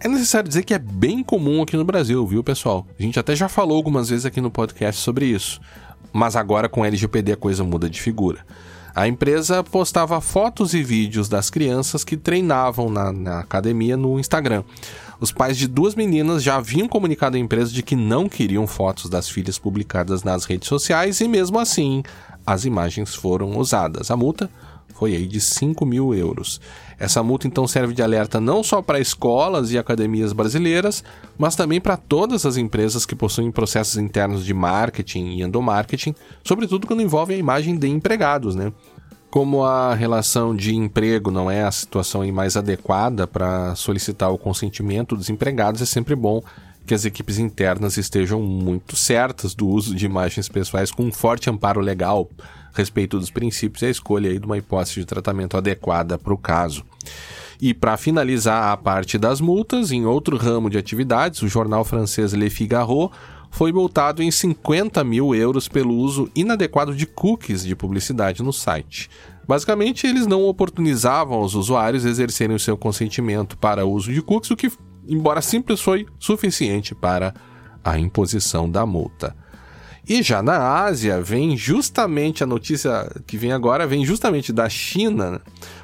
é 0.00 0.08
necessário 0.08 0.48
dizer 0.48 0.62
que 0.62 0.74
é 0.74 0.78
bem 0.78 1.22
comum 1.22 1.62
aqui 1.62 1.76
no 1.76 1.84
Brasil, 1.84 2.26
viu, 2.26 2.44
pessoal? 2.44 2.86
A 2.98 3.02
gente 3.02 3.18
até 3.18 3.34
já 3.34 3.48
falou 3.48 3.76
algumas 3.76 4.10
vezes 4.10 4.26
aqui 4.26 4.40
no 4.40 4.50
podcast 4.50 5.00
sobre 5.00 5.26
isso. 5.26 5.60
Mas 6.12 6.36
agora 6.36 6.68
com 6.68 6.84
LGPD 6.84 7.32
a 7.32 7.36
coisa 7.36 7.64
muda 7.64 7.88
de 7.88 8.00
figura. 8.00 8.44
A 8.94 9.06
empresa 9.06 9.62
postava 9.62 10.18
fotos 10.22 10.72
e 10.72 10.82
vídeos 10.82 11.28
das 11.28 11.50
crianças 11.50 12.02
que 12.02 12.16
treinavam 12.16 12.88
na, 12.88 13.12
na, 13.12 13.40
academia 13.40 13.94
no 13.96 14.18
Instagram. 14.18 14.64
Os 15.20 15.30
pais 15.30 15.58
de 15.58 15.66
duas 15.68 15.94
meninas 15.94 16.42
já 16.42 16.56
haviam 16.56 16.88
comunicado 16.88 17.36
à 17.36 17.40
empresa 17.40 17.70
de 17.70 17.82
que 17.82 17.94
não 17.94 18.28
queriam 18.28 18.66
fotos 18.66 19.10
das 19.10 19.28
filhas 19.28 19.58
publicadas 19.58 20.22
nas 20.22 20.44
redes 20.44 20.68
sociais 20.68 21.20
e, 21.20 21.28
mesmo 21.28 21.58
assim, 21.58 22.02
as 22.46 22.64
imagens 22.64 23.14
foram 23.14 23.58
usadas. 23.58 24.10
A 24.10 24.16
multa 24.16 24.48
foi 24.94 25.14
aí 25.14 25.26
de 25.26 25.40
5 25.42 25.84
mil 25.84 26.14
euros. 26.14 26.58
Essa 26.98 27.22
multa 27.22 27.46
então 27.46 27.66
serve 27.66 27.92
de 27.92 28.02
alerta 28.02 28.40
não 28.40 28.62
só 28.62 28.80
para 28.80 28.98
escolas 28.98 29.70
e 29.70 29.78
academias 29.78 30.32
brasileiras, 30.32 31.04
mas 31.36 31.54
também 31.54 31.80
para 31.80 31.96
todas 31.96 32.46
as 32.46 32.56
empresas 32.56 33.04
que 33.04 33.14
possuem 33.14 33.50
processos 33.50 33.96
internos 33.96 34.44
de 34.44 34.54
marketing 34.54 35.36
e 35.36 35.42
endomarketing, 35.42 36.14
sobretudo 36.42 36.86
quando 36.86 37.02
envolve 37.02 37.34
a 37.34 37.38
imagem 37.38 37.76
de 37.76 37.88
empregados, 37.88 38.54
né? 38.54 38.72
Como 39.30 39.62
a 39.64 39.94
relação 39.94 40.56
de 40.56 40.74
emprego 40.74 41.30
não 41.30 41.50
é 41.50 41.64
a 41.64 41.70
situação 41.70 42.26
mais 42.32 42.56
adequada 42.56 43.26
para 43.26 43.74
solicitar 43.74 44.30
o 44.30 44.38
consentimento 44.38 45.14
dos 45.14 45.28
empregados, 45.28 45.82
é 45.82 45.86
sempre 45.86 46.14
bom 46.14 46.42
que 46.86 46.94
as 46.94 47.04
equipes 47.04 47.38
internas 47.38 47.98
estejam 47.98 48.40
muito 48.40 48.96
certas 48.96 49.54
do 49.54 49.66
uso 49.66 49.94
de 49.94 50.06
imagens 50.06 50.48
pessoais 50.48 50.90
com 50.90 51.02
um 51.02 51.12
forte 51.12 51.50
amparo 51.50 51.80
legal 51.80 52.30
respeito 52.76 53.18
dos 53.18 53.30
princípios 53.30 53.82
e 53.82 53.86
a 53.86 53.90
escolha 53.90 54.30
aí 54.30 54.38
de 54.38 54.46
uma 54.46 54.58
hipótese 54.58 55.00
de 55.00 55.06
tratamento 55.06 55.56
adequada 55.56 56.18
para 56.18 56.34
o 56.34 56.38
caso. 56.38 56.84
E 57.60 57.72
para 57.72 57.96
finalizar 57.96 58.72
a 58.72 58.76
parte 58.76 59.16
das 59.16 59.40
multas, 59.40 59.90
em 59.90 60.04
outro 60.04 60.36
ramo 60.36 60.68
de 60.68 60.76
atividades, 60.76 61.42
o 61.42 61.48
jornal 61.48 61.84
francês 61.84 62.32
Le 62.32 62.50
Figaro 62.50 63.10
foi 63.50 63.72
multado 63.72 64.22
em 64.22 64.30
50 64.30 65.02
mil 65.02 65.34
euros 65.34 65.66
pelo 65.66 65.94
uso 65.94 66.30
inadequado 66.34 66.94
de 66.94 67.06
cookies 67.06 67.64
de 67.64 67.74
publicidade 67.74 68.42
no 68.42 68.52
site. 68.52 69.08
Basicamente, 69.48 70.06
eles 70.06 70.26
não 70.26 70.44
oportunizavam 70.44 71.38
aos 71.38 71.54
usuários 71.54 72.04
exercerem 72.04 72.56
o 72.56 72.60
seu 72.60 72.76
consentimento 72.76 73.56
para 73.56 73.86
o 73.86 73.90
uso 73.90 74.12
de 74.12 74.20
cookies, 74.20 74.50
o 74.50 74.56
que 74.56 74.70
embora 75.08 75.40
simples, 75.40 75.80
foi 75.80 76.06
suficiente 76.18 76.94
para 76.94 77.34
a 77.84 77.98
imposição 77.98 78.68
da 78.68 78.84
multa. 78.84 79.36
E 80.08 80.22
já 80.22 80.40
na 80.40 80.84
Ásia, 80.84 81.20
vem 81.20 81.56
justamente 81.56 82.44
a 82.44 82.46
notícia 82.46 83.10
que 83.26 83.36
vem 83.36 83.50
agora, 83.50 83.88
vem 83.88 84.04
justamente 84.04 84.52
da 84.52 84.68
China, 84.68 85.40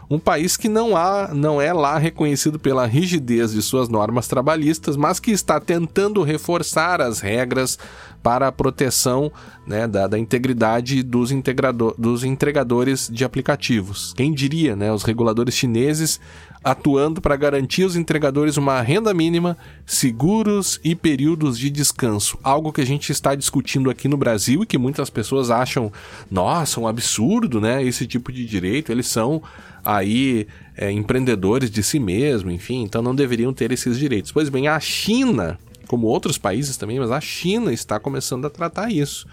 um 0.08 0.16
país 0.16 0.56
que 0.56 0.68
não, 0.68 0.96
há, 0.96 1.30
não 1.34 1.60
é 1.60 1.72
lá 1.72 1.98
reconhecido 1.98 2.56
pela 2.56 2.86
rigidez 2.86 3.52
de 3.52 3.60
suas 3.60 3.88
normas 3.88 4.28
trabalhistas, 4.28 4.96
mas 4.96 5.18
que 5.18 5.32
está 5.32 5.58
tentando 5.58 6.22
reforçar 6.22 7.00
as 7.00 7.18
regras 7.18 7.76
para 8.22 8.48
a 8.48 8.52
proteção 8.52 9.30
né, 9.66 9.86
da, 9.86 10.06
da, 10.06 10.18
integridade 10.18 11.02
dos, 11.02 11.30
dos 11.98 12.24
entregadores 12.24 13.10
de 13.12 13.24
aplicativos. 13.24 14.12
Quem 14.16 14.32
diria, 14.32 14.76
né, 14.76 14.92
os 14.92 15.02
reguladores 15.02 15.54
chineses 15.54 16.20
atuando 16.64 17.20
para 17.20 17.34
garantir 17.36 17.82
aos 17.82 17.96
entregadores 17.96 18.56
uma 18.56 18.80
renda 18.80 19.12
mínima, 19.12 19.56
seguros 19.84 20.78
e 20.84 20.94
períodos 20.94 21.58
de 21.58 21.68
descanso. 21.68 22.38
Algo 22.42 22.72
que 22.72 22.80
a 22.80 22.86
gente 22.86 23.10
está 23.10 23.34
discutindo 23.34 23.90
aqui 23.90 24.06
no 24.06 24.16
Brasil 24.16 24.62
e 24.62 24.66
que 24.66 24.78
muitas 24.78 25.10
pessoas 25.10 25.50
acham, 25.50 25.92
nossa, 26.30 26.80
um 26.80 26.86
absurdo, 26.86 27.60
né? 27.60 27.82
Esse 27.82 28.06
tipo 28.06 28.30
de 28.30 28.46
direito. 28.46 28.92
Eles 28.92 29.08
são 29.08 29.42
aí 29.84 30.46
é, 30.76 30.90
empreendedores 30.90 31.70
de 31.70 31.82
si 31.82 31.98
mesmo, 31.98 32.50
enfim, 32.50 32.82
então 32.82 33.02
não 33.02 33.14
deveriam 33.14 33.52
ter 33.52 33.72
esses 33.72 33.98
direitos. 33.98 34.30
Pois 34.30 34.48
bem, 34.48 34.68
a 34.68 34.78
China, 34.78 35.58
como 35.92 36.06
outros 36.06 36.38
países 36.38 36.78
também, 36.78 36.98
mas 36.98 37.10
a 37.10 37.20
China 37.20 37.70
está 37.70 38.00
começando 38.00 38.46
a 38.46 38.50
tratar 38.50 38.90
isso. 38.90 39.26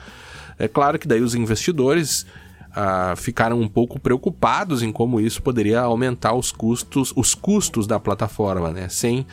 É 0.57 0.67
claro 0.67 0.99
que 0.99 1.07
daí 1.07 1.21
os 1.21 1.33
investidores 1.33 2.25
uh, 2.71 3.15
ficaram 3.15 3.61
um 3.61 3.67
pouco 3.69 3.97
preocupados 3.97 4.83
em 4.83 4.91
como 4.91 5.21
isso 5.21 5.41
poderia 5.41 5.79
aumentar 5.79 6.33
os 6.33 6.51
custos, 6.51 7.13
os 7.15 7.33
custos 7.33 7.87
da 7.87 7.97
plataforma, 7.97 8.71
né? 8.71 8.89
Sem 8.89 9.25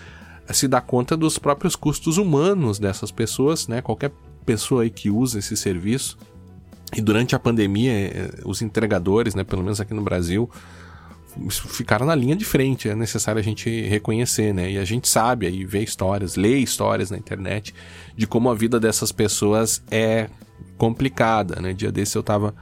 se 0.52 0.68
dar 0.68 0.82
conta 0.82 1.16
dos 1.16 1.36
próprios 1.36 1.74
custos 1.74 2.16
humanos 2.16 2.78
dessas 2.78 3.10
pessoas, 3.10 3.66
né? 3.66 3.82
Qualquer 3.82 4.12
pessoa 4.44 4.84
aí 4.84 4.90
que 4.90 5.10
usa 5.10 5.40
esse 5.40 5.56
serviço. 5.56 6.16
E 6.94 7.00
durante 7.00 7.34
a 7.34 7.40
pandemia, 7.40 7.90
eh, 7.90 8.30
os 8.44 8.62
entregadores, 8.62 9.34
né, 9.34 9.42
pelo 9.42 9.64
menos 9.64 9.80
aqui 9.80 9.92
no 9.92 10.02
Brasil, 10.02 10.48
ficaram 11.50 12.06
na 12.06 12.14
linha 12.14 12.36
de 12.36 12.44
frente, 12.44 12.88
é 12.88 12.94
necessário 12.94 13.38
a 13.38 13.42
gente 13.42 13.68
reconhecer, 13.82 14.52
né? 14.54 14.70
E 14.72 14.78
a 14.78 14.84
gente 14.84 15.08
sabe 15.08 15.46
aí, 15.46 15.64
vê 15.64 15.82
histórias, 15.82 16.36
lê 16.36 16.58
histórias 16.58 17.10
na 17.10 17.18
internet 17.18 17.74
de 18.16 18.26
como 18.26 18.50
a 18.50 18.54
vida 18.54 18.80
dessas 18.80 19.12
pessoas 19.12 19.82
é 19.90 20.28
complicada, 20.76 21.60
né? 21.60 21.72
Dia 21.72 21.92
desse 21.92 22.16
eu 22.16 22.22
tava 22.22 22.54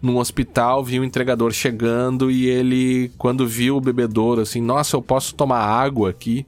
num 0.00 0.18
hospital, 0.18 0.84
vi 0.84 1.00
um 1.00 1.04
entregador 1.04 1.50
chegando 1.52 2.30
e 2.30 2.46
ele, 2.46 3.10
quando 3.16 3.46
viu 3.46 3.76
o 3.76 3.80
bebedouro, 3.80 4.42
assim, 4.42 4.60
nossa, 4.60 4.96
eu 4.96 5.02
posso 5.02 5.34
tomar 5.34 5.60
água 5.60 6.10
aqui. 6.10 6.46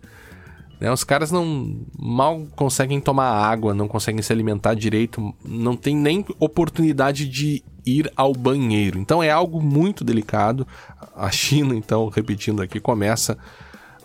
Né? 0.78 0.92
Os 0.92 1.04
caras 1.04 1.32
não 1.32 1.80
mal 1.98 2.46
conseguem 2.54 3.00
tomar 3.00 3.30
água, 3.30 3.72
não 3.72 3.88
conseguem 3.88 4.20
se 4.20 4.32
alimentar 4.32 4.74
direito, 4.74 5.34
não 5.42 5.74
tem 5.74 5.96
nem 5.96 6.24
oportunidade 6.38 7.26
de 7.26 7.64
ir 7.86 8.12
ao 8.16 8.32
banheiro. 8.32 8.98
Então 8.98 9.22
é 9.22 9.30
algo 9.30 9.62
muito 9.62 10.04
delicado. 10.04 10.66
A 11.14 11.30
China, 11.30 11.74
então, 11.74 12.08
repetindo 12.08 12.60
aqui, 12.60 12.80
começa 12.80 13.38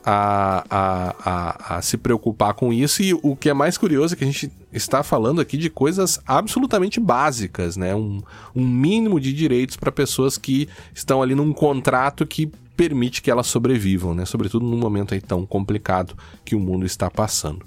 a, 0.05 0.63
a, 0.69 1.15
a, 1.25 1.77
a, 1.77 1.81
se 1.81 1.97
preocupar 1.97 2.53
com 2.53 2.71
isso. 2.71 3.01
E 3.01 3.13
o 3.13 3.35
que 3.35 3.49
é 3.49 3.53
mais 3.53 3.77
curioso 3.77 4.13
é 4.13 4.17
que 4.17 4.23
a 4.23 4.27
gente 4.27 4.51
está 4.71 5.03
falando 5.03 5.41
aqui 5.41 5.57
de 5.57 5.69
coisas 5.69 6.19
absolutamente 6.25 6.99
básicas, 6.99 7.75
né? 7.77 7.95
Um, 7.95 8.21
um 8.55 8.65
mínimo 8.65 9.19
de 9.19 9.33
direitos 9.33 9.75
para 9.75 9.91
pessoas 9.91 10.37
que 10.37 10.69
estão 10.93 11.21
ali 11.21 11.35
num 11.35 11.53
contrato 11.53 12.25
que 12.25 12.51
permite 12.75 13.21
que 13.21 13.29
elas 13.29 13.47
sobrevivam, 13.47 14.13
né? 14.13 14.25
Sobretudo 14.25 14.65
num 14.65 14.77
momento 14.77 15.13
aí 15.13 15.21
tão 15.21 15.45
complicado 15.45 16.15
que 16.43 16.55
o 16.55 16.59
mundo 16.59 16.85
está 16.85 17.09
passando. 17.09 17.65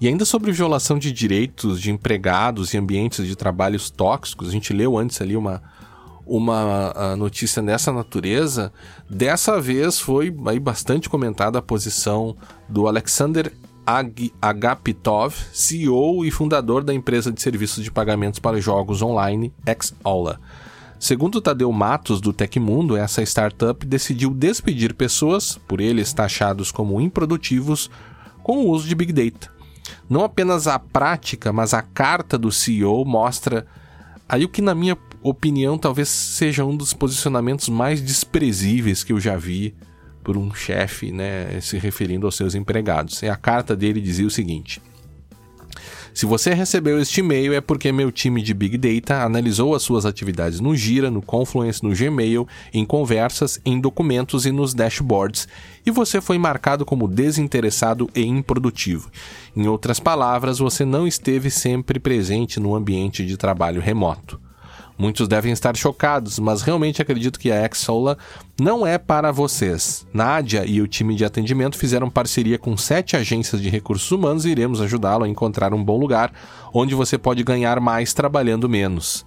E 0.00 0.08
ainda 0.08 0.24
sobre 0.24 0.52
violação 0.52 0.98
de 0.98 1.12
direitos 1.12 1.80
de 1.80 1.90
empregados 1.90 2.74
e 2.74 2.78
ambientes 2.78 3.26
de 3.26 3.36
trabalhos 3.36 3.90
tóxicos, 3.90 4.48
a 4.48 4.52
gente 4.52 4.72
leu 4.72 4.96
antes 4.96 5.20
ali 5.20 5.36
uma, 5.36 5.62
uma 6.26 7.16
notícia 7.16 7.62
dessa 7.62 7.92
natureza, 7.92 8.72
dessa 9.08 9.60
vez 9.60 9.98
foi 9.98 10.34
aí 10.46 10.60
bastante 10.60 11.08
comentada 11.08 11.58
a 11.58 11.62
posição 11.62 12.36
do 12.68 12.86
Alexander 12.86 13.52
Ag 13.86 14.32
Agapitov, 14.40 15.34
CEO 15.50 16.22
e 16.24 16.30
fundador 16.30 16.84
da 16.84 16.92
empresa 16.92 17.32
de 17.32 17.40
serviços 17.40 17.82
de 17.82 17.90
pagamentos 17.90 18.38
para 18.38 18.60
jogos 18.60 19.00
online 19.00 19.50
Xaula. 19.66 20.38
Segundo 21.00 21.40
Tadeu 21.40 21.70
Matos, 21.72 22.20
do 22.20 22.32
Tecmundo, 22.32 22.96
essa 22.96 23.22
startup 23.22 23.86
decidiu 23.86 24.30
despedir 24.30 24.94
pessoas, 24.94 25.56
por 25.66 25.80
eles 25.80 26.12
taxados 26.12 26.72
como 26.72 27.00
improdutivos, 27.00 27.88
com 28.48 28.60
o 28.64 28.70
uso 28.70 28.88
de 28.88 28.94
Big 28.94 29.12
Data. 29.12 29.52
Não 30.08 30.24
apenas 30.24 30.66
a 30.66 30.78
prática, 30.78 31.52
mas 31.52 31.74
a 31.74 31.82
carta 31.82 32.38
do 32.38 32.50
CEO 32.50 33.04
mostra 33.04 33.66
aí 34.26 34.42
o 34.42 34.48
que, 34.48 34.62
na 34.62 34.74
minha 34.74 34.96
opinião, 35.22 35.76
talvez 35.76 36.08
seja 36.08 36.64
um 36.64 36.74
dos 36.74 36.94
posicionamentos 36.94 37.68
mais 37.68 38.00
desprezíveis 38.00 39.04
que 39.04 39.12
eu 39.12 39.20
já 39.20 39.36
vi 39.36 39.74
por 40.24 40.38
um 40.38 40.54
chefe, 40.54 41.12
né, 41.12 41.60
se 41.60 41.76
referindo 41.76 42.24
aos 42.24 42.36
seus 42.36 42.54
empregados. 42.54 43.20
E 43.22 43.28
a 43.28 43.36
carta 43.36 43.76
dele 43.76 44.00
dizia 44.00 44.26
o 44.26 44.30
seguinte: 44.30 44.80
se 46.18 46.26
você 46.26 46.52
recebeu 46.52 47.00
este 47.00 47.20
e-mail 47.20 47.54
é 47.54 47.60
porque 47.60 47.92
meu 47.92 48.10
time 48.10 48.42
de 48.42 48.52
Big 48.52 48.76
Data 48.76 49.22
analisou 49.22 49.72
as 49.72 49.84
suas 49.84 50.04
atividades 50.04 50.58
no 50.58 50.74
Gira, 50.74 51.12
no 51.12 51.22
Confluence, 51.22 51.80
no 51.80 51.94
Gmail, 51.94 52.44
em 52.74 52.84
conversas, 52.84 53.60
em 53.64 53.80
documentos 53.80 54.44
e 54.44 54.50
nos 54.50 54.74
dashboards, 54.74 55.46
e 55.86 55.92
você 55.92 56.20
foi 56.20 56.36
marcado 56.36 56.84
como 56.84 57.06
desinteressado 57.06 58.10
e 58.16 58.22
improdutivo. 58.22 59.08
Em 59.56 59.68
outras 59.68 60.00
palavras, 60.00 60.58
você 60.58 60.84
não 60.84 61.06
esteve 61.06 61.52
sempre 61.52 62.00
presente 62.00 62.58
no 62.58 62.74
ambiente 62.74 63.24
de 63.24 63.36
trabalho 63.36 63.80
remoto. 63.80 64.40
Muitos 64.98 65.28
devem 65.28 65.52
estar 65.52 65.76
chocados, 65.76 66.40
mas 66.40 66.60
realmente 66.60 67.00
acredito 67.00 67.38
que 67.38 67.52
a 67.52 67.70
Xsola 67.72 68.18
não 68.60 68.84
é 68.84 68.98
para 68.98 69.30
vocês. 69.30 70.04
Nádia 70.12 70.66
e 70.66 70.82
o 70.82 70.88
time 70.88 71.14
de 71.14 71.24
atendimento 71.24 71.78
fizeram 71.78 72.10
parceria 72.10 72.58
com 72.58 72.76
sete 72.76 73.16
agências 73.16 73.62
de 73.62 73.68
recursos 73.68 74.10
humanos 74.10 74.44
e 74.44 74.50
iremos 74.50 74.80
ajudá-lo 74.80 75.22
a 75.22 75.28
encontrar 75.28 75.72
um 75.72 75.84
bom 75.84 75.98
lugar 75.98 76.32
onde 76.74 76.96
você 76.96 77.16
pode 77.16 77.44
ganhar 77.44 77.78
mais 77.78 78.12
trabalhando 78.12 78.68
menos. 78.68 79.24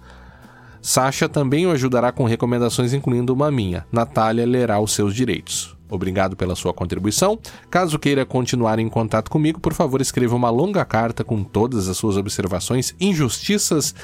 Sasha 0.82 1.26
também 1.26 1.66
o 1.66 1.70
ajudará 1.70 2.12
com 2.12 2.24
recomendações, 2.24 2.92
incluindo 2.92 3.32
uma 3.32 3.50
minha. 3.50 3.86
Natália 3.90 4.44
lerá 4.44 4.78
os 4.78 4.92
seus 4.92 5.14
direitos. 5.14 5.74
Obrigado 5.88 6.36
pela 6.36 6.56
sua 6.56 6.74
contribuição. 6.74 7.38
Caso 7.70 7.98
queira 7.98 8.26
continuar 8.26 8.78
em 8.78 8.88
contato 8.88 9.30
comigo, 9.30 9.60
por 9.60 9.72
favor, 9.72 10.00
escreva 10.00 10.34
uma 10.34 10.50
longa 10.50 10.84
carta 10.84 11.22
com 11.22 11.44
todas 11.44 11.88
as 11.88 11.96
suas 11.96 12.16
observações, 12.16 12.94
injustiças 13.00 13.94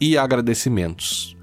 e 0.00 0.16
agradecimentos. 0.16 1.36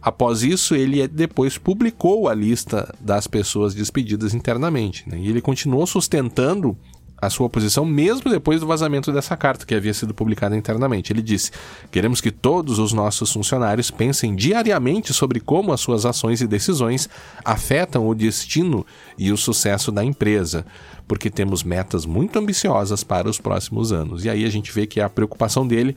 Após 0.00 0.42
isso, 0.42 0.74
ele 0.74 1.06
depois 1.08 1.58
publicou 1.58 2.28
a 2.28 2.34
lista 2.34 2.94
das 3.00 3.26
pessoas 3.26 3.74
despedidas 3.74 4.32
internamente. 4.32 5.08
Né? 5.08 5.18
E 5.18 5.28
ele 5.28 5.40
continuou 5.40 5.86
sustentando 5.86 6.76
a 7.20 7.28
sua 7.28 7.48
posição 7.48 7.84
mesmo 7.84 8.30
depois 8.30 8.60
do 8.60 8.66
vazamento 8.66 9.12
dessa 9.12 9.36
carta 9.36 9.66
que 9.66 9.74
havia 9.74 9.92
sido 9.92 10.14
publicada 10.14 10.56
internamente. 10.56 11.12
Ele 11.12 11.20
disse: 11.20 11.50
Queremos 11.90 12.20
que 12.20 12.30
todos 12.30 12.78
os 12.78 12.92
nossos 12.92 13.32
funcionários 13.32 13.90
pensem 13.90 14.34
diariamente 14.36 15.12
sobre 15.12 15.40
como 15.40 15.72
as 15.72 15.80
suas 15.80 16.06
ações 16.06 16.40
e 16.40 16.46
decisões 16.46 17.08
afetam 17.44 18.06
o 18.06 18.14
destino 18.14 18.86
e 19.18 19.32
o 19.32 19.36
sucesso 19.36 19.90
da 19.90 20.04
empresa, 20.04 20.64
porque 21.08 21.28
temos 21.28 21.64
metas 21.64 22.06
muito 22.06 22.38
ambiciosas 22.38 23.02
para 23.02 23.28
os 23.28 23.40
próximos 23.40 23.92
anos. 23.92 24.24
E 24.24 24.30
aí 24.30 24.44
a 24.44 24.50
gente 24.50 24.72
vê 24.72 24.86
que 24.86 25.00
a 25.00 25.08
preocupação 25.08 25.66
dele 25.66 25.96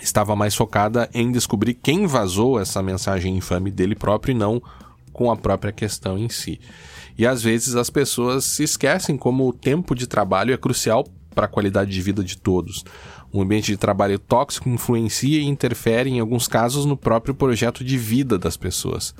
estava 0.00 0.34
mais 0.34 0.54
focada 0.54 1.08
em 1.14 1.30
descobrir 1.30 1.74
quem 1.74 2.06
vazou 2.06 2.60
essa 2.60 2.82
mensagem 2.82 3.36
infame 3.36 3.70
dele 3.70 3.94
próprio 3.94 4.32
e 4.32 4.34
não 4.34 4.62
com 5.12 5.30
a 5.30 5.36
própria 5.36 5.72
questão 5.72 6.18
em 6.18 6.28
si. 6.28 6.60
E 7.16 7.26
às 7.26 7.42
vezes 7.42 7.76
as 7.76 7.90
pessoas 7.90 8.44
se 8.44 8.64
esquecem 8.64 9.16
como 9.16 9.48
o 9.48 9.52
tempo 9.52 9.94
de 9.94 10.06
trabalho 10.06 10.52
é 10.52 10.56
crucial 10.56 11.06
para 11.34 11.46
a 11.46 11.48
qualidade 11.48 11.90
de 11.90 12.00
vida 12.02 12.24
de 12.24 12.36
todos. 12.36 12.84
Um 13.32 13.42
ambiente 13.42 13.66
de 13.66 13.76
trabalho 13.76 14.18
tóxico 14.18 14.68
influencia 14.68 15.40
e 15.40 15.44
interfere, 15.44 16.10
em 16.10 16.20
alguns 16.20 16.46
casos, 16.46 16.84
no 16.84 16.96
próprio 16.96 17.34
projeto 17.34 17.84
de 17.84 17.96
vida 17.96 18.38
das 18.38 18.56
pessoas 18.56 19.14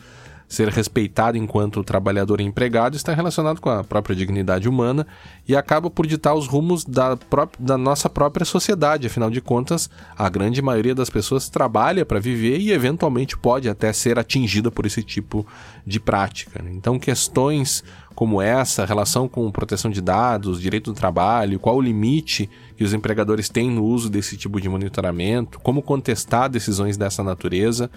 ser 0.49 0.68
respeitado 0.68 1.36
enquanto 1.36 1.82
trabalhador 1.82 2.40
e 2.40 2.45
empregado 2.45 2.97
está 2.97 3.12
relacionado 3.12 3.61
com 3.61 3.70
a 3.70 3.82
própria 3.82 4.14
dignidade 4.14 4.68
humana 4.68 5.07
e 5.49 5.57
acaba 5.57 5.90
por 5.90 6.07
ditar 6.07 6.34
os 6.34 6.47
rumos 6.47 6.84
da, 6.84 7.18
da 7.59 7.76
nossa 7.76 8.09
própria 8.09 8.45
sociedade. 8.45 9.07
Afinal 9.07 9.30
de 9.30 9.40
contas, 9.40 9.90
a 10.16 10.28
grande 10.28 10.62
maioria 10.62 10.95
das 10.95 11.11
pessoas 11.11 11.49
trabalha 11.49 12.05
para 12.05 12.20
viver 12.20 12.59
e, 12.59 12.72
eventualmente, 12.72 13.36
pode 13.36 13.68
até 13.68 13.92
ser 13.92 14.18
atingida 14.18 14.70
por 14.70 14.86
esse 14.86 15.03
tipo 15.03 15.47
de 15.86 15.99
prática. 15.99 16.62
Né? 16.62 16.70
Então, 16.72 16.99
questões 16.99 17.82
como 18.14 18.40
essa, 18.40 18.84
relação 18.84 19.28
com 19.28 19.51
proteção 19.51 19.90
de 19.90 20.01
dados, 20.01 20.61
direito 20.61 20.92
do 20.92 20.97
trabalho, 20.97 21.59
qual 21.59 21.76
o 21.76 21.80
limite 21.80 22.49
que 22.76 22.84
os 22.84 22.95
empregadores 22.95 23.49
têm 23.49 23.70
no 23.70 23.84
uso 23.84 24.09
desse 24.09 24.36
tipo 24.36 24.61
de 24.61 24.68
monitoramento, 24.68 25.59
como 25.61 25.82
contestar 25.82 26.49
decisões 26.49 26.97
dessa 26.97 27.24
natureza 27.24 27.90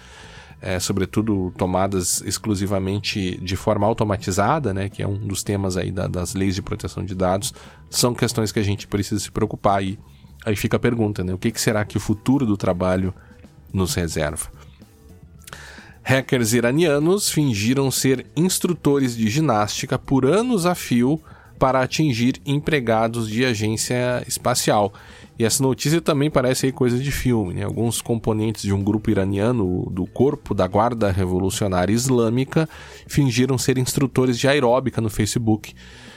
é, 0.61 0.79
sobretudo 0.79 1.53
tomadas 1.57 2.21
exclusivamente 2.21 3.37
de 3.41 3.55
forma 3.55 3.85
automatizada, 3.85 4.73
né, 4.73 4.89
que 4.89 5.03
é 5.03 5.07
um 5.07 5.17
dos 5.17 5.43
temas 5.43 5.77
aí 5.77 5.91
da, 5.91 6.07
das 6.07 6.33
leis 6.33 6.55
de 6.55 6.61
proteção 6.61 7.05
de 7.05 7.13
dados, 7.13 7.53
são 7.89 8.13
questões 8.13 8.51
que 8.51 8.59
a 8.59 8.63
gente 8.63 8.87
precisa 8.87 9.19
se 9.19 9.31
preocupar. 9.31 9.83
E 9.83 9.99
aí 10.45 10.55
fica 10.55 10.77
a 10.77 10.79
pergunta, 10.79 11.23
né, 11.23 11.33
o 11.33 11.37
que, 11.37 11.51
que 11.51 11.61
será 11.61 11.85
que 11.85 11.97
o 11.97 11.99
futuro 11.99 12.45
do 12.45 12.57
trabalho 12.57 13.13
nos 13.71 13.93
reserva? 13.93 14.49
Hackers 16.03 16.53
iranianos 16.53 17.29
fingiram 17.29 17.91
ser 17.91 18.25
instrutores 18.35 19.15
de 19.15 19.29
ginástica 19.29 19.99
por 19.99 20.25
anos 20.25 20.65
a 20.65 20.73
fio 20.73 21.21
para 21.59 21.81
atingir 21.81 22.41
empregados 22.45 23.27
de 23.27 23.43
agência 23.43 24.23
espacial. 24.25 24.93
E 25.39 25.45
essa 25.45 25.61
notícia 25.61 26.01
também 26.01 26.31
parece 26.31 26.65
aí 26.65 26.71
coisa 26.71 26.97
de 26.97 27.11
filme, 27.11 27.53
né? 27.53 27.63
Alguns 27.63 28.01
componentes 28.01 28.63
de 28.63 28.73
um 28.73 28.83
grupo 28.83 29.11
iraniano 29.11 29.87
do 29.91 30.07
corpo 30.07 30.55
da 30.55 30.65
Guarda 30.67 31.11
Revolucionária 31.11 31.93
Islâmica 31.93 32.67
fingiram 33.05 33.57
ser 33.57 33.77
instrutores 33.77 34.39
de 34.39 34.47
aeróbica 34.47 34.99
no 34.99 35.09
Facebook. 35.09 35.75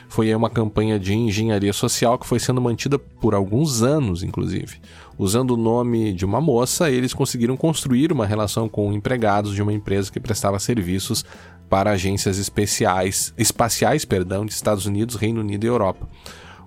Foi 0.09 0.35
uma 0.35 0.49
campanha 0.49 0.99
de 0.99 1.15
engenharia 1.15 1.73
social 1.73 2.19
que 2.19 2.27
foi 2.27 2.41
sendo 2.41 2.61
mantida 2.61 2.99
por 2.99 3.35
alguns 3.35 3.83
anos, 3.83 4.23
inclusive. 4.23 4.79
Usando 5.19 5.53
o 5.53 5.57
nome 5.57 6.13
de 6.15 6.25
uma 6.25 6.41
moça, 6.41 6.91
eles 6.91 7.13
conseguiram 7.13 7.57
construir 7.57 8.11
uma 8.11 8.27
relação 8.27 8.69
com 8.69 8.93
empregados 8.93 9.55
de 9.55 9.63
uma 9.63 9.73
empresa 9.73 10.11
que 10.11 10.19
prestava 10.19 10.59
serviços 10.59 11.25
para 11.69 11.93
agências 11.93 12.39
especiais, 12.39 13.33
espaciais 13.39 14.05
perdão, 14.05 14.45
de 14.45 14.53
Estados 14.53 14.87
Unidos, 14.87 15.15
Reino 15.15 15.41
Unido 15.41 15.65
e 15.65 15.69
Europa. 15.69 16.09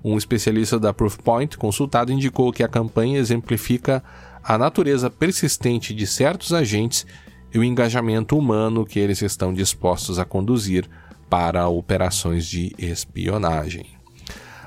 Um 0.03 0.17
especialista 0.17 0.77
da 0.77 0.93
Proofpoint 0.93 1.57
consultado 1.57 2.11
indicou 2.11 2.51
que 2.51 2.63
a 2.63 2.67
campanha 2.67 3.17
exemplifica 3.17 4.03
a 4.43 4.57
natureza 4.57 5.09
persistente 5.09 5.93
de 5.93 6.05
certos 6.05 6.51
agentes 6.51 7.05
e 7.53 7.57
o 7.57 7.63
engajamento 7.63 8.37
humano 8.37 8.85
que 8.85 8.99
eles 8.99 9.21
estão 9.21 9.53
dispostos 9.53 10.19
a 10.19 10.25
conduzir 10.25 10.89
para 11.29 11.67
operações 11.69 12.45
de 12.45 12.75
espionagem. 12.77 13.85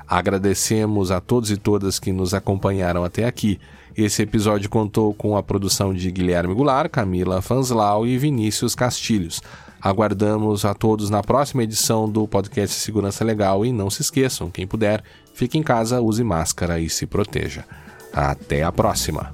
Agradecemos 0.07 1.11
a 1.11 1.19
todos 1.19 1.51
e 1.51 1.57
todas 1.57 1.99
que 1.99 2.11
nos 2.11 2.33
acompanharam 2.33 3.03
até 3.03 3.25
aqui. 3.25 3.59
Esse 3.95 4.23
episódio 4.23 4.69
contou 4.69 5.13
com 5.13 5.35
a 5.35 5.43
produção 5.43 5.93
de 5.93 6.09
Guilherme 6.09 6.53
Goulart, 6.53 6.89
Camila 6.89 7.41
Fanslau 7.41 8.07
e 8.07 8.17
Vinícius 8.17 8.73
Castilhos. 8.73 9.41
Aguardamos 9.81 10.65
a 10.65 10.73
todos 10.73 11.09
na 11.09 11.21
próxima 11.21 11.63
edição 11.63 12.09
do 12.09 12.27
podcast 12.27 12.75
Segurança 12.79 13.23
Legal 13.23 13.65
e 13.65 13.71
não 13.71 13.89
se 13.89 14.01
esqueçam, 14.01 14.49
quem 14.49 14.65
puder, 14.65 15.03
fique 15.33 15.57
em 15.57 15.63
casa, 15.63 16.01
use 16.01 16.23
máscara 16.23 16.79
e 16.79 16.89
se 16.89 17.05
proteja. 17.05 17.63
Até 18.11 18.63
a 18.63 18.71
próxima! 18.71 19.33